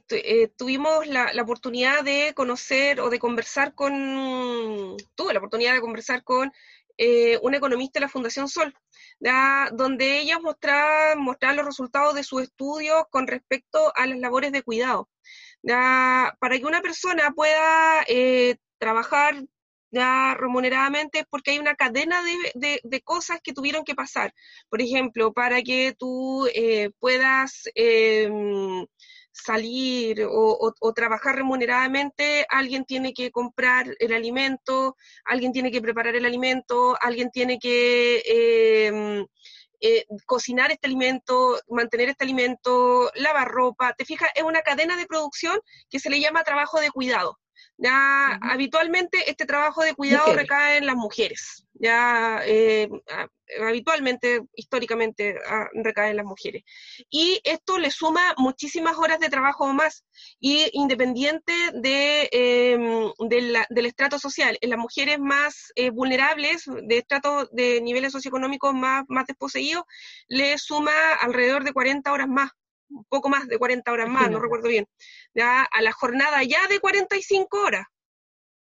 eh, 0.10 0.48
tuvimos 0.58 1.08
la, 1.08 1.32
oportunidad 1.42 2.04
de 2.04 2.34
conocer 2.36 3.00
o 3.02 3.10
de 3.10 3.20
conversar 3.20 3.74
con, 3.74 4.96
tuve 5.16 5.34
la 5.34 5.40
oportunidad 5.40 5.74
de 5.74 5.82
conversar 5.82 6.24
con 6.24 6.52
eh, 6.98 7.40
una 7.42 7.58
economista 7.58 8.00
de 8.00 8.06
la 8.06 8.10
Fundación 8.10 8.48
Sol, 8.50 8.74
donde 9.72 10.20
ellas 10.20 10.40
mostraban, 10.42 11.20
mostraban 11.20 11.58
los 11.58 11.66
resultados 11.66 12.14
de 12.16 12.24
sus 12.24 12.44
estudios 12.44 13.04
con 13.10 13.28
respecto 13.28 13.92
a 13.96 14.06
las 14.06 14.20
labores 14.20 14.52
de 14.52 14.64
cuidado. 14.64 15.10
Para 15.64 16.58
que 16.58 16.66
una 16.66 16.82
persona 16.82 17.32
pueda 17.32 18.04
eh, 18.08 18.58
trabajar 18.78 19.44
ya 19.92 20.36
remuneradamente 20.40 21.26
porque 21.30 21.52
hay 21.52 21.60
una 21.60 21.76
cadena 21.76 22.22
de, 22.24 22.52
de- 22.56 22.80
de 22.84 23.02
cosas 23.02 23.40
que 23.42 23.54
tuvieron 23.54 23.84
que 23.84 23.96
pasar. 23.96 24.34
Por 24.70 24.82
ejemplo, 24.82 25.34
para 25.34 25.62
que 25.64 25.96
tú 25.98 26.48
eh, 26.54 26.92
puedas 27.00 27.64
em, 27.76 28.86
salir 29.44 30.24
o, 30.26 30.74
o- 30.80 30.94
trabajar 30.94 31.36
remuneradamente, 31.36 32.46
alguien 32.50 32.86
tiene 32.86 33.14
que 33.14 33.32
comprar 33.32 33.88
el 34.00 34.14
alimento, 34.14 34.96
alguien 35.26 35.52
tiene 35.52 35.72
que 35.72 35.82
preparar 35.82 36.16
el 36.16 36.26
alimento, 36.26 36.98
alguien 37.02 37.30
tiene 37.32 37.60
que 37.60 38.22
em, 38.26 39.26
eh, 39.82 40.06
cocinar 40.26 40.72
este 40.72 40.88
alimento, 40.88 41.60
mantener 41.70 42.10
este 42.10 42.24
alimento, 42.26 43.12
lavar 43.16 43.48
ropa. 43.50 43.94
Te 43.94 44.06
fijas, 44.06 44.30
es 44.36 44.44
una 44.44 44.62
cadena 44.62 44.98
de 44.98 45.06
producción 45.08 45.60
que 45.90 46.00
se 46.00 46.10
le 46.10 46.20
llama 46.20 46.44
trabajo 46.44 46.80
de 46.80 46.92
cuidado. 46.92 47.40
Ya 47.82 48.38
habitualmente 48.42 49.30
este 49.30 49.46
trabajo 49.46 49.82
de 49.84 49.94
cuidado 49.96 50.28
Mujeres. 50.28 50.42
recae 50.44 50.78
en 50.78 50.86
las 50.86 50.96
mujeres. 50.96 51.66
Ya 51.74 52.42
eh, 52.46 52.90
habitualmente, 53.66 54.42
históricamente, 54.54 55.38
recae 55.76 56.10
en 56.10 56.18
las 56.18 56.26
mujeres. 56.26 56.64
Y 57.10 57.40
esto 57.46 57.78
le 57.78 57.90
suma 57.90 58.34
muchísimas 58.38 58.98
horas 58.98 59.20
de 59.20 59.30
trabajo 59.30 59.72
más. 59.72 60.04
Y 60.42 60.70
independiente 60.74 61.54
de, 61.74 62.28
em, 62.34 63.12
de 63.30 63.42
la- 63.44 63.68
del 63.70 63.86
estrato 63.86 64.20
social, 64.20 64.58
en 64.60 64.70
las 64.72 64.80
mujeres 64.80 65.18
más 65.20 65.72
eh, 65.76 65.90
vulnerables, 65.90 66.66
de 66.84 66.98
estratos 66.98 67.48
de 67.54 67.80
niveles 67.82 68.12
socioeconómicos 68.12 68.74
más, 68.74 69.06
más 69.08 69.26
desposeídos, 69.26 69.84
le 70.28 70.58
suma 70.58 70.92
alrededor 71.22 71.64
de 71.64 71.72
40 71.72 72.12
horas 72.12 72.28
más, 72.28 72.52
un 72.90 73.06
poco 73.06 73.30
más 73.30 73.48
de 73.48 73.58
40 73.58 73.92
horas 73.92 74.10
más, 74.10 74.30
no 74.32 74.40
recuerdo 74.40 74.68
bien, 74.70 74.88
ya 75.34 75.64
a 75.64 75.82
la 75.82 75.92
jornada 75.92 76.44
ya 76.44 76.68
de 76.68 76.80
45 76.80 77.58
horas. 77.62 77.86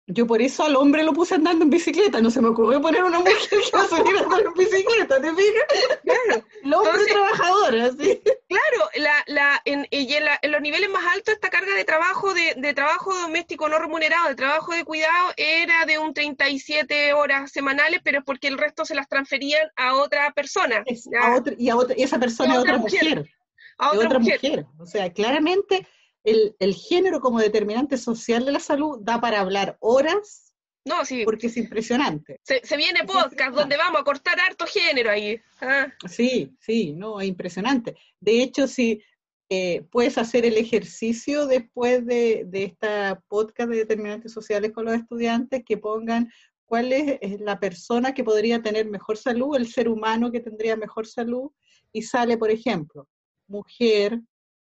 Yo 0.09 0.27
por 0.27 0.43
eso 0.43 0.65
al 0.65 0.75
hombre 0.75 1.05
lo 1.05 1.13
puse 1.13 1.37
andando 1.37 1.63
en 1.65 1.71
bicicleta, 1.71 2.21
no 2.21 2.29
se 2.31 2.43
me 2.43 2.49
ocurrió 2.49 2.83
poner 2.83 3.05
una 3.05 3.21
mujer 3.21 3.37
que 3.49 3.57
va 3.75 3.83
a 3.85 3.87
salir 3.87 4.19
andando 4.19 4.49
en 4.49 4.55
bicicleta, 4.55 5.21
¿te 5.23 5.31
fijas? 5.33 5.65
Claro. 6.03 6.45
El 6.65 6.75
hombre 6.75 6.91
Entonces- 6.91 7.07
trabajador, 7.13 7.77
así. 7.77 8.23
Claro, 8.49 8.91
la, 8.97 9.15
la, 9.29 9.63
en, 9.65 9.87
y 9.91 10.13
en, 10.13 10.25
la- 10.25 10.39
en 10.43 10.51
los 10.51 10.61
niveles 10.61 10.91
más 10.91 11.05
altos 11.15 11.33
esta 11.35 11.51
carga 11.51 11.73
de 11.77 11.85
trabajo, 11.85 12.35
de, 12.35 12.55
de 12.57 12.75
trabajo 12.75 13.15
doméstico 13.15 13.69
no 13.69 13.79
remunerado, 13.79 14.29
de 14.29 14.35
trabajo 14.35 14.73
de 14.73 14.85
cuidado, 14.85 15.33
era 15.37 15.87
de 15.87 15.99
un 16.01 16.13
37 16.13 17.13
horas 17.15 17.53
semanales, 17.53 18.01
pero 18.03 18.19
es 18.19 18.25
porque 18.25 18.49
el 18.49 18.59
resto 18.59 18.85
se 18.85 18.97
las 18.97 19.09
transferían 19.09 19.71
a 19.77 19.95
otra 19.95 20.33
persona, 20.33 20.83
Es 20.85 21.09
a 21.19 21.37
otra- 21.37 21.55
y, 21.57 21.69
a 21.71 21.77
otra- 21.77 21.95
y 21.97 22.03
esa 22.03 22.19
persona 22.19 22.55
Y 22.55 22.57
a 22.57 22.61
otra 22.61 22.73
otra 22.73 22.83
mujer. 22.83 23.19
mujer. 23.19 23.31
A 23.79 23.93
de 23.93 23.97
otra, 23.99 24.07
otra 24.09 24.19
mujer. 24.19 24.41
mujer. 24.43 24.67
O 24.79 24.87
sea, 24.87 25.13
claramente 25.13 25.87
el, 26.25 26.55
el 26.59 26.75
género 26.75 27.21
como 27.21 27.41
determinante 27.41 27.97
social 27.99 28.45
de 28.45 28.53
la 28.53 28.61
salud 28.61 28.99
da 29.01 29.21
para 29.21 29.41
hablar 29.41 29.77
horas 29.81 30.55
No, 30.85 31.05
sí, 31.05 31.25
porque 31.25 31.49
es 31.49 31.57
impresionante. 31.57 32.41
se, 32.43 32.61
se 32.65 32.77
viene 32.77 33.05
podcast 33.05 33.55
donde 33.55 33.77
vamos 33.77 34.01
a 34.01 34.05
cortar 34.05 34.39
harto 34.41 34.67
género 34.67 35.11
ahí. 35.11 35.41
ah. 35.61 35.87
Sí, 36.09 36.57
sí, 36.61 36.93
no, 36.93 37.21
es 37.21 37.29
impresionante. 37.29 37.97
De 38.21 38.43
hecho, 38.43 38.67
si 38.69 39.03
eh, 39.49 39.83
puedes 39.91 40.17
hacer 40.17 40.47
el 40.47 40.57
ejercicio 40.57 41.47
después 41.47 42.07
de, 42.07 42.45
de 42.47 42.65
esta 42.65 43.21
podcast 43.29 43.69
de 43.71 43.77
determinantes 43.77 44.33
sociales 44.33 44.73
con 44.73 44.85
los 44.87 44.95
estudiantes, 44.95 45.63
que 45.65 45.77
pongan 45.77 46.31
cuál 46.65 46.93
es, 46.93 47.19
es 47.21 47.39
la 47.41 47.61
persona 47.61 48.15
que 48.15 48.25
podría 48.25 48.63
tener 48.63 48.89
mejor 48.89 49.19
salud, 49.19 49.55
el 49.57 49.67
ser 49.67 49.89
humano 49.91 50.33
que 50.33 50.41
tendría 50.41 50.75
mejor 50.77 51.07
salud, 51.07 51.51
y 51.93 52.01
sale, 52.03 52.39
por 52.39 52.51
ejemplo, 52.51 53.09
mujer, 53.53 54.21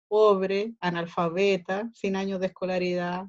pobre, 0.07 0.73
analfabeta, 0.80 1.89
sin 1.93 2.15
años 2.15 2.39
de 2.39 2.47
escolaridad, 2.47 3.25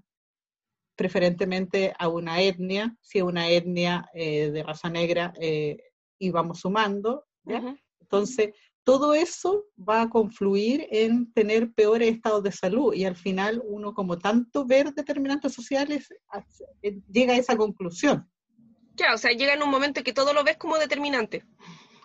preferentemente 0.97 1.93
a 1.99 2.09
una 2.09 2.41
etnia, 2.41 2.97
si 3.01 3.19
es 3.19 3.25
una 3.25 3.49
etnia 3.49 4.09
eh, 4.15 4.51
de 4.51 4.63
raza 4.63 4.89
negra, 4.89 5.33
eh, 5.41 5.79
y 6.19 6.31
vamos 6.31 6.61
sumando, 6.61 7.25
¿ya? 7.45 7.77
Entonces, 8.01 8.51
todo 8.85 9.15
eso 9.15 9.67
va 9.77 10.03
a 10.03 10.11
confluir 10.11 10.87
en 10.91 11.33
tener 11.33 11.73
peores 11.73 12.11
estados 12.11 12.43
de 12.43 12.53
salud 12.53 12.95
y 12.95 13.05
al 13.05 13.17
final 13.17 13.63
uno 13.65 13.95
como 13.95 14.19
tanto 14.19 14.65
ver 14.65 14.93
determinantes 14.93 15.53
sociales 15.53 16.09
eh, 16.83 16.99
llega 17.11 17.35
a 17.35 17.37
esa 17.37 17.57
conclusión. 17.57 18.29
Claro, 18.97 19.15
o 19.15 19.19
sea, 19.19 19.33
llega 19.33 19.55
en 19.55 19.63
un 19.63 19.71
momento 19.71 20.01
en 20.01 20.05
que 20.05 20.13
todo 20.13 20.33
lo 20.33 20.45
ves 20.45 20.57
como 20.57 20.77
determinante. 20.77 21.45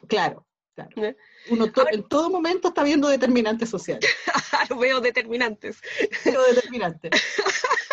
Claro, 0.08 0.46
claro. 0.76 1.16
Uno 1.50 1.72
to- 1.72 1.88
en 1.92 2.08
todo 2.08 2.30
momento 2.30 2.68
está 2.68 2.84
viendo 2.84 3.08
determinantes 3.08 3.70
sociales. 3.70 4.10
lo 4.70 4.78
veo 4.80 5.02
determinantes. 5.02 5.82
determinantes. 6.24 7.12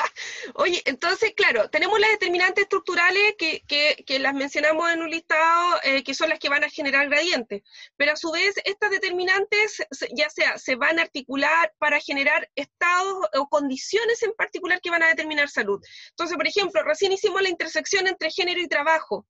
Oye, 0.55 0.83
entonces, 0.87 1.33
claro, 1.37 1.71
tenemos 1.71 1.99
las 2.01 2.11
determinantes 2.11 2.63
estructurales 2.65 3.35
que, 3.39 3.63
que, 3.67 4.03
que 4.07 4.19
las 4.19 4.35
mencionamos 4.35 4.91
en 4.93 5.01
un 5.01 5.09
listado, 5.11 5.79
eh, 5.85 6.03
que 6.03 6.15
son 6.15 6.29
las 6.29 6.39
que 6.39 6.49
van 6.49 6.65
a 6.65 6.69
generar 6.69 7.09
gradientes, 7.09 7.63
pero 7.97 8.13
a 8.13 8.17
su 8.17 8.31
vez 8.33 8.55
estas 8.65 8.91
determinantes, 8.91 9.83
ya 10.15 10.29
sea, 10.31 10.59
se 10.59 10.75
van 10.75 10.99
a 10.99 11.03
articular 11.03 11.73
para 11.79 12.01
generar 12.01 12.51
estados 12.55 13.27
o 13.35 13.49
condiciones 13.49 14.23
en 14.23 14.33
particular 14.35 14.81
que 14.81 14.91
van 14.91 15.03
a 15.05 15.09
determinar 15.09 15.49
salud. 15.49 15.81
Entonces, 16.11 16.37
por 16.37 16.47
ejemplo, 16.47 16.83
recién 16.83 17.13
hicimos 17.13 17.41
la 17.41 17.49
intersección 17.49 18.07
entre 18.07 18.31
género 18.31 18.61
y 18.61 18.69
trabajo. 18.69 19.27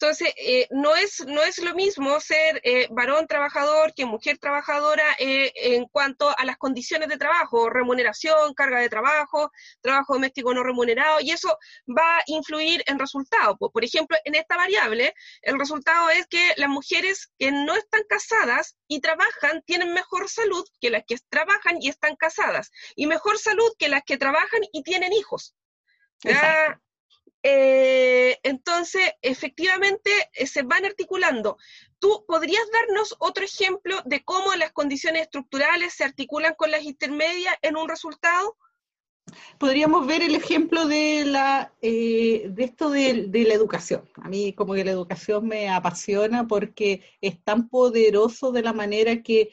Entonces, 0.00 0.32
eh, 0.38 0.66
no, 0.70 0.96
es, 0.96 1.26
no 1.26 1.42
es 1.42 1.58
lo 1.58 1.74
mismo 1.74 2.18
ser 2.20 2.58
eh, 2.64 2.88
varón 2.90 3.26
trabajador 3.26 3.92
que 3.92 4.06
mujer 4.06 4.38
trabajadora 4.38 5.04
eh, 5.18 5.52
en 5.54 5.84
cuanto 5.88 6.30
a 6.38 6.42
las 6.46 6.56
condiciones 6.56 7.10
de 7.10 7.18
trabajo, 7.18 7.68
remuneración, 7.68 8.54
carga 8.54 8.80
de 8.80 8.88
trabajo, 8.88 9.52
trabajo 9.82 10.14
doméstico 10.14 10.54
no 10.54 10.62
remunerado, 10.62 11.20
y 11.20 11.32
eso 11.32 11.54
va 11.86 12.16
a 12.16 12.22
influir 12.28 12.82
en 12.86 12.98
resultados. 12.98 13.58
Por 13.58 13.84
ejemplo, 13.84 14.16
en 14.24 14.36
esta 14.36 14.56
variable, 14.56 15.12
el 15.42 15.58
resultado 15.58 16.08
es 16.08 16.26
que 16.28 16.54
las 16.56 16.70
mujeres 16.70 17.30
que 17.38 17.52
no 17.52 17.74
están 17.74 18.00
casadas 18.08 18.78
y 18.88 19.02
trabajan 19.02 19.60
tienen 19.66 19.92
mejor 19.92 20.30
salud 20.30 20.64
que 20.80 20.88
las 20.88 21.02
que 21.06 21.18
trabajan 21.28 21.76
y 21.78 21.90
están 21.90 22.16
casadas, 22.16 22.70
y 22.96 23.06
mejor 23.06 23.38
salud 23.38 23.70
que 23.78 23.90
las 23.90 24.02
que 24.04 24.16
trabajan 24.16 24.62
y 24.72 24.82
tienen 24.82 25.12
hijos. 25.12 25.54
Eh, 27.42 28.38
entonces, 28.42 29.02
efectivamente, 29.22 30.10
eh, 30.34 30.46
se 30.46 30.62
van 30.62 30.84
articulando. 30.84 31.56
¿Tú 31.98 32.24
podrías 32.26 32.62
darnos 32.72 33.16
otro 33.18 33.44
ejemplo 33.44 34.00
de 34.04 34.22
cómo 34.24 34.54
las 34.54 34.72
condiciones 34.72 35.22
estructurales 35.22 35.94
se 35.94 36.04
articulan 36.04 36.54
con 36.54 36.70
las 36.70 36.82
intermedias 36.82 37.54
en 37.62 37.76
un 37.76 37.88
resultado? 37.88 38.56
Podríamos 39.58 40.06
ver 40.06 40.22
el 40.22 40.34
ejemplo 40.34 40.86
de 40.86 41.24
la 41.24 41.72
eh, 41.82 42.46
de 42.50 42.64
esto 42.64 42.90
de, 42.90 43.26
de 43.28 43.44
la 43.44 43.54
educación. 43.54 44.08
A 44.16 44.28
mí 44.28 44.52
como 44.54 44.74
que 44.74 44.84
la 44.84 44.90
educación 44.90 45.46
me 45.46 45.68
apasiona 45.68 46.48
porque 46.48 47.02
es 47.20 47.42
tan 47.44 47.68
poderoso 47.68 48.50
de 48.50 48.62
la 48.62 48.72
manera 48.72 49.22
que 49.22 49.50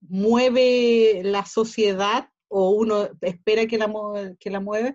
mueve 0.00 1.22
la 1.24 1.44
sociedad 1.44 2.30
o 2.48 2.70
uno 2.70 3.08
espera 3.20 3.66
que 3.66 3.78
la, 3.78 3.90
que 4.38 4.50
la 4.50 4.60
mueve. 4.60 4.94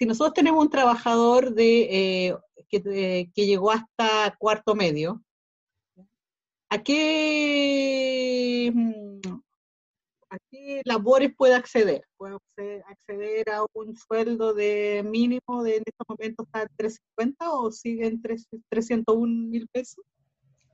Si 0.00 0.06
nosotros 0.06 0.32
tenemos 0.32 0.64
un 0.64 0.70
trabajador 0.70 1.52
de, 1.52 2.28
eh, 2.28 2.34
que, 2.70 2.82
eh, 2.86 3.30
que 3.34 3.44
llegó 3.44 3.70
hasta 3.70 4.34
cuarto 4.38 4.74
medio, 4.74 5.22
¿a 6.70 6.82
qué, 6.82 8.72
mm, 8.74 9.20
¿a 10.30 10.38
qué 10.50 10.80
labores 10.86 11.34
puede 11.36 11.54
acceder? 11.54 12.06
Puede 12.16 12.34
acce- 12.36 12.82
acceder 12.86 13.50
a 13.50 13.66
un 13.74 13.94
sueldo 13.94 14.54
de 14.54 15.02
mínimo 15.04 15.62
de 15.62 15.76
en 15.76 15.82
estos 15.84 16.06
momentos 16.08 16.46
está 16.46 16.62
en 16.62 16.68
350 16.78 17.50
o 17.52 17.70
sigue 17.70 18.06
en 18.06 18.22
tres- 18.22 18.48
301 18.70 19.50
mil 19.50 19.68
pesos? 19.68 20.02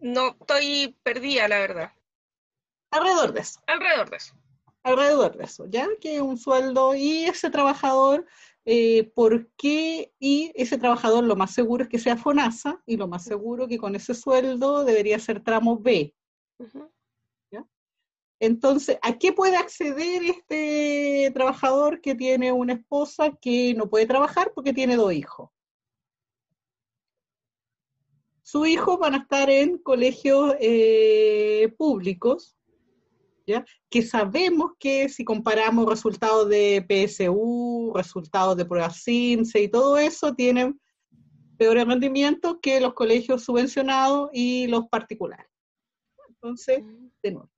No, 0.00 0.36
estoy 0.40 0.96
perdida, 1.02 1.48
la 1.48 1.58
verdad. 1.58 1.90
Alrededor 2.92 3.32
de 3.32 3.40
eso, 3.40 3.58
Alrededor 3.66 4.08
de 4.08 4.16
eso. 4.18 4.34
alrededor 4.84 5.36
de 5.36 5.44
eso, 5.46 5.66
¿ya? 5.66 5.88
Que 6.00 6.20
un 6.20 6.36
sueldo 6.38 6.94
y 6.94 7.24
ese 7.24 7.50
trabajador, 7.50 8.24
eh, 8.68 9.12
¿por 9.14 9.48
qué? 9.56 10.12
Y 10.18 10.52
ese 10.56 10.76
trabajador 10.76 11.22
lo 11.22 11.36
más 11.36 11.54
seguro 11.54 11.84
es 11.84 11.88
que 11.88 12.00
sea 12.00 12.16
FONASA 12.16 12.82
y 12.84 12.96
lo 12.96 13.06
más 13.06 13.24
seguro 13.24 13.68
que 13.68 13.78
con 13.78 13.94
ese 13.94 14.12
sueldo 14.12 14.84
debería 14.84 15.18
ser 15.20 15.42
tramo 15.42 15.78
B. 15.78 16.12
Entonces, 18.38 18.98
¿a 19.00 19.16
qué 19.16 19.32
puede 19.32 19.56
acceder 19.56 20.22
este 20.24 21.30
trabajador 21.32 22.00
que 22.02 22.14
tiene 22.14 22.52
una 22.52 22.74
esposa 22.74 23.30
que 23.40 23.72
no 23.74 23.88
puede 23.88 24.04
trabajar 24.06 24.52
porque 24.54 24.74
tiene 24.74 24.96
dos 24.96 25.12
hijos? 25.12 25.50
Sus 28.42 28.68
hijos 28.68 28.98
van 28.98 29.14
a 29.14 29.18
estar 29.18 29.48
en 29.48 29.78
colegios 29.78 30.54
eh, 30.60 31.72
públicos, 31.78 32.55
¿ya? 33.46 33.64
que 33.88 34.02
sabemos 34.02 34.72
que 34.78 35.08
si 35.08 35.24
comparamos 35.24 35.86
resultados 35.86 36.48
de 36.48 36.84
PSU, 36.88 37.92
resultados 37.94 38.56
de 38.56 38.64
pruebas 38.64 39.02
CIMSE 39.02 39.62
y 39.62 39.68
todo 39.68 39.96
eso, 39.98 40.34
tienen 40.34 40.80
peores 41.56 41.86
rendimientos 41.86 42.56
que 42.60 42.80
los 42.80 42.94
colegios 42.94 43.44
subvencionados 43.44 44.30
y 44.32 44.66
los 44.66 44.88
particulares. 44.88 45.46
Entonces, 46.28 46.82
de 47.22 47.32
nuevo. 47.32 47.50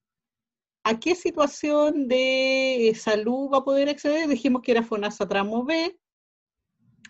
¿A 0.85 0.99
qué 0.99 1.15
situación 1.15 2.09
de 2.09 2.89
eh, 2.89 2.95
salud 2.95 3.51
va 3.53 3.59
a 3.59 3.65
poder 3.65 3.89
acceder? 3.89 4.29
Dijimos 4.29 4.63
que 4.63 4.71
era 4.71 4.83
FONASA 4.83 5.29
tramo 5.29 5.65
B. 5.65 5.99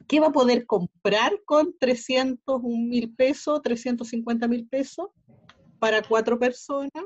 ¿Qué 0.09 0.21
va 0.21 0.29
a 0.29 0.33
poder 0.33 0.67
comprar 0.67 1.41
con 1.45 1.77
301 1.79 2.89
mil 2.89 3.15
pesos, 3.15 3.61
350 3.63 4.49
mil 4.49 4.67
pesos 4.67 5.09
para 5.79 6.03
cuatro 6.03 6.39
personas? 6.39 7.05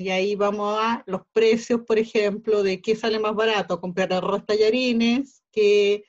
Y 0.00 0.08
ahí 0.08 0.34
vamos 0.34 0.78
a 0.80 1.02
los 1.04 1.20
precios, 1.30 1.82
por 1.82 1.98
ejemplo, 1.98 2.62
de 2.62 2.80
qué 2.80 2.96
sale 2.96 3.18
más 3.18 3.34
barato, 3.34 3.82
comprar 3.82 4.10
arroz 4.14 4.46
tallarines, 4.46 5.42
que 5.52 6.04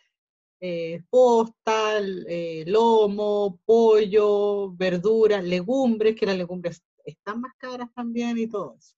eh, 0.61 1.03
postal, 1.09 2.25
eh, 2.29 2.63
lomo, 2.67 3.59
pollo, 3.65 4.71
verduras, 4.71 5.43
legumbres, 5.43 6.15
que 6.15 6.25
las 6.25 6.37
legumbres 6.37 6.81
están 7.03 7.41
más 7.41 7.51
caras 7.57 7.89
también 7.93 8.37
y 8.37 8.47
todo 8.47 8.77
eso. 8.79 8.95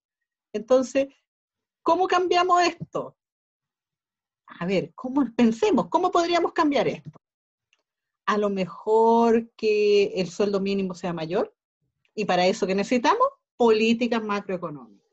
Entonces, 0.53 1.07
¿cómo 1.81 2.07
cambiamos 2.07 2.61
esto? 2.61 3.17
A 4.45 4.67
ver, 4.67 4.93
¿cómo 4.93 5.25
pensemos? 5.35 5.87
¿Cómo 5.89 6.11
podríamos 6.11 6.53
cambiar 6.53 6.87
esto? 6.87 7.19
A 8.27 8.37
lo 8.37 8.51
mejor 8.51 9.49
que 9.55 10.13
el 10.21 10.29
sueldo 10.29 10.61
mínimo 10.61 10.93
sea 10.93 11.13
mayor 11.13 11.51
y 12.13 12.25
para 12.25 12.45
eso 12.45 12.67
que 12.67 12.75
necesitamos 12.75 13.27
políticas 13.57 14.23
macroeconómicas. 14.23 15.09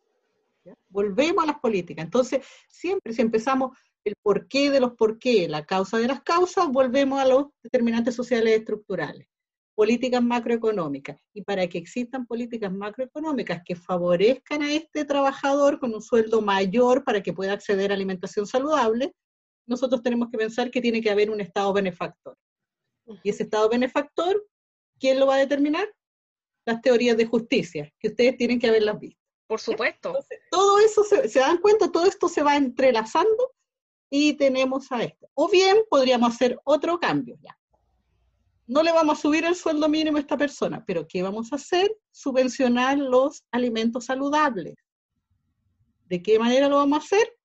¿ya? 0.65 0.75
Volvemos 0.89 1.45
a 1.45 1.49
las 1.49 1.61
políticas. 1.61 2.05
Entonces, 2.05 2.45
siempre 2.69 3.13
si 3.13 3.23
empezamos 3.23 3.77
el 4.05 4.15
porqué 4.23 4.71
de 4.71 4.81
los 4.81 4.93
porqué, 4.95 5.49
la 5.49 5.65
causa 5.65 5.99
de 5.99 6.09
las 6.09 6.23
causas, 6.23 6.69
volvemos 6.69 7.21
a 7.21 7.27
los 7.27 7.47
determinantes 7.63 8.15
sociales 8.15 8.59
estructurales 8.59 9.31
políticas 9.81 10.23
macroeconómicas. 10.23 11.19
Y 11.33 11.41
para 11.41 11.67
que 11.67 11.79
existan 11.79 12.27
políticas 12.27 12.71
macroeconómicas 12.71 13.63
que 13.65 13.75
favorezcan 13.75 14.61
a 14.61 14.75
este 14.75 15.07
trabajador 15.07 15.81
con 15.81 15.95
un 15.95 16.03
sueldo 16.03 16.43
mayor 16.43 17.03
para 17.03 17.23
que 17.23 17.33
pueda 17.33 17.55
acceder 17.55 17.91
a 17.91 17.95
alimentación 17.95 18.47
saludable, 18.47 19.15
nosotros 19.67 20.03
tenemos 20.03 20.29
que 20.31 20.37
pensar 20.37 20.71
que 20.71 20.83
tiene 20.83 21.01
que 21.01 21.09
haber 21.09 21.31
un 21.31 21.41
Estado 21.41 21.73
benefactor. 21.73 22.37
Y 23.23 23.31
ese 23.31 23.45
Estado 23.45 23.71
benefactor, 23.71 24.47
¿quién 24.99 25.19
lo 25.19 25.27
va 25.27 25.37
a 25.37 25.39
determinar? 25.39 25.89
Las 26.71 26.83
teorías 26.83 27.17
de 27.17 27.27
justicia, 27.27 27.93
que 27.99 28.09
ustedes 28.09 28.37
tienen 28.37 28.61
que 28.61 28.69
haberlas 28.69 29.01
visto. 29.01 29.21
Por 29.49 29.61
supuesto. 29.61 30.17
todo 30.53 30.79
eso, 30.79 31.03
se, 31.03 31.29
se, 31.29 31.41
dan 31.41 31.59
cuenta, 31.59 31.91
todo 31.91 32.07
esto 32.07 32.29
se 32.29 32.45
va 32.45 32.57
entrelazando 32.57 33.53
y 34.09 34.35
tenemos 34.35 34.93
a 34.93 35.03
esto. 35.03 35.29
O 35.35 35.49
bien 35.49 35.79
podríamos 35.91 36.33
hacer 36.33 36.57
otro 36.63 37.01
cambio 37.01 37.37
ya. 37.41 37.59
No 38.69 38.85
le 38.85 38.93
vamos 38.93 39.19
a 39.19 39.23
subir 39.23 39.45
el 39.45 39.57
sueldo 39.57 39.89
mínimo 39.89 40.17
a 40.17 40.21
esta 40.21 40.37
persona, 40.37 40.85
pero 40.87 41.09
¿qué 41.09 41.23
vamos 41.23 41.53
a 41.53 41.57
hacer? 41.57 41.91
Subvencionar 42.13 42.99
los 42.99 43.43
alimentos 43.51 44.05
saludables. 44.05 44.77
¿De 46.05 46.23
qué 46.23 46.39
manera 46.39 46.69
lo 46.69 46.77
vamos 46.77 47.01
a 47.01 47.05
hacer? 47.05 47.37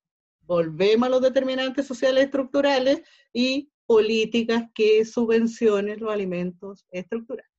Volvemos 0.42 1.08
a 1.08 1.10
los 1.10 1.22
determinantes 1.24 1.88
sociales 1.88 2.26
estructurales 2.26 3.02
y 3.34 3.72
políticas 3.88 4.66
que 4.76 5.04
subvencionen 5.04 6.00
los 6.00 6.12
alimentos 6.12 6.86
estructurales. 6.92 7.55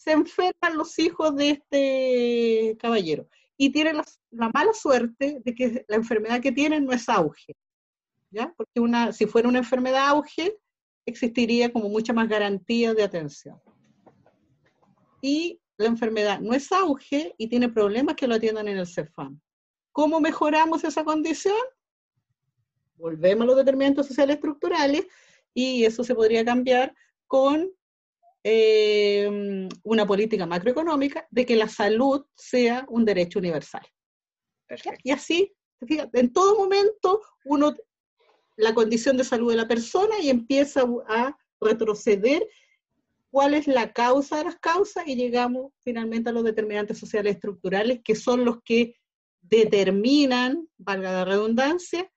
Se 0.00 0.12
enferman 0.12 0.78
los 0.78 0.98
hijos 0.98 1.36
de 1.36 1.50
este 1.50 2.76
caballero 2.78 3.28
y 3.58 3.70
tienen 3.70 3.98
la, 3.98 4.04
la, 4.30 4.48
mala 4.48 4.72
suerte 4.72 5.42
de 5.44 5.54
que 5.54 5.84
la 5.88 5.96
enfermedad 5.96 6.40
que 6.40 6.52
tienen 6.52 6.86
no 6.86 6.92
es 6.92 7.06
auge, 7.06 7.54
¿ya? 8.30 8.54
Porque 8.56 8.80
una, 8.80 9.12
si 9.12 9.26
fuera 9.26 9.46
una 9.46 9.58
enfermedad 9.58 10.08
auge, 10.08 10.56
existiría 11.04 11.70
como 11.70 11.90
mucha 11.90 12.14
más 12.14 12.30
garantía 12.30 12.94
de 12.94 13.02
atención. 13.02 13.60
Y 15.20 15.60
la 15.76 15.88
enfermedad 15.88 16.40
no 16.40 16.54
es 16.54 16.72
auge 16.72 17.34
y 17.36 17.48
tiene 17.48 17.68
problemas 17.68 18.16
que 18.16 18.26
lo 18.26 18.36
atiendan 18.36 18.68
en 18.68 18.78
el 18.78 18.86
CEFAM. 18.86 19.38
¿Cómo 19.92 20.18
mejoramos 20.18 20.82
esa 20.82 21.04
condición? 21.04 21.60
Volvemos 22.94 23.42
a 23.42 23.46
los 23.48 23.56
determinantes 23.56 24.06
sociales 24.06 24.36
estructurales 24.36 25.06
y 25.52 25.84
eso 25.84 26.02
se 26.04 26.14
podría 26.14 26.42
cambiar 26.42 26.94
con 27.26 27.70
eh, 28.42 29.68
una 29.82 30.06
política 30.06 30.46
macroeconómica 30.46 31.26
de 31.30 31.44
que 31.46 31.56
la 31.56 31.68
salud 31.68 32.24
sea 32.34 32.86
un 32.88 33.04
derecho 33.04 33.38
universal. 33.38 33.86
Perfecto. 34.66 35.00
Y 35.04 35.10
así, 35.10 35.54
fíjate, 35.86 36.20
en 36.20 36.32
todo 36.32 36.56
momento 36.56 37.20
uno 37.44 37.74
la 38.56 38.74
condición 38.74 39.16
de 39.16 39.24
salud 39.24 39.50
de 39.50 39.56
la 39.56 39.68
persona 39.68 40.18
y 40.20 40.30
empieza 40.30 40.84
a 41.08 41.36
retroceder 41.60 42.46
cuál 43.30 43.54
es 43.54 43.66
la 43.66 43.92
causa 43.92 44.38
de 44.38 44.44
las 44.44 44.56
causas 44.58 45.06
y 45.06 45.16
llegamos 45.16 45.72
finalmente 45.80 46.30
a 46.30 46.32
los 46.32 46.44
determinantes 46.44 46.98
sociales 46.98 47.34
estructurales 47.34 48.00
que 48.02 48.14
son 48.14 48.44
los 48.44 48.62
que 48.62 48.96
determinan, 49.40 50.68
valga 50.76 51.12
la 51.12 51.24
redundancia, 51.24 52.10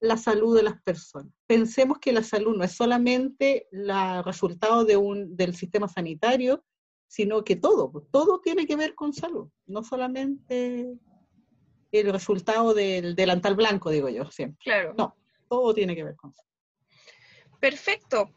la 0.00 0.16
salud 0.16 0.56
de 0.56 0.62
las 0.62 0.82
personas. 0.82 1.33
Pensemos 1.46 1.98
que 1.98 2.12
la 2.12 2.22
salud 2.22 2.56
no 2.56 2.64
es 2.64 2.72
solamente 2.72 3.68
el 3.70 4.24
resultado 4.24 4.84
de 4.84 4.96
un, 4.96 5.36
del 5.36 5.54
sistema 5.54 5.88
sanitario, 5.88 6.64
sino 7.06 7.44
que 7.44 7.56
todo, 7.56 7.92
pues, 7.92 8.06
todo 8.10 8.40
tiene 8.40 8.66
que 8.66 8.76
ver 8.76 8.94
con 8.94 9.12
salud, 9.12 9.48
no 9.66 9.84
solamente 9.84 10.94
el 11.92 12.12
resultado 12.12 12.74
del 12.74 13.14
delantal 13.14 13.54
blanco, 13.54 13.90
digo 13.90 14.08
yo 14.08 14.24
siempre. 14.30 14.58
Claro. 14.64 14.94
No, 14.96 15.16
todo 15.48 15.74
tiene 15.74 15.94
que 15.94 16.04
ver 16.04 16.16
con 16.16 16.32
salud. 16.32 16.50
Perfecto 17.60 18.30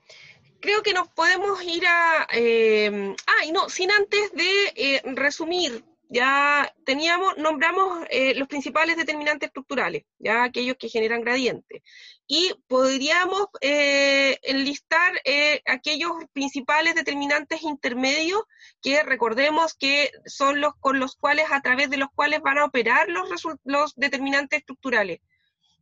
creo 0.60 0.82
que 0.84 0.94
nos 0.94 1.08
podemos 1.10 1.64
ir 1.64 1.86
a... 1.88 2.28
Eh, 2.34 3.16
ah, 3.28 3.46
y 3.46 3.52
no, 3.52 3.70
sin 3.70 3.92
antes 3.92 4.32
de 4.34 4.74
eh, 4.76 5.02
resumir 5.16 5.84
ya 6.10 6.74
teníamos, 6.86 7.38
nombramos 7.38 8.06
eh, 8.10 8.34
los 8.36 8.48
principales 8.48 8.98
determinantes 8.98 9.48
estructurales, 9.48 10.06
ya 10.20 10.44
aquellos 10.44 10.78
que 10.78 10.90
generan 10.90 11.22
gradiente. 11.22 11.84
Y 12.28 12.54
podríamos 12.68 13.48
eh, 13.62 14.38
enlistar 14.44 15.14
eh, 15.26 15.62
aquellos 15.66 16.12
principales 16.34 16.96
determinantes 16.96 17.64
intermedios 17.64 18.42
que 18.82 19.04
recordemos 19.04 19.74
que 19.74 20.12
son 20.26 20.62
los 20.62 20.74
con 20.80 21.00
los 21.00 21.16
cuales, 21.16 21.46
a 21.52 21.62
través 21.62 21.90
de 21.90 21.98
los 21.98 22.10
cuales 22.14 22.42
van 22.42 22.58
a 22.58 22.66
operar 22.66 23.08
los, 23.10 23.94
determinantes 23.96 24.60
estructurales. 24.60 25.20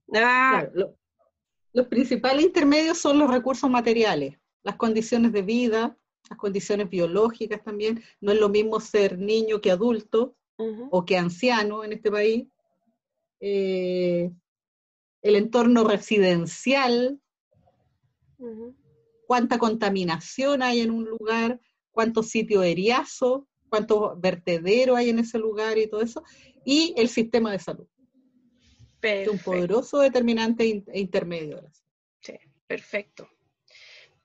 lo, 0.07 0.97
los 1.75 1.87
principales 1.87 2.45
intermedios 2.45 2.97
son 2.97 3.19
los 3.19 3.29
recursos 3.29 3.69
materiales, 3.69 4.39
las 4.63 4.77
condiciones 4.77 5.33
de 5.33 5.41
vida, 5.41 5.97
las 6.29 6.39
condiciones 6.39 6.89
biológicas 6.89 7.63
también. 7.63 8.03
No 8.21 8.31
es 8.31 8.39
lo 8.39 8.49
mismo 8.49 8.79
ser 8.79 9.17
niño 9.17 9.61
que 9.61 9.71
adulto 9.71 10.35
o 10.57 11.05
que 11.05 11.17
anciano 11.17 11.83
en 11.83 11.93
este 11.93 12.11
país. 12.11 12.47
Eh, 13.39 14.31
el 15.21 15.35
entorno 15.35 15.83
residencial, 15.83 17.19
cuánta 19.27 19.57
contaminación 19.57 20.61
hay 20.61 20.81
en 20.81 20.91
un 20.91 21.05
lugar, 21.05 21.59
cuántos 21.91 22.29
sitios 22.29 22.63
eriazo, 22.63 23.47
cuántos 23.69 24.19
vertederos 24.19 24.97
hay 24.97 25.09
en 25.09 25.19
ese 25.19 25.39
lugar 25.39 25.77
y 25.77 25.87
todo 25.87 26.01
eso, 26.01 26.23
y 26.63 26.93
el 26.97 27.09
sistema 27.09 27.51
de 27.51 27.59
salud. 27.59 27.87
Es 29.01 29.27
un 29.27 29.39
poderoso 29.39 29.99
determinante 29.99 30.83
intermedio. 30.93 31.63
Sí, 32.21 32.33
perfecto. 32.65 33.29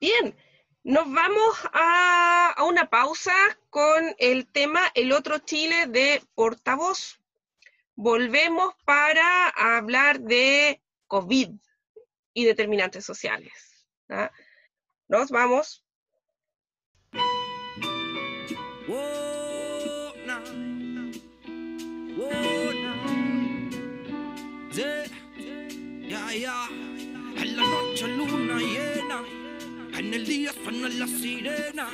Bien, 0.01 0.35
nos 0.83 1.13
vamos 1.13 1.59
a, 1.73 2.57
una 2.67 2.89
pausa 2.89 3.35
con 3.69 4.15
el 4.19 4.47
tema 4.47 4.81
El 4.95 5.13
otro 5.13 5.39
Chile 5.39 5.87
de 5.87 6.23
portavoz. 6.35 7.21
Volvemos 7.95 8.75
para 8.85 9.49
hablar 9.49 10.21
de 10.21 10.81
COVID 11.07 11.51
y 12.33 12.45
determinantes 12.45 13.05
sociales. 13.05 13.87
Nos 15.09 15.31
vamos. 15.31 15.85
El 30.15 30.27
día 30.27 30.53
suena 30.53 30.89
la 30.89 31.07
sirena. 31.07 31.89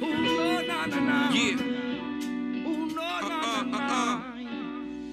Uh, 0.00 0.66
na, 0.66 0.86
na, 0.86 1.00
na. 1.00 1.30
Yeah. 1.32 1.56
Uh, 2.66 2.86
na, 2.94 3.64
na, 3.64 4.33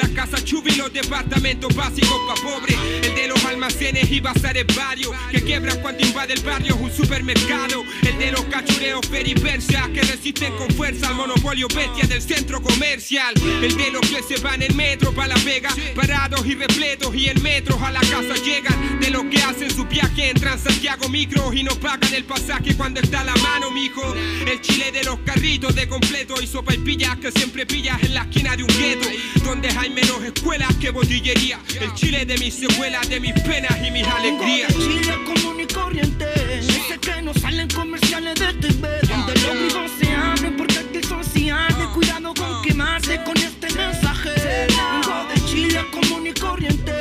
las 0.00 0.10
casas 0.10 0.44
chubi 0.44 0.72
y 0.72 0.76
los 0.76 0.92
departamentos 0.92 1.74
básicos 1.74 2.20
pa' 2.26 2.40
pobres. 2.42 2.76
El 3.02 3.14
de 3.14 3.28
los 3.28 3.44
almacenes 3.44 4.10
y 4.10 4.20
bazares 4.20 4.64
varios. 4.76 5.12
Que 5.30 5.42
quiebran 5.42 5.80
cuando 5.80 6.06
invade 6.06 6.34
el 6.34 6.42
barrio 6.42 6.76
un 6.76 6.92
supermercado. 6.92 7.84
El 8.02 8.18
de 8.18 8.32
los 8.32 8.44
cachureos 8.44 9.04
peripersias 9.06 9.88
que 9.88 10.02
resisten 10.02 10.54
con 10.56 10.70
fuerza 10.70 11.08
al 11.08 11.16
monopolio 11.16 11.66
bestia 11.68 12.06
del 12.06 12.22
centro 12.22 12.62
comercial. 12.62 13.34
El 13.62 13.76
de 13.76 13.90
los 13.90 14.02
que 14.02 14.22
se 14.22 14.40
van 14.40 14.62
en 14.62 14.76
metro 14.76 15.12
pa' 15.12 15.26
la 15.26 15.36
vega. 15.44 15.70
Parados 15.94 16.46
y 16.46 16.54
repletos 16.54 17.14
y 17.14 17.28
en 17.28 17.42
metros 17.42 17.80
a 17.82 17.90
la 17.90 18.00
casa 18.00 18.34
llegan. 18.44 19.00
De 19.00 19.10
los 19.10 19.24
que 19.24 19.38
hacen 19.42 19.70
su 19.70 19.84
viaje 19.84 20.30
entran 20.30 20.58
Santiago 20.58 21.08
Micro 21.08 21.52
y 21.52 21.62
no 21.62 21.74
pagan 21.76 22.14
el 22.14 22.24
pasaje 22.24 22.76
cuando 22.76 23.00
está 23.00 23.20
a 23.20 23.24
la 23.24 23.36
mano, 23.36 23.70
mijo. 23.70 24.14
El 24.46 24.60
chile 24.60 24.92
de 24.92 25.02
los 25.02 25.18
carritos 25.20 25.74
de 25.74 25.88
completo 25.88 26.40
y 26.40 26.46
sopa 26.46 26.74
y 26.74 26.78
pillas 26.78 27.16
que 27.16 27.32
siempre 27.32 27.66
pillas 27.66 28.02
en 28.02 28.14
la 28.14 28.22
esquina 28.22 28.56
de 28.56 28.62
un 28.62 28.68
gueto 28.68 29.08
donde 29.56 29.78
hay 29.78 29.88
menos 29.88 30.22
escuelas 30.22 30.74
que 30.76 30.90
botillería. 30.90 31.58
El 31.80 31.94
Chile 31.94 32.26
de 32.26 32.36
mis 32.36 32.52
secuelas, 32.52 33.08
de 33.08 33.20
mis 33.20 33.32
penas 33.32 33.74
y 33.86 33.90
mis 33.90 34.06
alegrías. 34.06 34.70
Chile 34.74 35.14
común 35.24 35.60
y 35.60 35.66
corriente. 35.72 36.26
Sé 36.62 36.98
que 36.98 37.22
no 37.22 37.32
salen 37.32 37.66
comerciales 37.68 38.34
de 38.34 38.52
TV. 38.52 38.88
Donde 39.08 39.34
los 39.34 39.54
vivos 39.54 39.90
se 39.98 40.12
abren 40.12 40.56
porque 40.58 40.78
aquí 40.78 41.02
son 41.08 41.24
sociales. 41.24 41.86
Cuidado 41.94 42.34
con 42.34 42.62
quemarse 42.62 43.18
con 43.24 43.36
este 43.38 43.72
mensaje. 43.72 44.30
Vengo 44.68 45.26
de 45.32 45.40
Chile 45.46 45.80
común 45.90 46.26
y 46.26 46.34
corriente. 46.34 46.92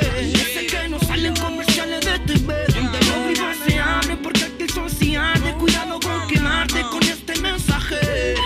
Sé 0.54 0.66
que 0.68 0.88
no 0.88 1.00
salen 1.02 1.36
comerciales 1.36 2.06
de 2.06 2.20
TV. 2.20 2.54
Donde 2.74 3.00
los 3.00 3.28
vivos 3.28 3.56
se 3.68 3.80
abren 3.80 4.18
porque 4.20 4.46
aquí 4.46 4.68
son 4.74 4.90
sociales. 4.90 5.54
Cuidado 5.56 6.00
con 6.00 6.28
quemarte 6.30 6.82
con 6.84 7.04
este 7.04 7.38
mensaje. 7.42 7.98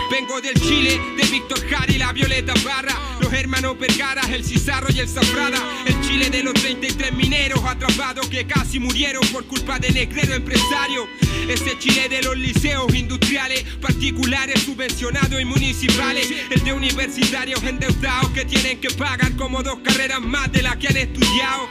Vengo 0.09 0.41
del 0.41 0.59
Chile 0.59 0.99
de 1.15 1.27
Víctor 1.29 1.59
Jara 1.69 1.91
y 1.91 1.99
la 1.99 2.11
Violeta 2.11 2.53
Barra 2.65 3.18
los 3.29 3.39
hermanos 3.39 3.77
Vergara, 3.77 4.21
el 4.33 4.43
Cizarro 4.43 4.87
y 4.93 4.99
el 4.99 5.07
Zafrada. 5.07 5.59
El 5.85 5.99
Chile 6.01 6.29
de 6.29 6.43
los 6.43 6.53
33 6.53 7.13
mineros 7.13 7.63
atrapados 7.63 8.27
que 8.27 8.45
casi 8.45 8.79
murieron 8.79 9.25
por 9.27 9.45
culpa 9.45 9.77
de 9.77 9.91
negrero 9.91 10.33
empresario. 10.33 11.07
Ese 11.47 11.77
Chile 11.79 12.09
de 12.09 12.21
los 12.21 12.37
liceos 12.37 12.93
industriales, 12.93 13.63
particulares, 13.81 14.61
subvencionados 14.63 15.39
y 15.39 15.45
municipales. 15.45 16.27
El 16.49 16.63
de 16.63 16.73
universitarios 16.73 17.61
endeudados 17.63 18.31
que 18.31 18.45
tienen 18.45 18.79
que 18.79 18.89
pagar 18.91 19.35
como 19.35 19.61
dos 19.63 19.79
carreras 19.83 20.21
más 20.21 20.51
de 20.51 20.63
las 20.63 20.77
que 20.77 20.87
han 20.87 20.97
estudiado. 20.97 21.67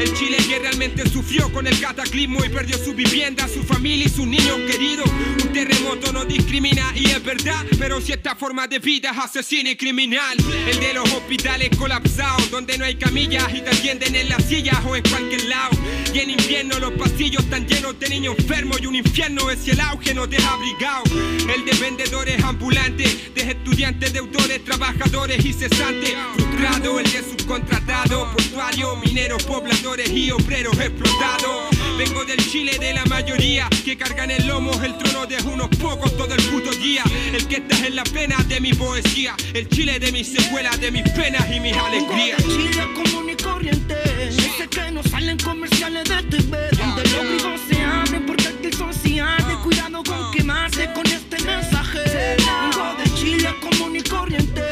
El 0.00 0.14
Chile 0.14 0.36
que 0.48 0.58
realmente 0.58 1.08
sufrió 1.08 1.52
con 1.52 1.66
el 1.66 1.78
cataclismo 1.80 2.44
y 2.44 2.48
perdió 2.48 2.78
su 2.78 2.94
vivienda, 2.94 3.48
su 3.48 3.62
familia 3.62 4.06
y 4.06 4.08
sus 4.08 4.26
niños 4.26 4.58
queridos. 4.70 5.10
Un 5.42 5.52
terremoto 5.52 6.12
no 6.12 6.24
discrimina 6.24 6.92
y 6.94 7.10
es 7.10 7.22
verdad, 7.22 7.64
pero 7.78 8.00
si 8.00 8.12
esta 8.12 8.34
forma 8.34 8.66
de 8.66 8.78
vida 8.78 9.10
es 9.10 9.18
asesina 9.18 9.70
y 9.70 9.76
criminal. 9.76 10.36
El 10.68 10.80
de 10.80 10.94
los 10.94 11.01
hospitales 11.12 11.70
colapsados, 11.76 12.50
donde 12.50 12.76
no 12.78 12.84
hay 12.84 12.96
camillas 12.96 13.44
y 13.54 13.60
te 13.62 13.70
atienden 13.70 14.14
en 14.14 14.28
las 14.28 14.44
sillas 14.44 14.78
o 14.86 14.96
en 14.96 15.02
cualquier 15.02 15.44
lado. 15.44 15.76
Y 16.12 16.18
en 16.20 16.30
invierno 16.30 16.78
los 16.78 16.92
pasillos 16.92 17.42
están 17.44 17.66
llenos 17.66 17.98
de 17.98 18.08
niños 18.08 18.34
enfermos 18.38 18.80
y 18.80 18.86
un 18.86 18.94
infierno 18.94 19.50
es 19.50 19.60
si 19.60 19.70
el 19.70 19.80
auge 19.80 20.14
no 20.14 20.28
te. 20.28 20.42
El 21.54 21.64
de 21.64 21.72
vendedores 21.80 22.42
ambulantes, 22.42 23.34
de 23.34 23.42
estudiantes, 23.42 24.12
deudores, 24.12 24.64
trabajadores 24.64 25.44
y 25.44 25.52
cesantes. 25.52 26.14
Frustrado, 26.34 26.98
el 26.98 27.12
de 27.12 27.22
subcontratado, 27.22 28.30
portuario, 28.32 28.96
mineros, 28.96 29.42
pobladores 29.44 30.10
y 30.10 30.30
obreros 30.30 30.78
explotados. 30.78 31.71
Vengo 31.98 32.24
del 32.24 32.38
Chile 32.50 32.78
de 32.78 32.94
la 32.94 33.04
mayoría, 33.06 33.68
que 33.84 33.96
cargan 33.96 34.30
el 34.30 34.46
lomo 34.46 34.72
el 34.82 34.96
trono 34.98 35.26
de 35.26 35.36
unos 35.42 35.68
pocos 35.68 36.16
todo 36.16 36.34
el 36.34 36.42
puto 36.44 36.70
día. 36.72 37.04
El 37.32 37.46
que 37.46 37.56
está 37.56 37.86
en 37.86 37.96
la 37.96 38.04
pena 38.04 38.36
de 38.48 38.60
mi 38.60 38.72
poesía, 38.72 39.34
el 39.54 39.68
Chile 39.68 39.98
de 39.98 40.10
mis 40.12 40.28
secuelas, 40.28 40.80
de 40.80 40.90
mis 40.90 41.08
penas 41.10 41.46
y 41.54 41.60
mis 41.60 41.76
alegrías. 41.76 42.42
Chile 42.44 42.88
común 42.94 43.30
y 43.30 43.42
corriente. 43.42 43.96
Dice 44.30 44.68
que 44.68 44.90
no 44.90 45.02
salen 45.02 45.38
comerciales 45.38 46.08
de 46.08 46.22
TV. 46.24 46.58
Donde 46.76 47.02
los 47.04 47.26
grifos 47.26 47.60
se 47.68 47.82
abren 47.82 48.26
porque 48.26 48.48
aquí 48.48 48.72
son. 48.76 48.92
Cuidado 49.62 50.02
con 50.02 50.32
quemarse 50.32 50.92
con 50.92 51.06
este 51.06 51.40
mensaje. 51.44 52.00
Vengo 52.38 52.94
de 52.98 53.14
Chile 53.14 53.54
común 53.60 53.94
y 53.94 54.02
corriente. 54.02 54.71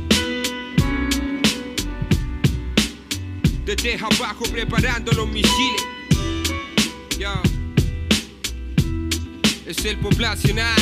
Desde 3.73 3.95
abajo 3.95 4.43
preparando 4.51 5.13
los 5.13 5.29
misiles. 5.29 5.81
Ya. 7.17 7.41
Es 9.65 9.85
el 9.85 9.97
poblacional. 9.99 10.75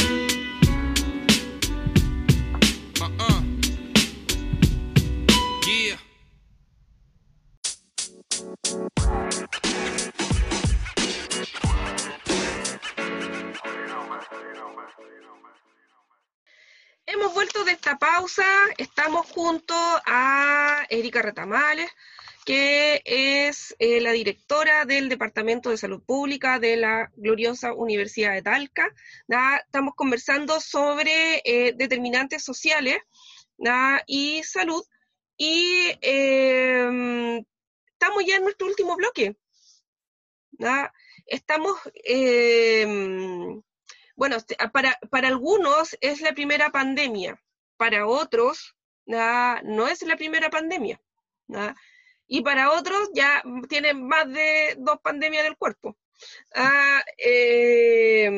Uh-uh. 2.99 3.43
Yeah. 5.67 5.99
Hemos 17.05 17.33
vuelto 17.35 17.63
de 17.65 17.73
esta 17.73 17.99
pausa, 17.99 18.43
estamos 18.79 19.27
junto 19.27 19.75
a 20.07 20.87
Erika 20.89 21.21
Retamales, 21.21 21.91
que 22.49 23.03
es 23.05 23.75
eh, 23.77 24.01
la 24.01 24.11
directora 24.11 24.83
del 24.85 25.07
Departamento 25.07 25.69
de 25.69 25.77
Salud 25.77 26.01
Pública 26.01 26.57
de 26.57 26.77
la 26.77 27.11
gloriosa 27.15 27.73
Universidad 27.73 28.33
de 28.33 28.41
Talca. 28.41 28.91
Estamos 29.63 29.93
conversando 29.93 30.59
sobre 30.59 31.43
eh, 31.45 31.73
determinantes 31.77 32.43
sociales 32.43 32.97
y 34.07 34.41
salud. 34.41 34.83
Y 35.37 35.91
eh, 36.01 37.39
estamos 37.91 38.25
ya 38.25 38.37
en 38.37 38.43
nuestro 38.45 38.65
último 38.65 38.95
bloque. 38.95 39.37
Estamos, 41.27 41.77
eh, 42.03 42.83
bueno, 44.15 44.37
para, 44.73 44.97
para 45.11 45.27
algunos 45.27 45.95
es 46.01 46.21
la 46.21 46.33
primera 46.33 46.71
pandemia, 46.71 47.39
para 47.77 48.07
otros 48.07 48.75
no 49.05 49.87
es 49.87 50.01
la 50.01 50.15
primera 50.15 50.49
pandemia. 50.49 50.99
Y 52.29 52.41
para 52.41 52.71
otros 52.71 53.09
ya 53.13 53.43
tienen 53.67 54.07
más 54.07 54.31
de 54.31 54.75
dos 54.77 54.99
pandemias 55.01 55.41
en 55.41 55.47
el 55.51 55.57
cuerpo. 55.57 55.97
Ah, 56.53 57.03
eh, 57.17 58.29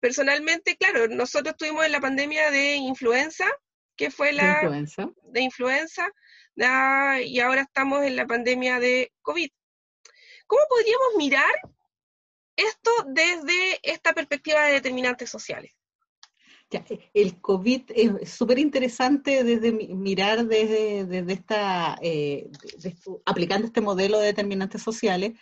personalmente, 0.00 0.76
claro, 0.76 1.06
nosotros 1.06 1.52
estuvimos 1.52 1.86
en 1.86 1.92
la 1.92 2.00
pandemia 2.00 2.50
de 2.50 2.74
influenza, 2.74 3.46
que 3.96 4.10
fue 4.10 4.32
la 4.32 4.62
influenza. 4.62 5.10
de 5.22 5.40
influenza, 5.40 6.12
ah, 6.60 7.20
y 7.24 7.38
ahora 7.38 7.62
estamos 7.62 8.02
en 8.02 8.16
la 8.16 8.26
pandemia 8.26 8.80
de 8.80 9.12
COVID. 9.22 9.50
¿Cómo 10.48 10.62
podríamos 10.68 11.08
mirar 11.18 11.54
esto 12.56 12.90
desde 13.06 13.78
esta 13.82 14.12
perspectiva 14.12 14.64
de 14.64 14.72
determinantes 14.72 15.30
sociales? 15.30 15.72
Ya, 16.70 16.84
el 17.14 17.40
COVID 17.40 17.82
es 17.94 18.28
súper 18.30 18.58
interesante 18.58 19.42
desde 19.42 19.72
mi- 19.72 19.88
mirar 19.94 20.46
desde, 20.46 21.32
esta, 21.32 21.96
eh, 22.02 22.50
aplicando 23.24 23.66
este 23.66 23.80
modelo 23.80 24.18
de 24.18 24.26
determinantes 24.26 24.82
sociales, 24.82 25.32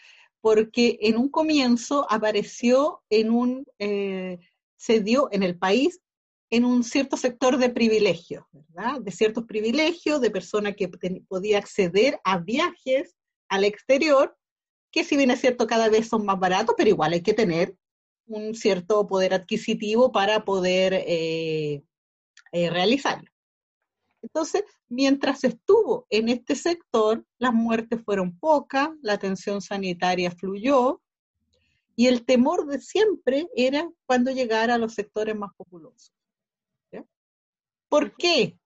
porque 0.41 0.99
en 1.03 1.17
un 1.17 1.29
comienzo 1.29 2.07
apareció 2.11 3.03
en 3.11 3.31
un, 3.31 3.67
eh, 3.81 4.39
se 4.77 5.01
dio 5.01 5.29
en 5.33 5.43
el 5.43 5.59
país 5.59 6.01
en 6.49 6.65
un 6.65 6.85
cierto 6.85 7.17
sector 7.17 7.59
de 7.59 7.71
privilegios, 7.71 8.45
¿verdad? 8.53 9.01
De 9.01 9.11
ciertos 9.11 9.45
privilegios, 9.47 10.21
de 10.21 10.31
personas 10.31 10.77
que 10.77 10.89
podía 11.27 11.59
acceder 11.59 12.21
a 12.23 12.39
viajes 12.39 13.17
al 13.49 13.65
exterior, 13.65 14.37
que 14.93 15.03
si 15.03 15.17
bien 15.17 15.33
es 15.33 15.41
cierto 15.41 15.67
cada 15.67 15.89
vez 15.89 16.09
son 16.09 16.25
más 16.25 16.39
baratos, 16.39 16.77
pero 16.79 16.89
igual 16.91 17.15
hay 17.15 17.23
que 17.23 17.35
tener 17.35 17.75
un 18.27 18.55
cierto 18.55 19.07
poder 19.07 19.35
adquisitivo 19.35 20.13
para 20.13 20.45
poder 20.45 20.95
eh, 20.95 21.83
eh, 22.53 22.71
realizarlo. 22.71 23.31
Entonces, 24.23 24.65
mientras 24.89 25.45
estuvo 25.45 26.07
en 26.11 26.29
este 26.29 26.57
sector, 26.57 27.25
las 27.39 27.55
muertes 27.55 28.03
fueron 28.05 28.37
pocas, 28.39 28.91
la 29.03 29.13
atención 29.13 29.61
sanitaria 29.61 30.31
fluyó 30.31 31.01
y 31.95 32.09
el 32.09 32.25
temor 32.25 32.67
de 32.67 32.81
siempre 32.81 33.49
era 33.55 33.89
cuando 34.05 34.31
llegara 34.31 34.75
a 34.75 34.79
los 34.79 34.95
sectores 34.95 35.37
más 35.37 35.51
populosos. 35.57 36.13
¿Por 37.89 38.17
qué? 38.17 38.59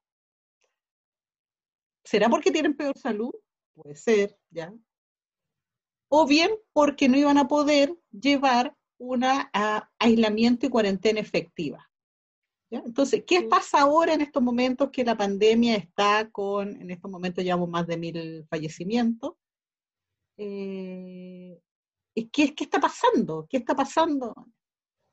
¿Será 2.04 2.28
porque 2.28 2.50
tienen 2.50 2.74
peor 2.74 2.96
salud? 2.96 3.32
Puede 3.74 3.94
ser, 3.94 4.38
¿ya? 4.50 4.72
O 6.08 6.26
bien 6.26 6.50
porque 6.72 7.08
no 7.08 7.18
iban 7.18 7.38
a 7.38 7.46
poder 7.46 7.94
llevar 8.10 8.74
un 9.00 9.24
aislamiento 9.98 10.66
y 10.66 10.68
cuarentena 10.68 11.20
efectiva. 11.20 11.90
¿ya? 12.70 12.82
Entonces, 12.84 13.24
¿qué 13.26 13.42
pasa 13.42 13.80
ahora 13.80 14.12
en 14.12 14.20
estos 14.20 14.42
momentos 14.42 14.90
que 14.90 15.04
la 15.04 15.16
pandemia 15.16 15.76
está 15.76 16.28
con, 16.30 16.80
en 16.80 16.90
estos 16.90 17.10
momentos 17.10 17.42
llevamos 17.42 17.70
más 17.70 17.86
de 17.86 17.96
mil 17.96 18.46
fallecimientos? 18.48 19.32
Eh, 20.36 21.58
¿y 22.14 22.26
¿qué, 22.26 22.54
¿Qué 22.54 22.64
está 22.64 22.78
pasando? 22.78 23.46
¿Qué 23.48 23.56
está 23.56 23.74
pasando? 23.74 24.34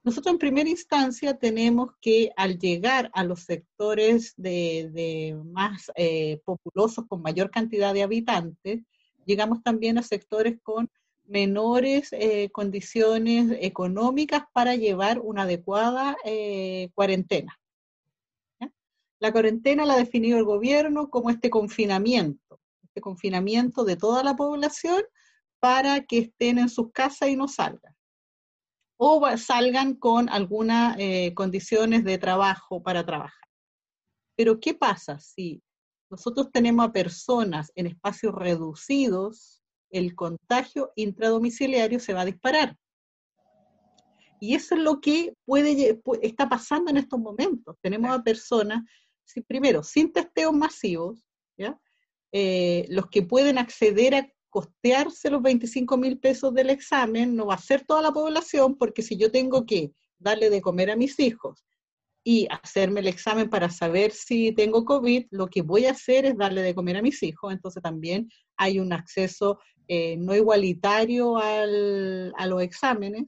Nosotros 0.04 0.34
en 0.34 0.40
primera 0.40 0.70
instancia 0.70 1.38
tenemos 1.38 1.92
que 2.02 2.32
al 2.36 2.60
llegar 2.60 3.10
a 3.14 3.24
los 3.24 3.42
sectores 3.44 4.34
de, 4.36 4.90
de 4.92 5.40
más 5.46 5.92
eh, 5.96 6.42
populosos 6.44 7.06
con 7.08 7.22
mayor 7.22 7.50
cantidad 7.52 7.94
de 7.94 8.04
habitantes, 8.04 8.84
llegamos 9.26 9.64
también 9.64 9.98
a 9.98 10.04
sectores 10.04 10.60
con 10.62 10.90
menores 11.28 12.10
eh, 12.14 12.50
condiciones 12.52 13.58
económicas 13.62 14.44
para 14.54 14.76
llevar 14.76 15.20
una 15.20 15.44
adecuada 15.44 16.18
eh, 16.24 16.90
cuarentena. 16.96 17.60
La 19.20 19.32
cuarentena 19.32 19.86
la 19.86 19.96
ha 19.96 19.98
definido 19.98 20.38
el 20.38 20.44
gobierno 20.44 21.10
como 21.10 21.30
este 21.30 21.50
confinamiento, 21.50 22.60
este 22.84 23.02
confinamiento 23.02 23.84
de 23.84 23.96
toda 23.96 24.24
la 24.24 24.36
población 24.36 25.04
para 25.60 26.06
que 26.06 26.20
estén 26.20 26.60
en 26.60 26.70
sus 26.70 26.92
casas 26.92 27.30
y 27.30 27.36
no 27.36 27.48
salgan. 27.48 27.96
o 29.00 29.38
salgan 29.38 29.96
con 29.96 30.28
algunas 30.30 30.96
eh, 30.98 31.34
condiciones 31.36 32.04
de 32.04 32.18
trabajo 32.18 32.82
para 32.82 33.06
trabajar. 33.06 33.48
Pero 34.36 34.60
¿qué 34.60 34.74
pasa 34.74 35.20
si 35.20 35.62
nosotros 36.10 36.52
tenemos 36.52 36.88
a 36.88 36.92
personas 36.92 37.72
en 37.76 37.88
espacios 37.88 38.34
reducidos? 38.34 39.57
El 39.90 40.16
contagio 40.16 40.92
intradomiciliario 40.96 42.00
se 42.00 42.14
va 42.14 42.22
a 42.22 42.26
disparar. 42.26 42.78
Y 44.40 44.56
eso 44.56 44.76
es 44.76 44.82
lo 44.82 45.02
que 45.02 45.34
puede, 45.46 46.00
está 46.22 46.48
pasando 46.48 46.92
en 46.92 46.98
estos 46.98 47.20
momentos. 47.20 47.76
Tenemos 47.82 48.12
a 48.12 48.24
personas, 48.24 48.84
primero, 49.48 49.84
sin 49.84 50.12
testeos 50.12 50.54
masivos, 50.54 51.24
eh, 52.34 52.86
los 52.90 53.08
que 53.08 53.24
pueden 53.24 53.58
acceder 53.58 54.14
a 54.14 54.30
costearse 54.50 55.30
los 55.30 55.42
25 55.42 55.98
mil 55.98 56.20
pesos 56.20 56.54
del 56.54 56.70
examen, 56.70 57.36
no 57.36 57.48
va 57.48 57.56
a 57.56 57.60
ser 57.60 57.86
toda 57.86 58.02
la 58.02 58.12
población, 58.12 58.78
porque 58.78 59.02
si 59.02 59.18
yo 59.18 59.32
tengo 59.32 59.66
que 59.66 59.92
darle 60.20 60.50
de 60.50 60.62
comer 60.62 60.92
a 60.92 60.96
mis 60.96 61.20
hijos 61.20 61.66
y 62.24 62.48
hacerme 62.50 63.00
el 63.00 63.08
examen 63.08 63.50
para 63.50 63.70
saber 63.70 64.12
si 64.12 64.52
tengo 64.52 64.84
COVID, 64.84 65.28
lo 65.32 65.48
que 65.48 65.62
voy 65.62 65.86
a 65.86 65.92
hacer 65.92 66.26
es 66.26 66.38
darle 66.38 66.62
de 66.62 66.76
comer 66.76 66.98
a 66.98 67.02
mis 67.02 67.24
hijos. 67.24 67.54
Entonces 67.54 67.82
también 67.82 68.30
hay 68.58 68.80
un 68.80 68.94
acceso 68.94 69.60
eh, 69.88 70.18
no 70.18 70.36
igualitario 70.36 71.38
a 71.38 71.66
los 72.46 72.62
exámenes 72.62 73.26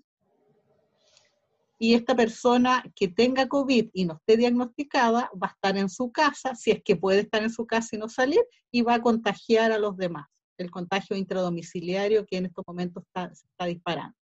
y 1.82 1.94
esta 1.94 2.14
persona 2.14 2.84
que 2.94 3.08
tenga 3.08 3.48
COVID 3.48 3.90
y 3.94 4.06
no 4.06 4.16
esté 4.16 4.36
diagnosticada 4.36 5.32
va 5.42 5.48
a 5.48 5.52
estar 5.52 5.78
en 5.78 5.90
su 5.90 6.12
casa, 6.12 6.54
si 6.54 6.72
es 6.72 6.84
que 6.84 6.98
puede 6.98 7.22
estar 7.22 7.42
en 7.42 7.50
su 7.50 7.66
casa 7.66 7.96
y 7.96 8.00
no 8.00 8.10
salir, 8.10 8.42
y 8.70 8.82
va 8.82 8.96
a 8.96 9.02
contagiar 9.02 9.72
a 9.72 9.80
los 9.80 9.96
demás. 9.96 10.28
El 10.58 10.70
contagio 10.70 11.16
intradomiciliario 11.16 12.26
que 12.26 12.36
en 12.36 12.48
estos 12.48 12.66
momentos 12.68 13.04
está, 13.06 13.34
se 13.34 13.48
está 13.48 13.66
disparando. 13.66 14.14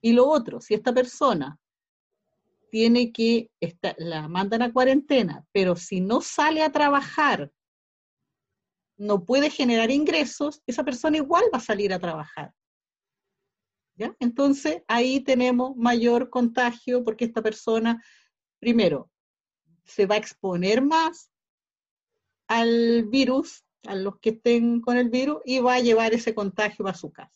Y 0.00 0.12
lo 0.14 0.26
otro, 0.26 0.62
si 0.62 0.72
esta 0.72 0.94
persona 0.94 1.58
tiene 2.70 3.12
que, 3.12 3.50
la 3.98 4.26
mandan 4.28 4.62
a 4.62 4.72
cuarentena, 4.72 5.44
pero 5.52 5.76
si 5.76 6.00
no 6.00 6.22
sale 6.22 6.62
a 6.62 6.72
trabajar, 6.72 7.52
no 8.96 9.24
puede 9.24 9.50
generar 9.50 9.90
ingresos, 9.90 10.62
esa 10.66 10.84
persona 10.84 11.18
igual 11.18 11.44
va 11.52 11.58
a 11.58 11.60
salir 11.60 11.92
a 11.92 11.98
trabajar. 11.98 12.52
Entonces 14.20 14.82
ahí 14.88 15.20
tenemos 15.20 15.76
mayor 15.76 16.28
contagio 16.28 17.02
porque 17.02 17.24
esta 17.24 17.42
persona, 17.42 18.02
primero, 18.58 19.10
se 19.84 20.06
va 20.06 20.16
a 20.16 20.18
exponer 20.18 20.82
más 20.82 21.30
al 22.48 23.04
virus, 23.08 23.64
a 23.86 23.94
los 23.94 24.18
que 24.18 24.30
estén 24.30 24.80
con 24.80 24.96
el 24.96 25.08
virus, 25.08 25.40
y 25.44 25.60
va 25.60 25.74
a 25.74 25.80
llevar 25.80 26.12
ese 26.12 26.34
contagio 26.34 26.86
a 26.86 26.94
su 26.94 27.12
casa. 27.12 27.32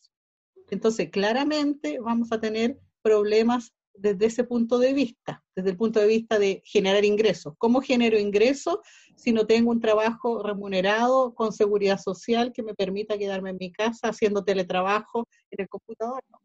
Entonces, 0.69 1.09
claramente 1.09 1.99
vamos 1.99 2.31
a 2.31 2.39
tener 2.39 2.79
problemas 3.01 3.73
desde 3.93 4.25
ese 4.25 4.43
punto 4.43 4.79
de 4.79 4.93
vista, 4.93 5.43
desde 5.55 5.71
el 5.71 5.77
punto 5.77 5.99
de 5.99 6.07
vista 6.07 6.39
de 6.39 6.61
generar 6.65 7.05
ingresos. 7.05 7.53
¿Cómo 7.57 7.81
genero 7.81 8.17
ingresos 8.17 8.79
si 9.15 9.31
no 9.31 9.45
tengo 9.45 9.71
un 9.71 9.79
trabajo 9.79 10.41
remunerado 10.43 11.33
con 11.35 11.53
seguridad 11.53 11.99
social 11.99 12.51
que 12.53 12.63
me 12.63 12.73
permita 12.73 13.17
quedarme 13.17 13.51
en 13.51 13.57
mi 13.59 13.71
casa 13.71 14.09
haciendo 14.09 14.43
teletrabajo 14.43 15.27
en 15.51 15.61
el 15.61 15.69
computador? 15.69 16.23
No. 16.29 16.39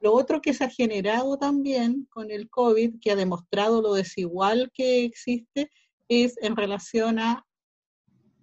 Lo 0.00 0.12
otro 0.12 0.40
que 0.40 0.54
se 0.54 0.64
ha 0.64 0.70
generado 0.70 1.38
también 1.38 2.06
con 2.10 2.30
el 2.30 2.50
COVID, 2.50 3.00
que 3.00 3.12
ha 3.12 3.16
demostrado 3.16 3.80
lo 3.80 3.94
desigual 3.94 4.70
que 4.74 5.04
existe, 5.04 5.70
es 6.08 6.36
en 6.42 6.56
relación 6.56 7.18
a 7.18 7.44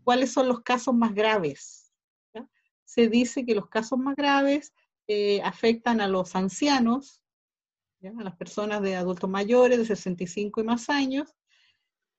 cuáles 0.03 0.31
son 0.31 0.47
los 0.47 0.61
casos 0.61 0.93
más 0.93 1.13
graves. 1.13 1.91
Se 2.85 3.07
dice 3.07 3.45
que 3.45 3.55
los 3.55 3.69
casos 3.69 3.97
más 3.97 4.15
graves 4.15 4.73
eh, 5.07 5.41
afectan 5.41 6.01
a 6.01 6.07
los 6.07 6.35
ancianos, 6.35 7.22
a 8.05 8.23
las 8.23 8.35
personas 8.35 8.81
de 8.81 8.95
adultos 8.95 9.29
mayores 9.29 9.77
de 9.77 9.85
65 9.85 10.59
y 10.59 10.63
más 10.63 10.89
años, 10.89 11.33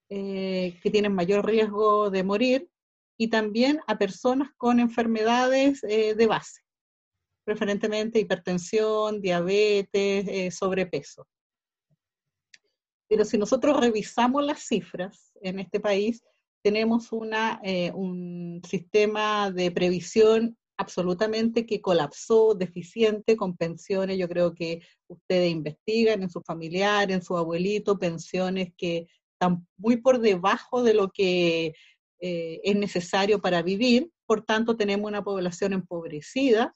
eh, 0.08 0.78
que 0.82 0.90
tienen 0.90 1.14
mayor 1.14 1.44
riesgo 1.44 2.10
de 2.10 2.22
morir, 2.22 2.70
y 3.18 3.28
también 3.28 3.80
a 3.86 3.96
personas 3.96 4.50
con 4.56 4.80
enfermedades 4.80 5.84
eh, 5.84 6.14
de 6.14 6.26
base 6.26 6.62
preferentemente 7.44 8.18
hipertensión, 8.18 9.20
diabetes, 9.20 10.26
eh, 10.26 10.50
sobrepeso. 10.50 11.28
Pero 13.06 13.26
si 13.26 13.36
nosotros 13.36 13.78
revisamos 13.78 14.42
las 14.42 14.66
cifras 14.66 15.30
en 15.42 15.58
este 15.58 15.78
país, 15.78 16.24
tenemos 16.62 17.12
una, 17.12 17.60
un 17.92 18.62
sistema 18.66 19.50
de 19.50 19.70
previsión 19.70 20.56
absolutamente 20.76 21.66
que 21.66 21.80
colapsó, 21.80 22.54
deficiente, 22.54 23.36
con 23.36 23.56
pensiones, 23.56 24.18
yo 24.18 24.28
creo 24.28 24.54
que 24.54 24.82
ustedes 25.08 25.50
investigan 25.50 26.22
en 26.22 26.30
su 26.30 26.40
familiar, 26.42 27.10
en 27.10 27.22
su 27.22 27.36
abuelito, 27.36 27.98
pensiones 27.98 28.72
que 28.76 29.06
están 29.32 29.66
muy 29.76 29.98
por 29.98 30.20
debajo 30.20 30.82
de 30.82 30.94
lo 30.94 31.10
que 31.10 31.74
eh, 32.20 32.60
es 32.64 32.76
necesario 32.76 33.40
para 33.40 33.62
vivir, 33.62 34.10
por 34.26 34.44
tanto 34.44 34.76
tenemos 34.76 35.08
una 35.08 35.22
población 35.22 35.72
empobrecida 35.72 36.74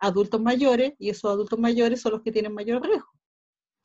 adultos 0.00 0.40
mayores 0.40 0.94
y 0.98 1.10
esos 1.10 1.30
adultos 1.30 1.58
mayores 1.58 2.00
son 2.00 2.12
los 2.12 2.22
que 2.22 2.32
tienen 2.32 2.54
mayor 2.54 2.82
riesgo. 2.82 3.08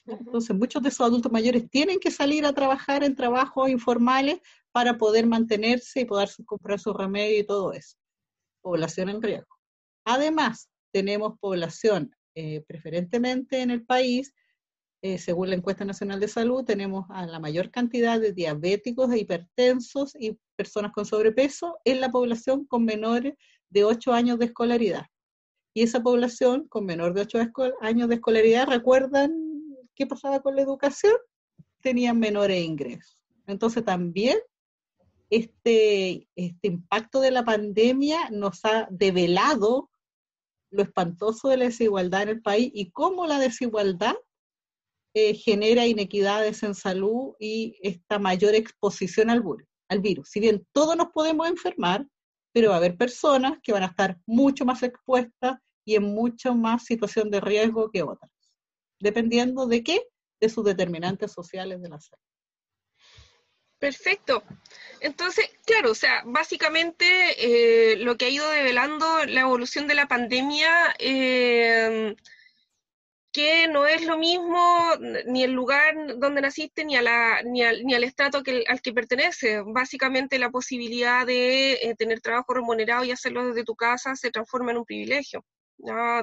Entonces, 0.05 0.55
muchos 0.55 0.84
de 0.84 0.89
esos 0.89 1.05
adultos 1.07 1.32
mayores 1.32 1.70
tienen 1.70 1.99
que 1.99 2.11
salir 2.11 2.45
a 2.45 2.53
trabajar 2.53 3.03
en 3.03 3.16
trabajos 3.16 3.70
informales 3.70 4.39
para 4.72 4.97
poder 4.97 5.26
mantenerse 5.26 6.01
y 6.01 6.05
poder 6.05 6.30
comprar 6.45 6.80
su 6.80 6.93
remedio 6.93 7.39
y 7.39 7.45
todo 7.45 7.72
eso. 7.74 7.97
Población 8.64 9.09
en 9.09 9.22
riesgo. 9.22 9.55
Además, 10.05 10.70
tenemos 10.91 11.38
población 11.39 12.16
eh, 12.34 12.64
preferentemente 12.68 13.61
en 13.61 13.70
el 13.70 13.86
país, 13.86 14.34
eh, 15.03 15.18
según 15.18 15.49
la 15.49 15.55
encuesta 15.55 15.84
nacional 15.84 16.22
de 16.22 16.30
salud, 16.30 16.64
tenemos 16.64 17.05
a 17.09 17.26
la 17.26 17.38
mayor 17.38 17.72
cantidad 17.72 18.22
de 18.22 18.32
diabéticos 18.32 19.11
e 19.11 19.20
hipertensos 19.20 20.16
y 20.18 20.39
personas 20.55 20.93
con 20.93 21.05
sobrepeso 21.05 21.78
en 21.84 21.99
la 21.99 22.09
población 22.09 22.66
con 22.66 22.86
menores 22.86 23.34
de 23.70 23.84
8 23.84 24.14
años 24.14 24.39
de 24.39 24.45
escolaridad. 24.45 25.07
Y 25.76 25.84
esa 25.84 26.01
población 26.01 26.70
con 26.70 26.86
menor 26.86 27.14
de 27.14 27.22
8 27.22 27.51
años 27.82 28.07
de 28.07 28.16
escolaridad, 28.16 28.68
¿recuerdan 28.68 29.34
qué 29.93 30.07
pasaba 30.07 30.41
con 30.41 30.55
la 30.55 30.61
educación? 30.61 31.18
Tenían 31.82 32.18
menores 32.18 32.64
ingresos. 32.64 33.20
Entonces 33.45 33.84
también 33.84 34.38
este, 35.36 36.28
este 36.36 36.68
impacto 36.68 37.20
de 37.20 37.32
la 37.32 37.44
pandemia 37.44 38.30
nos 38.30 38.64
ha 38.66 38.88
develado 38.92 39.90
lo 40.70 40.84
espantoso 40.84 41.50
de 41.50 41.58
la 41.58 41.66
desigualdad 41.66 42.24
en 42.24 42.30
el 42.30 42.42
país 42.42 42.72
y 42.74 42.92
cómo 42.92 43.26
la 43.26 43.40
desigualdad 43.40 44.16
eh, 45.16 45.34
genera 45.34 45.88
inequidades 45.88 46.64
en 46.64 46.76
salud 46.76 47.34
y 47.40 47.78
esta 47.82 48.20
mayor 48.20 48.54
exposición 48.54 49.30
al, 49.30 49.44
al 49.90 50.00
virus. 50.02 50.30
Si 50.30 50.40
bien 50.40 50.68
todos 50.72 50.96
nos 50.96 51.08
podemos 51.08 51.48
enfermar, 51.48 52.08
pero 52.52 52.70
va 52.70 52.76
a 52.76 52.78
haber 52.78 52.96
personas 52.96 53.58
que 53.64 53.74
van 53.74 53.84
a 53.84 53.88
estar 53.88 54.20
mucho 54.28 54.66
más 54.66 54.84
expuestas 54.84 55.58
y 55.86 55.96
en 55.96 56.04
mucho 56.04 56.54
más 56.54 56.86
situación 56.86 57.32
de 57.32 57.42
riesgo 57.42 57.90
que 57.90 58.04
otras, 58.04 58.32
dependiendo 59.00 59.66
de 59.66 59.84
qué, 59.84 60.02
de 60.40 60.50
sus 60.50 60.64
determinantes 60.64 61.32
sociales 61.32 61.82
de 61.82 61.90
la 61.90 62.00
salud. 62.00 62.33
Perfecto. 63.84 64.44
Entonces, 65.02 65.50
claro, 65.66 65.92
o 65.92 65.96
sea, 65.96 66.24
básicamente 66.26 67.06
eh, 67.38 67.98
lo 67.98 68.16
que 68.16 68.24
ha 68.24 68.30
ido 68.30 68.50
develando 68.50 69.26
la 69.26 69.42
evolución 69.42 69.88
de 69.88 69.94
la 69.94 70.08
pandemia 70.08 70.96
eh, 71.00 72.16
que 73.34 73.68
no 73.68 73.86
es 73.86 74.06
lo 74.06 74.18
mismo 74.18 74.58
ni 75.26 75.44
el 75.44 75.52
lugar 75.52 76.18
donde 76.18 76.40
naciste 76.40 76.86
ni, 76.86 76.96
a 76.96 77.02
la, 77.02 77.42
ni, 77.44 77.62
al, 77.62 77.84
ni 77.84 77.94
al 77.94 78.06
estrato 78.06 78.42
que, 78.42 78.64
al 78.70 78.82
que 78.82 78.94
pertenece. 78.94 79.62
Básicamente 79.66 80.40
la 80.40 80.50
posibilidad 80.50 81.26
de 81.26 81.74
eh, 81.74 81.94
tener 81.98 82.22
trabajo 82.22 82.54
remunerado 82.54 83.04
y 83.04 83.12
hacerlo 83.12 83.46
desde 83.46 83.66
tu 83.66 83.76
casa 83.76 84.16
se 84.16 84.32
transforma 84.32 84.72
en 84.72 84.78
un 84.78 84.86
privilegio, 84.86 85.44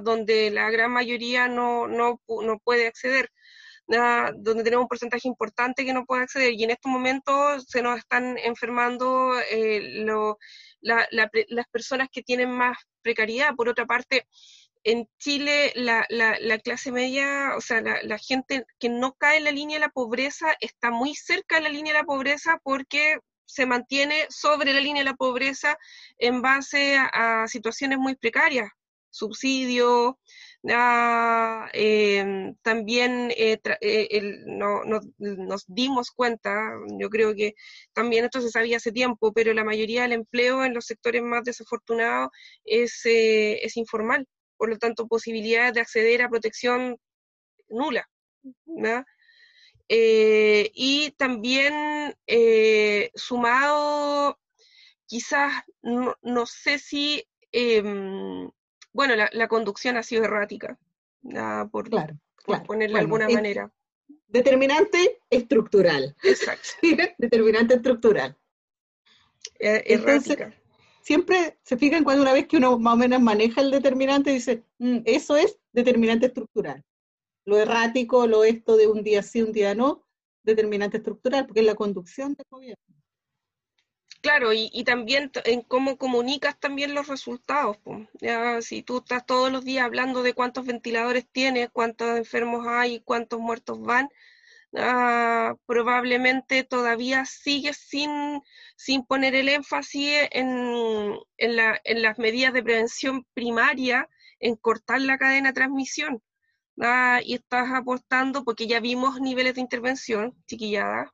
donde 0.01 0.51
la 0.51 0.71
gran 0.71 0.93
mayoría 0.93 1.47
no, 1.47 1.87
no, 1.89 2.23
no 2.27 2.59
puede 2.65 2.87
acceder. 2.87 3.29
Donde 3.91 4.63
tenemos 4.63 4.85
un 4.85 4.89
porcentaje 4.89 5.29
importante 5.29 5.85
que 5.85 5.93
no 5.93 6.05
puede 6.05 6.23
acceder 6.23 6.53
y 6.53 6.65
en 6.65 6.71
estos 6.71 6.91
momentos 6.91 7.65
se 7.69 7.83
nos 7.83 7.99
están 7.99 8.39
enfermando 8.39 9.33
eh, 9.51 10.03
lo, 10.05 10.39
la, 10.81 11.07
las 11.11 11.67
personas 11.71 12.09
que 12.11 12.23
tienen 12.23 12.51
más 12.51 12.77
precariedad. 13.03 13.55
Por 13.57 13.69
otra 13.69 13.87
parte, 13.87 14.27
en 14.85 15.09
Chile 15.19 15.73
la, 15.75 16.07
la, 16.09 16.59
clase 16.59 16.91
media, 16.93 17.55
o 17.57 17.61
sea, 17.61 17.81
la, 17.81 18.19
gente 18.19 18.65
que 18.79 18.89
no 18.89 19.13
cae 19.15 19.39
en 19.39 19.45
la 19.45 19.53
línea 19.53 19.77
de 19.77 19.87
la 19.87 19.93
pobreza 19.93 20.55
está 20.61 20.91
muy 20.91 21.15
cerca 21.15 21.57
de 21.57 21.63
la 21.63 21.69
línea 21.69 21.93
de 21.93 21.99
la 21.99 22.07
pobreza 22.07 22.61
porque 22.63 23.19
se 23.45 23.67
mantiene 23.67 24.27
sobre 24.31 24.73
la 24.73 24.81
línea 24.81 25.03
de 25.03 25.11
la 25.11 25.17
pobreza 25.17 25.77
en 26.19 26.41
base 26.41 26.97
a, 26.97 27.47
situaciones 27.49 27.99
muy 27.99 28.15
precarias, 28.15 28.71
subsidios, 30.63 31.71
em, 31.73 32.55
también 32.63 33.31
eh, 33.37 33.59
eh, 33.81 34.21
no, 34.47 34.83
nos 35.19 35.65
dimos 35.67 36.11
cuenta, 36.11 36.51
yo 36.99 37.09
creo 37.09 37.35
que 37.35 37.55
también 37.93 38.25
esto 38.25 38.41
se 38.41 38.51
sabía 38.51 38.77
hace 38.77 38.93
tiempo, 38.93 39.33
pero 39.33 39.55
la 39.55 39.65
mayoría 39.65 40.03
del 40.03 40.13
empleo 40.13 40.65
en 40.65 40.75
los 40.75 40.87
sectores 40.87 41.23
más 41.23 41.45
desafortunados 41.45 42.31
es, 42.65 43.05
eh, 43.07 43.65
es 43.65 43.77
informal 43.77 44.27
por 44.57 44.69
lo 44.69 44.79
tanto 44.79 45.09
posibilidades 45.09 45.75
de 45.75 45.81
acceder 45.81 46.23
a 46.23 46.29
protección 46.29 46.99
nula. 47.69 48.09
Eh, 49.89 50.71
y 50.75 51.13
también 51.13 52.15
sumado, 53.15 54.39
quizás, 55.07 55.53
no, 55.83 56.47
sé 56.47 56.79
si, 56.79 57.25
em, 57.53 58.51
bueno, 58.93 59.15
la, 59.17 59.49
conducción 59.49 59.97
ha 59.97 60.03
sido 60.03 60.25
errática, 60.25 60.79
por, 61.71 61.89
claro, 61.89 62.19
ponerle 62.67 62.95
de 62.95 63.01
alguna 63.01 63.29
manera. 63.29 63.73
Determinante 64.27 65.21
estructural. 65.29 66.17
Exacto. 66.23 66.69
determinante 67.19 67.75
estructural. 67.75 68.37
Eh, 69.59 69.83
errática 69.87 70.55
siempre 71.11 71.59
se 71.63 71.77
fijan 71.77 72.05
cuando 72.05 72.23
una 72.23 72.33
vez 72.33 72.47
que 72.47 72.57
uno 72.57 72.79
más 72.79 72.95
o 72.95 72.97
menos 72.97 73.21
maneja 73.21 73.61
el 73.61 73.71
determinante, 73.71 74.31
dice, 74.31 74.65
mm, 74.79 74.99
eso 75.05 75.37
es 75.37 75.59
determinante 75.73 76.27
estructural. 76.27 76.85
Lo 77.45 77.59
errático, 77.59 78.27
lo 78.27 78.45
esto 78.45 78.77
de 78.77 78.87
un 78.87 79.03
día 79.03 79.23
sí, 79.23 79.43
un 79.43 79.53
día 79.53 79.75
no, 79.75 80.05
determinante 80.43 80.99
estructural, 80.99 81.47
porque 81.47 81.61
es 81.61 81.67
la 81.67 81.75
conducción 81.75 82.35
del 82.35 82.47
gobierno. 82.49 82.85
Claro, 84.21 84.53
y, 84.53 84.85
también 84.85 85.31
en 85.45 85.63
cómo 85.63 85.97
comunicas 85.97 86.59
también 86.61 86.95
los 86.95 87.09
resultados. 87.09 87.79
Si 88.61 88.83
tú 88.83 88.99
estás 88.99 89.25
todos 89.25 89.51
los 89.51 89.65
días 89.65 89.85
hablando 89.85 90.23
de 90.23 90.35
cuántos 90.35 90.67
ventiladores 90.67 91.27
tienes, 91.33 91.71
cuántos 91.73 92.19
enfermos 92.19 92.67
hay, 92.67 93.01
cuántos 93.01 93.41
muertos 93.41 93.81
van, 93.81 94.11
Ah, 94.77 95.57
probablemente 95.67 96.63
todavía 96.63 97.25
sigue 97.25 97.73
sin, 97.75 98.41
sin 98.77 99.05
poner 99.05 99.35
el 99.35 99.49
énfasis 99.49 100.29
en, 100.31 101.19
en, 101.39 101.57
la, 101.57 101.81
en, 101.83 102.03
las 102.03 102.19
medidas 102.19 102.53
de 102.53 102.63
prevención 102.63 103.27
primaria, 103.35 104.09
en 104.39 104.55
cortar 104.57 105.01
la 105.01 105.19
cadena 105.19 105.49
de 105.51 105.55
transmisión. 105.55 106.23
Y 107.25 107.35
estás 107.35 107.71
apostando, 107.75 108.45
porque 108.45 108.67
ya 108.67 108.81
vimos 108.81 109.21
niveles 109.21 109.55
de 109.55 109.61
intervención, 109.61 110.35
chiquillada, 110.47 111.13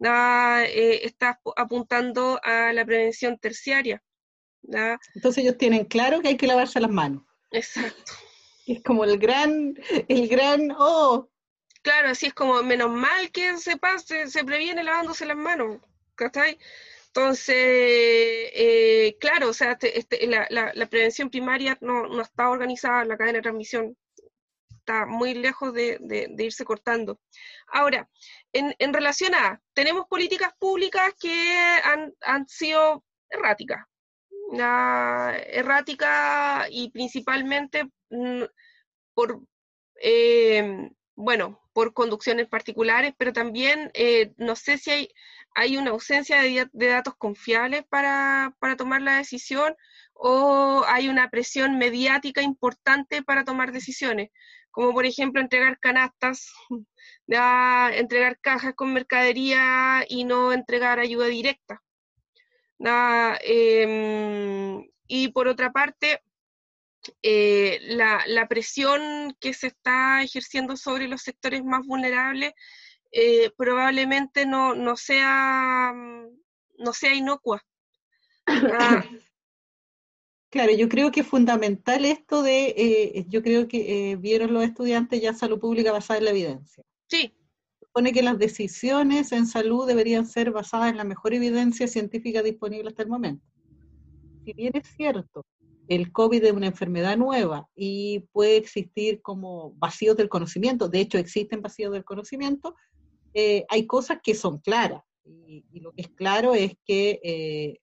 eh, 0.00 1.00
estás 1.04 1.36
apuntando 1.56 2.40
a 2.42 2.72
la 2.72 2.84
prevención 2.84 3.38
terciaria. 3.38 4.02
Entonces 5.14 5.44
ellos 5.44 5.58
tienen 5.58 5.84
claro 5.84 6.20
que 6.20 6.28
hay 6.28 6.36
que 6.36 6.46
lavarse 6.46 6.80
las 6.80 6.90
manos. 6.90 7.22
Exacto. 7.50 8.12
Es 8.66 8.82
como 8.82 9.04
el 9.04 9.18
gran, 9.18 9.74
el 10.08 10.26
gran, 10.26 10.70
oh, 10.78 11.28
Claro, 11.84 12.08
así 12.08 12.26
es 12.26 12.32
como 12.32 12.62
menos 12.62 12.90
mal 12.90 13.30
que 13.30 13.58
se 13.58 13.76
pase, 13.76 14.28
se 14.28 14.42
previene 14.42 14.82
lavándose 14.82 15.26
las 15.26 15.36
manos, 15.36 15.82
¿cachai? 16.14 16.58
Entonces, 17.08 17.54
eh, 17.54 19.18
claro, 19.20 19.50
o 19.50 19.52
sea, 19.52 19.72
este, 19.72 19.98
este, 19.98 20.26
la, 20.26 20.86
prevención 20.88 21.28
primaria 21.28 21.76
no, 21.82 22.22
está 22.22 22.48
organizada, 22.48 23.04
la 23.04 23.18
cadena 23.18 23.36
de 23.38 23.42
transmisión 23.42 23.98
está 24.70 25.04
muy 25.04 25.34
lejos 25.34 25.74
de, 25.74 26.34
irse 26.38 26.64
cortando. 26.64 27.20
Ahora, 27.66 28.08
en, 28.54 28.94
relación 28.94 29.34
a, 29.34 29.60
tenemos 29.74 30.06
políticas 30.08 30.52
públicas 30.58 31.12
que 31.20 31.58
han, 32.22 32.48
sido 32.48 33.04
erráticas, 33.28 33.84
erráticas 35.48 36.68
y 36.70 36.90
principalmente 36.90 37.84
mm, 38.10 38.44
por, 39.14 39.40
eh, 40.00 40.90
bueno, 41.16 41.60
por 41.72 41.92
conducciones 41.92 42.48
particulares, 42.48 43.12
pero 43.18 43.32
también 43.32 43.90
eh, 43.94 44.32
no 44.36 44.56
sé 44.56 44.78
si 44.78 44.90
hay, 44.90 45.08
hay 45.54 45.76
una 45.76 45.90
ausencia 45.90 46.40
de, 46.40 46.68
datos 46.72 47.14
confiables 47.16 47.84
para, 47.84 48.54
tomar 48.76 49.02
la 49.02 49.16
decisión 49.16 49.76
o 50.14 50.84
hay 50.86 51.08
una 51.08 51.30
presión 51.30 51.78
mediática 51.78 52.42
importante 52.42 53.22
para 53.22 53.44
tomar 53.44 53.72
decisiones, 53.72 54.30
como 54.74 54.92
por 54.92 55.06
ejemplo 55.06 55.40
entregar 55.40 55.78
canastas, 55.78 56.52
entregar 57.28 58.40
cajas 58.40 58.74
con 58.74 58.92
mercadería 58.92 60.04
y 60.08 60.24
no 60.24 60.52
entregar 60.52 60.98
ayuda 60.98 61.26
directa. 61.26 61.80
Em, 63.40 64.84
y 65.06 65.28
por 65.28 65.46
otra 65.46 65.70
parte, 65.70 66.22
eh, 67.22 67.78
la, 67.82 68.48
presión 68.48 69.36
que 69.38 69.54
se 69.54 69.68
está 69.68 70.22
ejerciendo 70.22 70.76
sobre 70.76 71.06
los 71.06 71.22
sectores 71.22 71.62
más 71.62 71.86
vulnerables 71.86 72.52
eh, 73.12 73.52
probablemente 73.56 74.44
no, 74.44 74.74
no, 74.74 74.96
sea, 74.96 75.92
no 76.78 76.92
sea 76.92 77.14
inocua. 77.14 77.62
Claro, 80.54 80.72
yo 80.72 80.88
creo 80.88 81.10
que 81.10 81.22
es 81.22 81.26
fundamental 81.26 82.04
esto 82.04 82.44
de, 82.44 82.74
eh, 82.76 83.26
yo 83.28 83.42
creo 83.42 83.66
que 83.66 84.16
vieron 84.20 84.54
los 84.54 84.62
estudiantes 84.62 85.20
ya 85.20 85.34
salud 85.34 85.58
pública 85.58 85.90
basada 85.90 86.18
en 86.18 86.24
la 86.26 86.30
evidencia. 86.30 86.84
Sí. 87.08 87.34
Supone 87.80 88.12
que 88.12 88.22
las 88.22 88.38
decisiones 88.38 89.32
en 89.32 89.48
salud 89.48 89.84
deberían 89.84 90.26
ser 90.26 90.52
basadas 90.52 90.92
en 90.92 90.96
la 90.96 91.02
mejor 91.02 91.34
evidencia 91.34 91.88
científica 91.88 92.40
disponible 92.40 92.86
hasta 92.86 93.02
el 93.02 93.08
momento. 93.08 93.44
Si 94.44 94.52
bien 94.52 94.70
es 94.76 94.86
cierto 94.96 95.44
el 95.88 96.12
COVID 96.12 96.44
es 96.44 96.52
una 96.52 96.68
enfermedad 96.68 97.16
nueva 97.16 97.68
y 97.74 98.20
puede 98.32 98.56
existir 98.56 99.20
como 99.22 99.72
vacíos 99.72 100.16
del 100.16 100.28
conocimiento, 100.28 100.88
de 100.88 101.00
hecho 101.00 101.18
existen 101.18 101.62
vacíos 101.62 101.92
del 101.92 102.04
conocimiento, 102.04 102.76
eh, 103.34 103.64
hay 103.68 103.86
cosas 103.86 104.18
que 104.22 104.34
son 104.34 104.58
claras 104.58 105.02
y, 105.24 105.64
lo 105.80 105.92
que 105.92 106.02
es 106.02 106.08
claro 106.10 106.54
es 106.54 106.76
que 106.84 107.20
eh, 107.22 107.80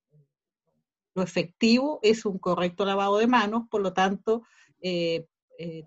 lo 1.15 1.23
efectivo 1.23 1.99
es 2.01 2.25
un 2.25 2.37
correcto 2.39 2.85
lavado 2.85 3.17
de 3.17 3.27
manos, 3.27 3.63
por 3.69 3.81
lo 3.81 3.93
tanto 3.93 4.43
eh, 4.81 5.25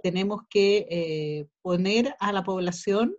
tenemos 0.03 0.43
que 0.49 1.49
poner 1.63 2.15
a 2.21 2.31
la 2.31 2.45
población, 2.45 3.17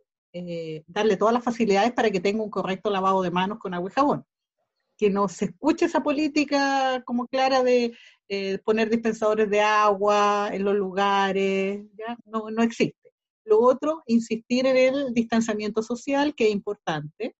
darle 0.88 1.18
todas 1.18 1.34
las 1.34 1.44
facilidades 1.44 1.92
para 1.92 2.12
que 2.12 2.22
tenga 2.22 2.44
un 2.44 2.50
correcto 2.50 2.90
lavado 2.90 3.22
de 3.22 3.32
manos 3.32 3.60
con 3.60 3.74
agua 3.74 3.90
y 3.90 3.94
jabón 3.94 4.26
que 4.98 5.10
no 5.10 5.28
se 5.28 5.46
escuche 5.46 5.86
esa 5.86 6.02
política 6.02 7.04
como 7.06 7.28
clara 7.28 7.64
de 7.64 7.94
eh, 8.30 8.60
poner 8.60 8.90
dispensadores 8.90 9.50
de 9.50 9.62
agua 9.62 10.50
en 10.52 10.64
los 10.64 10.76
lugares, 10.76 11.86
¿ya? 11.98 12.18
No, 12.26 12.50
no 12.50 12.64
existe. 12.64 13.12
Lo 13.44 13.60
otro, 13.60 14.04
insistir 14.08 14.66
en 14.66 14.78
el 14.78 15.14
distanciamiento 15.14 15.84
social, 15.84 16.34
que 16.34 16.48
es 16.48 16.52
importante. 16.52 17.36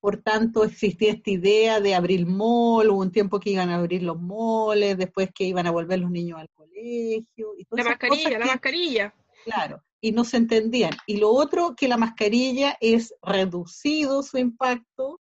Por 0.00 0.18
tanto, 0.22 0.64
existía 0.64 1.12
esta 1.12 1.30
idea 1.30 1.80
de 1.80 1.94
abrir 1.94 2.26
mall, 2.26 2.90
hubo 2.90 3.00
un 3.00 3.10
tiempo 3.10 3.40
que 3.40 3.50
iban 3.50 3.70
a 3.70 3.76
abrir 3.76 4.02
los 4.02 4.20
moles, 4.20 4.96
después 4.96 5.30
que 5.34 5.44
iban 5.44 5.66
a 5.66 5.72
volver 5.72 5.98
los 5.98 6.10
niños 6.10 6.38
al 6.38 6.48
colegio. 6.50 7.54
Y 7.56 7.66
la 7.70 7.84
mascarilla, 7.84 8.38
la 8.38 8.46
mascarilla. 8.46 9.14
Claro, 9.44 9.82
y 10.00 10.12
no 10.12 10.24
se 10.24 10.36
entendían. 10.36 10.92
Y 11.06 11.16
lo 11.16 11.30
otro, 11.30 11.74
que 11.76 11.88
la 11.88 11.96
mascarilla 11.96 12.76
es 12.80 13.14
reducido 13.22 14.22
su 14.22 14.38
impacto 14.38 15.20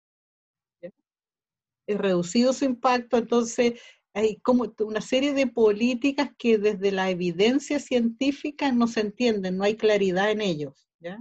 reducido 1.94 2.52
su 2.52 2.64
impacto, 2.64 3.16
entonces 3.16 3.80
hay 4.14 4.36
como 4.40 4.74
una 4.80 5.00
serie 5.00 5.34
de 5.34 5.46
políticas 5.46 6.30
que 6.38 6.58
desde 6.58 6.90
la 6.90 7.10
evidencia 7.10 7.78
científica 7.78 8.72
no 8.72 8.86
se 8.86 9.00
entienden, 9.00 9.56
no 9.56 9.64
hay 9.64 9.76
claridad 9.76 10.30
en 10.30 10.40
ellos, 10.40 10.88
¿ya? 11.00 11.18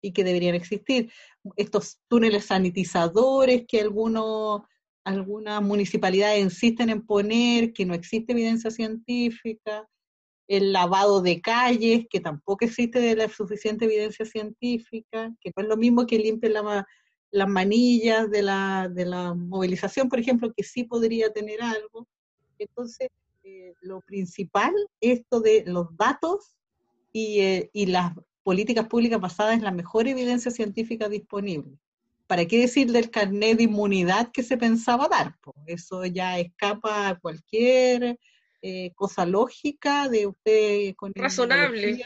Y 0.00 0.12
que 0.12 0.24
deberían 0.24 0.54
existir. 0.54 1.10
Estos 1.56 1.98
túneles 2.08 2.46
sanitizadores 2.46 3.64
que 3.66 3.80
algunas 3.80 5.62
municipalidades 5.62 6.42
insisten 6.42 6.90
en 6.90 7.04
poner, 7.04 7.72
que 7.72 7.86
no 7.86 7.94
existe 7.94 8.32
evidencia 8.32 8.70
científica, 8.70 9.88
el 10.48 10.72
lavado 10.72 11.20
de 11.20 11.40
calles, 11.40 12.06
que 12.08 12.20
tampoco 12.20 12.64
existe 12.64 13.00
de 13.00 13.14
la 13.14 13.28
suficiente 13.28 13.84
evidencia 13.84 14.24
científica, 14.24 15.34
que 15.40 15.52
no 15.54 15.62
es 15.62 15.68
lo 15.68 15.76
mismo 15.76 16.06
que 16.06 16.18
limpien 16.18 16.54
la, 16.54 16.86
las 17.30 17.48
manillas 17.48 18.30
de 18.30 18.42
la, 18.42 18.88
de 18.90 19.04
la 19.04 19.34
movilización, 19.34 20.08
por 20.08 20.18
ejemplo, 20.18 20.52
que 20.56 20.64
sí 20.64 20.84
podría 20.84 21.30
tener 21.32 21.60
algo. 21.62 22.08
Entonces, 22.58 23.08
eh, 23.44 23.74
lo 23.82 24.00
principal, 24.00 24.72
esto 25.00 25.40
de 25.40 25.64
los 25.66 25.94
datos 25.96 26.56
y, 27.12 27.40
eh, 27.40 27.70
y, 27.72 27.86
las 27.86 28.12
políticas 28.48 28.88
públicas 28.88 29.20
basadas 29.20 29.58
en 29.58 29.62
la 29.62 29.70
mejor 29.70 30.08
evidencia 30.08 30.50
científica 30.50 31.06
disponible. 31.06 31.76
¿Para 32.26 32.46
qué 32.46 32.60
decir 32.60 32.90
del 32.90 33.10
carnet 33.10 33.58
de 33.58 33.64
inmunidad 33.64 34.32
que 34.32 34.42
se 34.42 34.56
pensaba 34.56 35.06
dar? 35.06 35.36
eso 35.66 36.06
ya 36.06 36.38
escapa 36.38 37.10
a 37.10 37.18
cualquier 37.18 38.18
eh, 38.62 38.90
cosa 38.94 39.26
lógica 39.26 40.08
de 40.08 40.28
usted 40.28 40.94
con 40.96 41.12
razonable. 41.14 42.02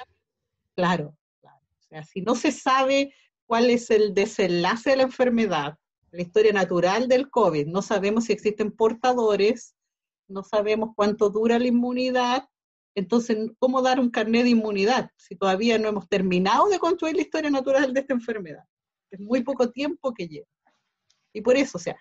Claro, 0.74 1.16
claro. 1.40 1.60
O 1.78 1.84
sea, 1.88 2.02
si 2.02 2.22
no 2.22 2.34
se 2.34 2.50
sabe 2.50 3.14
cuál 3.46 3.70
es 3.70 3.88
el 3.90 4.12
desenlace 4.12 4.90
de 4.90 4.96
la 4.96 5.04
enfermedad, 5.04 5.78
la 6.10 6.22
historia 6.22 6.52
natural 6.52 7.06
del 7.06 7.30
COVID. 7.30 7.68
No 7.68 7.82
sabemos 7.82 8.24
si 8.24 8.32
existen 8.32 8.72
portadores, 8.72 9.76
no 10.26 10.42
sabemos 10.42 10.90
cuánto 10.96 11.30
dura 11.30 11.60
la 11.60 11.68
inmunidad. 11.68 12.48
Entonces, 12.94 13.50
¿cómo 13.58 13.80
dar 13.80 13.98
un 13.98 14.10
carnet 14.10 14.44
de 14.44 14.50
inmunidad 14.50 15.10
si 15.16 15.34
todavía 15.36 15.78
no 15.78 15.88
hemos 15.88 16.08
terminado 16.08 16.68
de 16.68 16.78
construir 16.78 17.16
la 17.16 17.22
historia 17.22 17.50
natural 17.50 17.92
de 17.92 18.00
esta 18.00 18.12
enfermedad? 18.12 18.64
Es 19.10 19.20
muy 19.20 19.42
poco 19.42 19.70
tiempo 19.70 20.12
que 20.12 20.28
lleva. 20.28 20.46
Y 21.32 21.40
por 21.40 21.56
eso, 21.56 21.78
o 21.78 21.80
sea, 21.80 21.96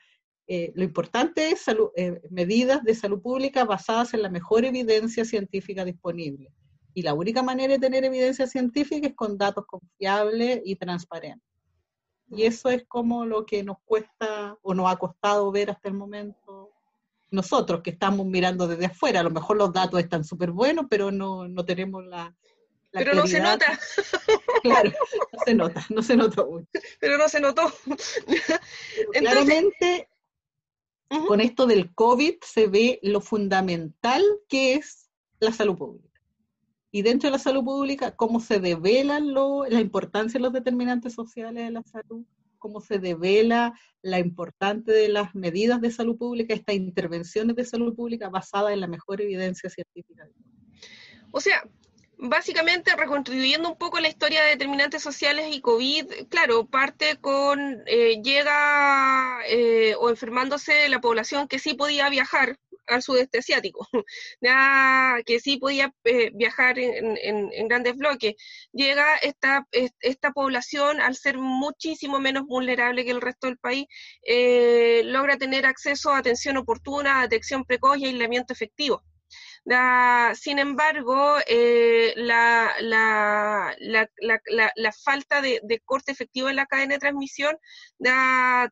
eh, 0.47 0.73
lo 0.76 0.84
importante 0.84 1.49
es 1.49 1.65
eh, 1.95 2.22
medidas 2.30 2.84
de 2.84 2.93
salud 2.93 3.22
pública 3.22 3.63
basadas 3.63 4.13
en 4.13 4.22
la 4.22 4.30
mejor 4.30 4.65
evidencia 4.65 5.23
científica 5.23 5.85
disponible. 5.85 6.51
Y 6.93 7.03
la 7.03 7.13
única 7.13 7.41
manera 7.41 7.73
de 7.73 7.80
tener 7.80 8.03
evidencia 8.03 8.47
científica 8.47 9.07
es 9.07 9.15
con 9.15 9.38
datos 9.38 9.65
confiables 9.65 10.61
y 10.65 10.76
transparentes. 10.76 11.47
Y 12.27 12.43
eso 12.43 12.69
es 12.69 12.84
como 12.85 13.26
lo 13.26 13.45
que 13.45 13.63
nos 13.63 13.77
cuesta 13.85 14.57
o 14.61 14.73
nos 14.73 14.91
ha 14.91 14.97
costado 14.97 15.51
ver 15.51 15.69
hasta 15.69 15.88
el 15.88 15.95
momento 15.95 16.72
nosotros, 17.32 17.82
que 17.82 17.90
estamos 17.90 18.26
mirando 18.26 18.68
desde 18.68 18.86
afuera. 18.86 19.22
A 19.22 19.24
lo 19.24 19.32
mejor 19.32 19.58
los 19.58 19.74
datos 19.74 19.99
están 19.99 20.24
súper 20.24 20.52
buenos, 20.52 20.86
pero 20.90 21.12
no, 21.12 21.48
no 21.48 21.66
tenemos 21.66 22.06
la, 22.06 22.36
pero 22.91 23.14
no 23.14 23.26
se 23.28 23.40
nota. 23.40 23.80
Claro, 24.64 24.91
no 25.34 25.40
se 25.44 25.53
nota, 25.56 25.86
no 25.90 26.03
se 26.03 26.16
notó 26.16 26.45
mucho. 26.45 26.68
Pero 26.99 27.18
no 27.18 27.28
se 27.28 27.40
notó. 27.40 27.74
claramente, 29.12 30.08
con 31.28 31.41
esto 31.41 31.66
del 31.66 31.95
COVID 31.95 32.36
se 32.45 32.68
ve 32.68 32.99
lo 33.02 33.22
fundamental 33.22 34.24
que 34.48 34.76
es 34.76 35.10
la 35.40 35.52
salud 35.52 35.78
pública. 35.78 36.22
Y 36.91 37.02
dentro 37.02 37.28
de 37.28 37.32
la 37.32 37.40
salud 37.40 37.64
pública, 37.64 38.16
cómo 38.16 38.40
se 38.40 38.60
develan 38.60 39.34
lo, 39.34 39.66
la 39.66 39.80
importancia 39.80 40.38
de 40.38 40.44
los 40.44 40.53
determinantes 40.53 41.14
sociales 41.14 41.64
de 41.66 41.72
la 41.72 41.84
salud, 41.84 42.24
cómo 42.62 42.80
se 42.80 43.00
devela 43.00 43.74
la 44.02 44.20
importancia 44.20 44.94
de 44.94 45.10
las 45.10 45.36
medidas 45.36 45.82
de 45.82 45.92
salud 45.92 46.18
pública, 46.18 46.54
estas 46.54 46.76
intervenciones 46.76 47.56
de 47.56 47.66
salud 47.66 47.94
pública 47.94 48.30
basadas 48.30 48.72
en 48.72 48.80
la 48.80 48.88
mejor 48.88 49.20
evidencia 49.20 49.70
científica. 49.70 50.30
O 51.32 51.42
sea, 51.42 51.64
básicamente 52.18 52.96
reconstruyendo 52.96 53.70
un 53.70 53.78
poco 53.78 54.00
la 54.00 54.08
historia 54.08 54.44
de 54.44 54.52
determinantes 54.52 55.02
sociales 55.02 55.48
y 55.52 55.60
COVID, 55.60 56.28
claro, 56.30 56.68
parte 56.68 57.18
con, 57.20 57.84
eh, 57.88 58.22
llega 58.22 59.40
eh, 59.48 59.96
o 60.00 60.10
enfermándose 60.10 60.88
la 60.88 61.02
población 61.02 61.48
que 61.48 61.60
sí 61.60 61.74
podía 61.74 62.10
viajar 62.10 62.58
al 62.95 63.03
sudeste 63.03 63.39
asiático, 63.39 63.88
que 65.26 65.39
sí 65.39 65.57
podía 65.57 65.93
eh, 66.03 66.31
viajar 66.34 66.80
en, 66.80 67.68
grandes 67.68 67.95
bloques. 67.95 68.35
Llega 68.73 69.15
esta, 69.18 69.68
esta 69.72 70.31
población, 70.31 71.01
al 71.01 71.15
ser 71.15 71.38
muchísimo 71.38 72.19
menos 72.19 72.45
vulnerable 72.45 73.05
que 73.05 73.11
el 73.11 73.22
resto 73.22 73.47
del 73.47 73.57
país, 73.57 73.85
logra 75.05 75.38
tener 75.38 75.65
acceso 75.65 76.11
a 76.11 76.18
atención 76.19 76.57
oportuna, 76.57 77.22
detección 77.22 77.65
precoz 77.65 77.97
y 77.97 78.05
aislamiento 78.05 78.53
efectivo 78.53 79.03
sin 80.36 80.60
embargo, 80.60 81.36
eh, 81.48 82.14
la, 82.18 82.84
falta 85.04 85.42
de, 85.42 85.82
corte 85.86 86.12
efectivo 86.12 86.50
en 86.50 86.56
la 86.56 86.66
cadena 86.66 86.96
de 86.96 87.00
transmisión 87.00 87.56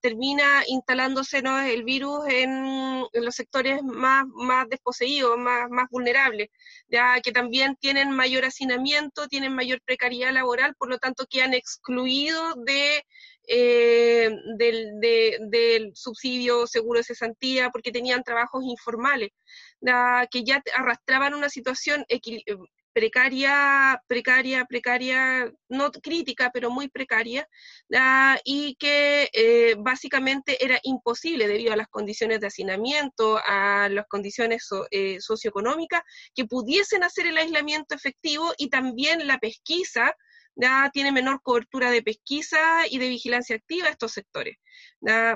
termina 0.01 0.63
instalándose 0.67 1.39
el 1.39 1.83
virus 1.83 2.25
en, 2.27 3.05
los 3.13 3.35
sectores 3.35 3.81
más, 3.83 4.25
desposeídos, 4.69 5.37
más, 5.37 5.69
más 5.69 5.87
vulnerables, 5.89 6.49
ya 6.87 7.21
que 7.21 7.31
también 7.31 7.75
tienen 7.79 8.11
mayor 8.11 8.45
hacinamiento, 8.45 9.27
tienen 9.27 9.53
mayor 9.53 9.81
precariedad 9.81 10.33
laboral, 10.33 10.75
por 10.75 10.89
lo 10.89 10.97
tanto 10.97 11.25
quedan 11.29 11.53
excluidos 11.53 12.55
de 12.65 13.03
eh, 13.51 14.29
del, 14.57 14.99
del, 15.49 15.91
subsidio 15.95 16.67
seguro 16.67 16.99
de 16.99 17.03
cesantía, 17.03 17.71
porque 17.71 17.91
tenían 17.91 18.23
trabajos 18.23 18.63
informales, 18.63 19.31
que 20.31 20.43
ya 20.43 20.61
arrastraban 20.75 21.33
una 21.33 21.49
situación 21.49 22.05
eh, 22.09 22.19
precaria, 22.93 24.01
precaria, 24.07 24.65
precaria, 24.65 25.51
no 25.69 25.91
crítica, 25.91 26.49
pero 26.53 26.69
muy 26.69 26.89
precaria, 26.89 27.47
y 28.43 28.75
que 28.75 29.29
eh, 29.31 29.75
básicamente 29.77 30.63
era 30.63 30.79
imposible 30.83 31.47
debido 31.47 31.73
a 31.73 31.77
las 31.77 31.87
condiciones 31.87 32.41
de 32.41 32.47
hacinamiento, 32.47 33.39
a 33.45 33.87
las 33.89 34.05
condiciones 34.07 34.67
socioeconómicas, 35.19 36.01
que 36.35 36.45
pudiesen 36.45 37.03
hacer 37.03 37.27
el 37.27 37.37
aislamiento 37.37 37.95
efectivo 37.95 38.53
y 38.57 38.69
también 38.69 39.27
la 39.27 39.37
pesquisa 39.37 40.13
ya 40.55 40.89
tiene 40.93 41.11
menor 41.11 41.41
cobertura 41.41 41.91
de 41.91 42.03
pesquisa 42.03 42.87
y 42.89 42.97
de 42.97 43.07
vigilancia 43.09 43.55
activa 43.55 43.89
estos 43.89 44.11
sectores. 44.11 44.57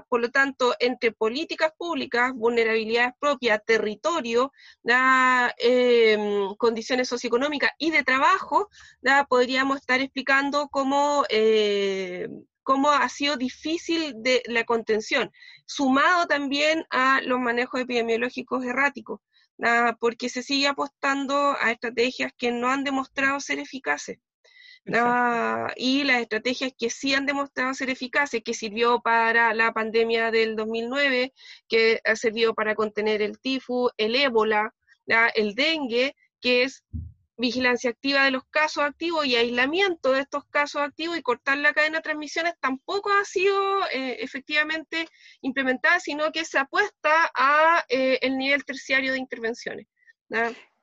Por 0.09 0.21
lo 0.21 0.29
tanto, 0.31 0.75
entre 0.79 1.11
políticas 1.11 1.71
públicas, 1.77 2.33
vulnerabilidades 2.33 3.13
propias, 3.19 3.61
territorio, 3.65 4.51
em, 5.57 6.55
condiciones 6.57 7.07
socioeconómicas 7.07 7.71
y 7.77 7.91
de 7.91 8.03
trabajo, 8.03 8.69
podríamos 9.29 9.77
estar 9.77 10.01
explicando 10.01 10.67
cómo, 10.69 11.25
eh, 11.29 12.27
cómo 12.63 12.91
ha 12.91 13.07
sido 13.09 13.37
difícil 13.37 14.13
de 14.17 14.41
la 14.47 14.63
contención, 14.65 15.31
sumado 15.65 16.27
también 16.27 16.85
a 16.89 17.21
los 17.21 17.39
manejos 17.39 17.81
epidemiológicos 17.81 18.63
erráticos, 18.65 19.19
porque 19.99 20.29
se 20.29 20.43
sigue 20.43 20.67
apostando 20.67 21.55
a 21.59 21.71
estrategias 21.71 22.33
que 22.37 22.51
no 22.51 22.69
han 22.69 22.83
demostrado 22.83 23.39
ser 23.39 23.59
eficaces. 23.59 24.17
Ah, 24.93 25.71
y 25.77 26.03
las 26.03 26.21
estrategias 26.21 26.73
que 26.77 26.89
sí 26.89 27.13
han 27.13 27.25
demostrado 27.25 27.73
ser 27.73 27.89
eficaces, 27.89 28.41
que 28.43 28.53
sirvió 28.53 28.99
para 29.01 29.53
la 29.53 29.71
pandemia 29.71 30.29
del 30.29 30.55
2009, 30.55 31.33
que 31.69 32.01
ha 32.03 32.15
servido 32.15 32.53
para 32.53 32.75
contener 32.75 33.21
el 33.21 33.39
tifus, 33.39 33.91
el 33.97 34.15
ébola, 34.15 34.73
el 35.35 35.55
dengue, 35.55 36.15
que 36.41 36.63
es 36.63 36.83
vigilancia 37.37 37.89
activa 37.89 38.25
de 38.25 38.31
los 38.31 38.43
casos 38.49 38.83
activos 38.83 39.25
y 39.25 39.35
aislamiento 39.35 40.11
de 40.11 40.21
estos 40.21 40.45
casos 40.45 40.81
activos 40.81 41.17
y 41.17 41.21
cortar 41.21 41.57
la 41.57 41.73
cadena 41.73 41.97
de 41.97 42.03
transmisiones 42.03 42.53
tampoco 42.59 43.09
ha 43.11 43.25
sido 43.25 43.85
eh, 43.87 44.17
efectivamente 44.19 45.07
implementada, 45.41 45.99
sino 45.99 46.31
que 46.31 46.45
se 46.45 46.59
apuesta 46.59 47.31
a 47.35 47.85
eh, 47.89 48.19
el 48.21 48.37
nivel 48.37 48.63
terciario 48.65 49.13
de 49.13 49.19
intervenciones. 49.19 49.87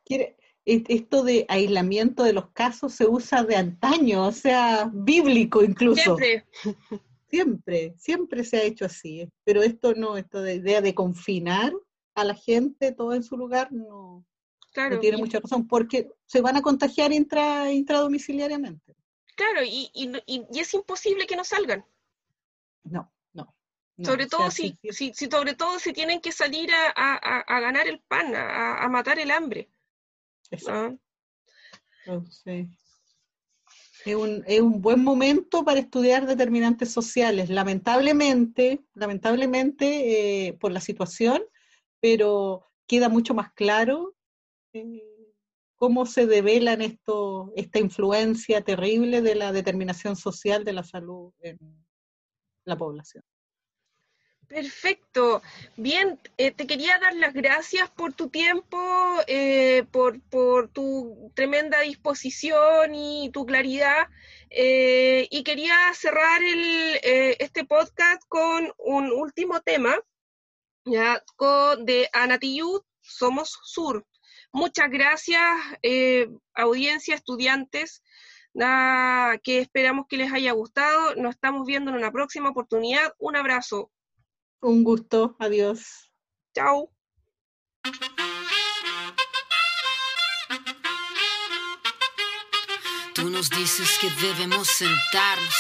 ¿Quiere, 0.05 0.37
esto 0.65 1.25
de 1.25 1.47
aislamiento 1.49 2.23
de 2.23 2.33
los 2.33 2.51
casos 2.51 2.93
se 2.95 3.07
usa 3.07 3.43
de 3.43 3.57
antaño, 3.57 4.27
o 4.27 4.33
sea, 4.33 4.91
bíblico 4.93 5.63
incluso. 5.63 6.17
Siempre. 6.17 6.47
Siempre, 7.31 7.95
siempre 7.97 8.43
se 8.43 8.57
ha 8.57 8.63
hecho 8.65 8.87
así. 8.87 9.31
Pero 9.45 9.63
esto 9.63 9.95
no, 9.95 10.17
esto 10.17 10.43
de 10.43 10.57
idea 10.57 10.81
de 10.81 10.97
confinar 10.97 11.73
a 12.17 12.25
la 12.25 12.35
gente 12.35 12.91
todo 12.91 13.15
en 13.15 13.23
su 13.23 13.37
lugar, 13.37 13.71
no, 13.71 14.27
tiene 15.01 15.17
mucha 15.17 15.41
razón, 15.41 15.67
porque 15.67 16.11
se 16.27 16.41
van 16.41 16.57
a 16.57 16.63
contagiar 16.63 17.13
intra, 17.13 17.71
intradomiciliariamente. 17.73 18.95
Claro, 19.37 19.63
y, 19.65 19.91
y, 19.95 20.61
es 20.61 20.75
imposible 20.75 21.27
que 21.27 21.37
no 21.37 21.45
salgan. 21.45 21.85
No, 22.85 23.13
no. 23.33 23.55
sobre 24.03 24.27
todo 24.27 24.51
si, 24.51 24.79
si, 24.91 25.13
sobre 25.15 25.55
todo 25.55 25.79
si 25.79 25.93
tienen 25.93 26.21
que 26.21 26.33
salir 26.33 26.71
a, 26.73 27.61
ganar 27.61 27.89
el 27.89 28.01
pan, 28.01 28.33
a, 28.35 28.89
matar 28.89 29.19
el 29.19 29.31
hambre. 29.31 29.69
Ah. 30.69 30.93
Es 34.05 34.17
un, 34.17 34.43
es 34.47 34.61
un 34.61 34.81
buen 34.81 35.05
momento 35.05 35.65
para 35.65 35.81
estudiar 35.81 36.27
determinantes 36.27 36.91
sociales. 36.91 37.51
Lamentablemente, 37.51 38.83
lamentablemente 38.95 40.47
eh, 40.49 40.53
por 40.55 40.73
la 40.73 40.81
situación, 40.81 41.43
pero 42.01 42.67
queda 42.87 43.09
mucho 43.09 43.35
más 43.35 43.53
claro 43.53 44.17
eh, 44.73 45.03
cómo 45.77 46.07
se 46.07 46.27
develan 46.27 46.81
esto, 46.81 47.53
esta 47.57 47.79
influencia 47.79 48.63
terrible 48.63 49.23
de 49.23 49.35
la 49.35 49.53
determinación 49.53 50.17
social 50.17 50.65
de 50.65 50.73
la 50.73 50.83
salud 50.83 51.33
en 51.41 51.59
la 52.65 52.77
población. 52.77 53.23
Perfecto. 54.51 55.43
Bien, 55.77 56.19
eh, 56.37 56.51
te 56.51 56.67
quería 56.67 56.99
dar 56.99 57.15
las 57.15 57.33
gracias 57.35 57.89
por 57.89 58.15
tu 58.15 58.31
tiempo, 58.31 58.79
eh, 59.29 59.85
por, 59.93 60.19
tu 60.73 61.31
tremenda 61.37 61.81
disposición 61.83 62.93
y 62.93 63.31
tu 63.31 63.47
claridad. 63.47 64.09
Eh, 64.51 65.29
y 65.31 65.45
quería 65.45 65.77
cerrar 65.95 66.43
este 66.43 67.65
podcast 67.65 68.23
con 68.27 68.73
un 68.79 69.13
último 69.13 69.61
tema, 69.61 69.95
ya, 70.85 71.23
con, 71.37 71.87
de 71.87 72.11
Anatiyut, 72.13 72.85
Somos 73.03 73.57
Sur. 73.63 74.05
Muchas 74.53 74.91
gracias, 74.91 75.49
audiencia, 76.55 77.15
estudiantes. 77.15 78.03
que 79.45 79.59
esperamos 79.61 80.07
que 80.09 80.17
les 80.17 80.33
haya 80.33 80.51
gustado. 80.53 81.15
Nos 81.15 81.37
estamos 81.37 81.65
viendo 81.69 81.93
en 81.93 81.99
una 81.99 82.11
próxima 82.11 82.51
oportunidad. 82.51 83.15
Un 83.19 83.37
abrazo. 83.37 83.93
Un 84.63 84.85
gusto, 84.85 85.37
adiós. 85.39 86.11
Chao. 86.55 86.93
Tú 93.15 93.31
nos 93.31 93.49
dices 93.49 93.99
que 94.01 94.11
debemos 94.11 94.69
sentarnos, 94.69 95.55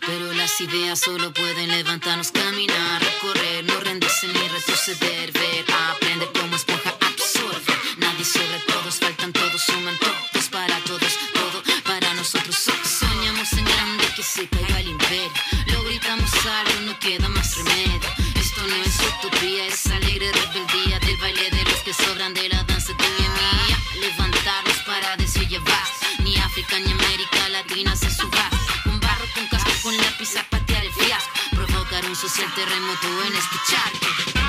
pero 0.00 0.32
las 0.34 0.60
ideas 0.60 1.00
solo 1.00 1.32
pueden 1.32 1.70
levantarnos, 1.70 2.32
caminar, 2.32 3.02
recorrer, 3.02 3.64
no 3.64 3.80
rendirse 3.80 4.26
ni 4.28 4.48
retroceder, 4.48 5.32
ver, 5.32 5.64
aprender 5.90 6.28
como 6.38 6.56
esponja, 6.56 6.94
absorber. 7.00 7.78
Nadie 7.96 8.24
sobre 8.26 8.58
todos, 8.66 8.96
faltan 8.96 9.32
todos, 9.32 9.62
suman 9.62 9.98
todos 9.98 10.48
para 10.50 10.78
todos, 10.80 11.12
todo 11.32 11.62
para 11.84 12.12
nosotros. 12.12 12.56
Soñamos 12.56 13.52
en 13.54 13.64
grande 13.64 14.04
que 14.14 14.22
se 14.22 14.46
caiga 14.48 14.80
el 14.80 14.88
imperio, 14.88 15.32
lo 15.72 15.82
gritamos 15.84 16.30
algo, 16.46 16.80
no 16.82 16.98
queda 17.00 17.28
más 17.30 17.56
remedio 17.56 18.23
esto 18.54 18.66
no 18.68 18.76
es 18.76 19.00
utopía, 19.00 19.66
es 19.66 19.86
alegre 19.86 20.30
rebeldía 20.32 20.98
del 21.00 21.16
baile 21.16 21.50
de 21.50 21.64
los 21.64 21.80
que 21.80 21.92
sobran 21.92 22.34
de 22.34 22.48
la 22.48 22.62
danza 22.64 22.92
de 22.92 23.04
mi 23.04 23.28
mía. 23.28 23.78
levantarlos 24.00 24.76
para 24.86 25.16
decir 25.16 25.48
llevar, 25.48 25.86
ni 26.20 26.36
África 26.36 26.78
ni 26.78 26.92
América 26.92 27.48
Latina 27.50 27.96
se 27.96 28.10
suba. 28.10 28.48
Con 28.84 29.00
barro, 29.00 29.24
con 29.34 29.46
casco, 29.48 29.70
con 29.82 29.96
lápiz 29.96 30.36
a 30.36 30.44
patear 30.44 30.84
el 30.84 30.92
fiasco, 30.92 31.30
provocar 31.52 32.04
un 32.06 32.14
social 32.14 32.52
terremoto 32.54 33.08
en 33.26 33.34
escucharte. 33.34 34.43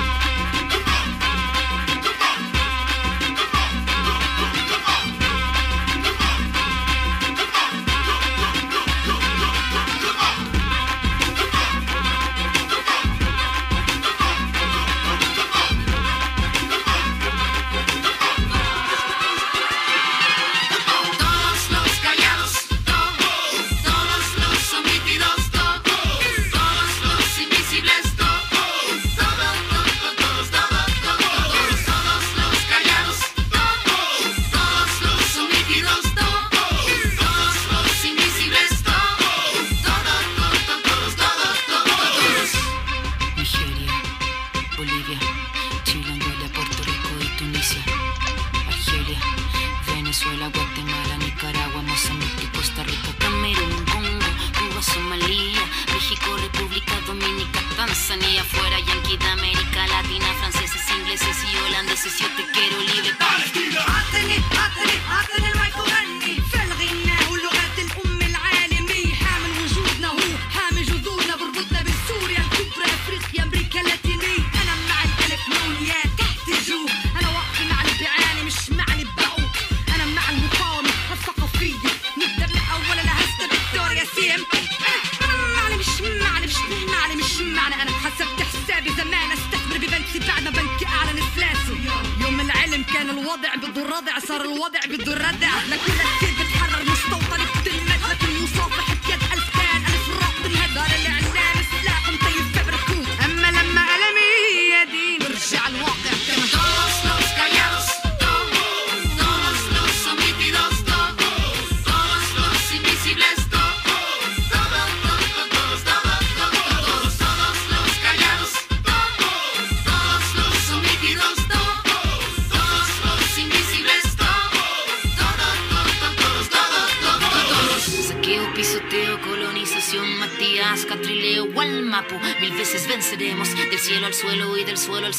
ciudadanía 58.16 58.44
fuera 58.44 58.78
yanqui 58.80 59.16
de 59.16 59.26
América 59.26 59.86
Latina, 59.88 60.26
franceses, 60.40 60.82
ingleses 60.90 61.36
y 61.52 61.56
holandeses. 61.66 62.20
Y 62.20 62.24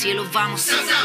estilo, 0.08 0.24
vamos. 0.32 0.66
Dançar. 0.66 0.97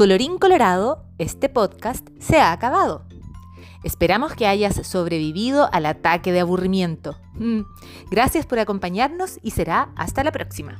colorín 0.00 0.38
colorado, 0.38 1.04
este 1.18 1.50
podcast 1.50 2.08
se 2.20 2.40
ha 2.40 2.52
acabado. 2.52 3.04
Esperamos 3.84 4.32
que 4.32 4.46
hayas 4.46 4.86
sobrevivido 4.86 5.68
al 5.74 5.84
ataque 5.84 6.32
de 6.32 6.40
aburrimiento. 6.40 7.18
Mm. 7.34 7.64
Gracias 8.10 8.46
por 8.46 8.58
acompañarnos 8.58 9.38
y 9.42 9.50
será 9.50 9.90
hasta 9.96 10.24
la 10.24 10.32
próxima. 10.32 10.78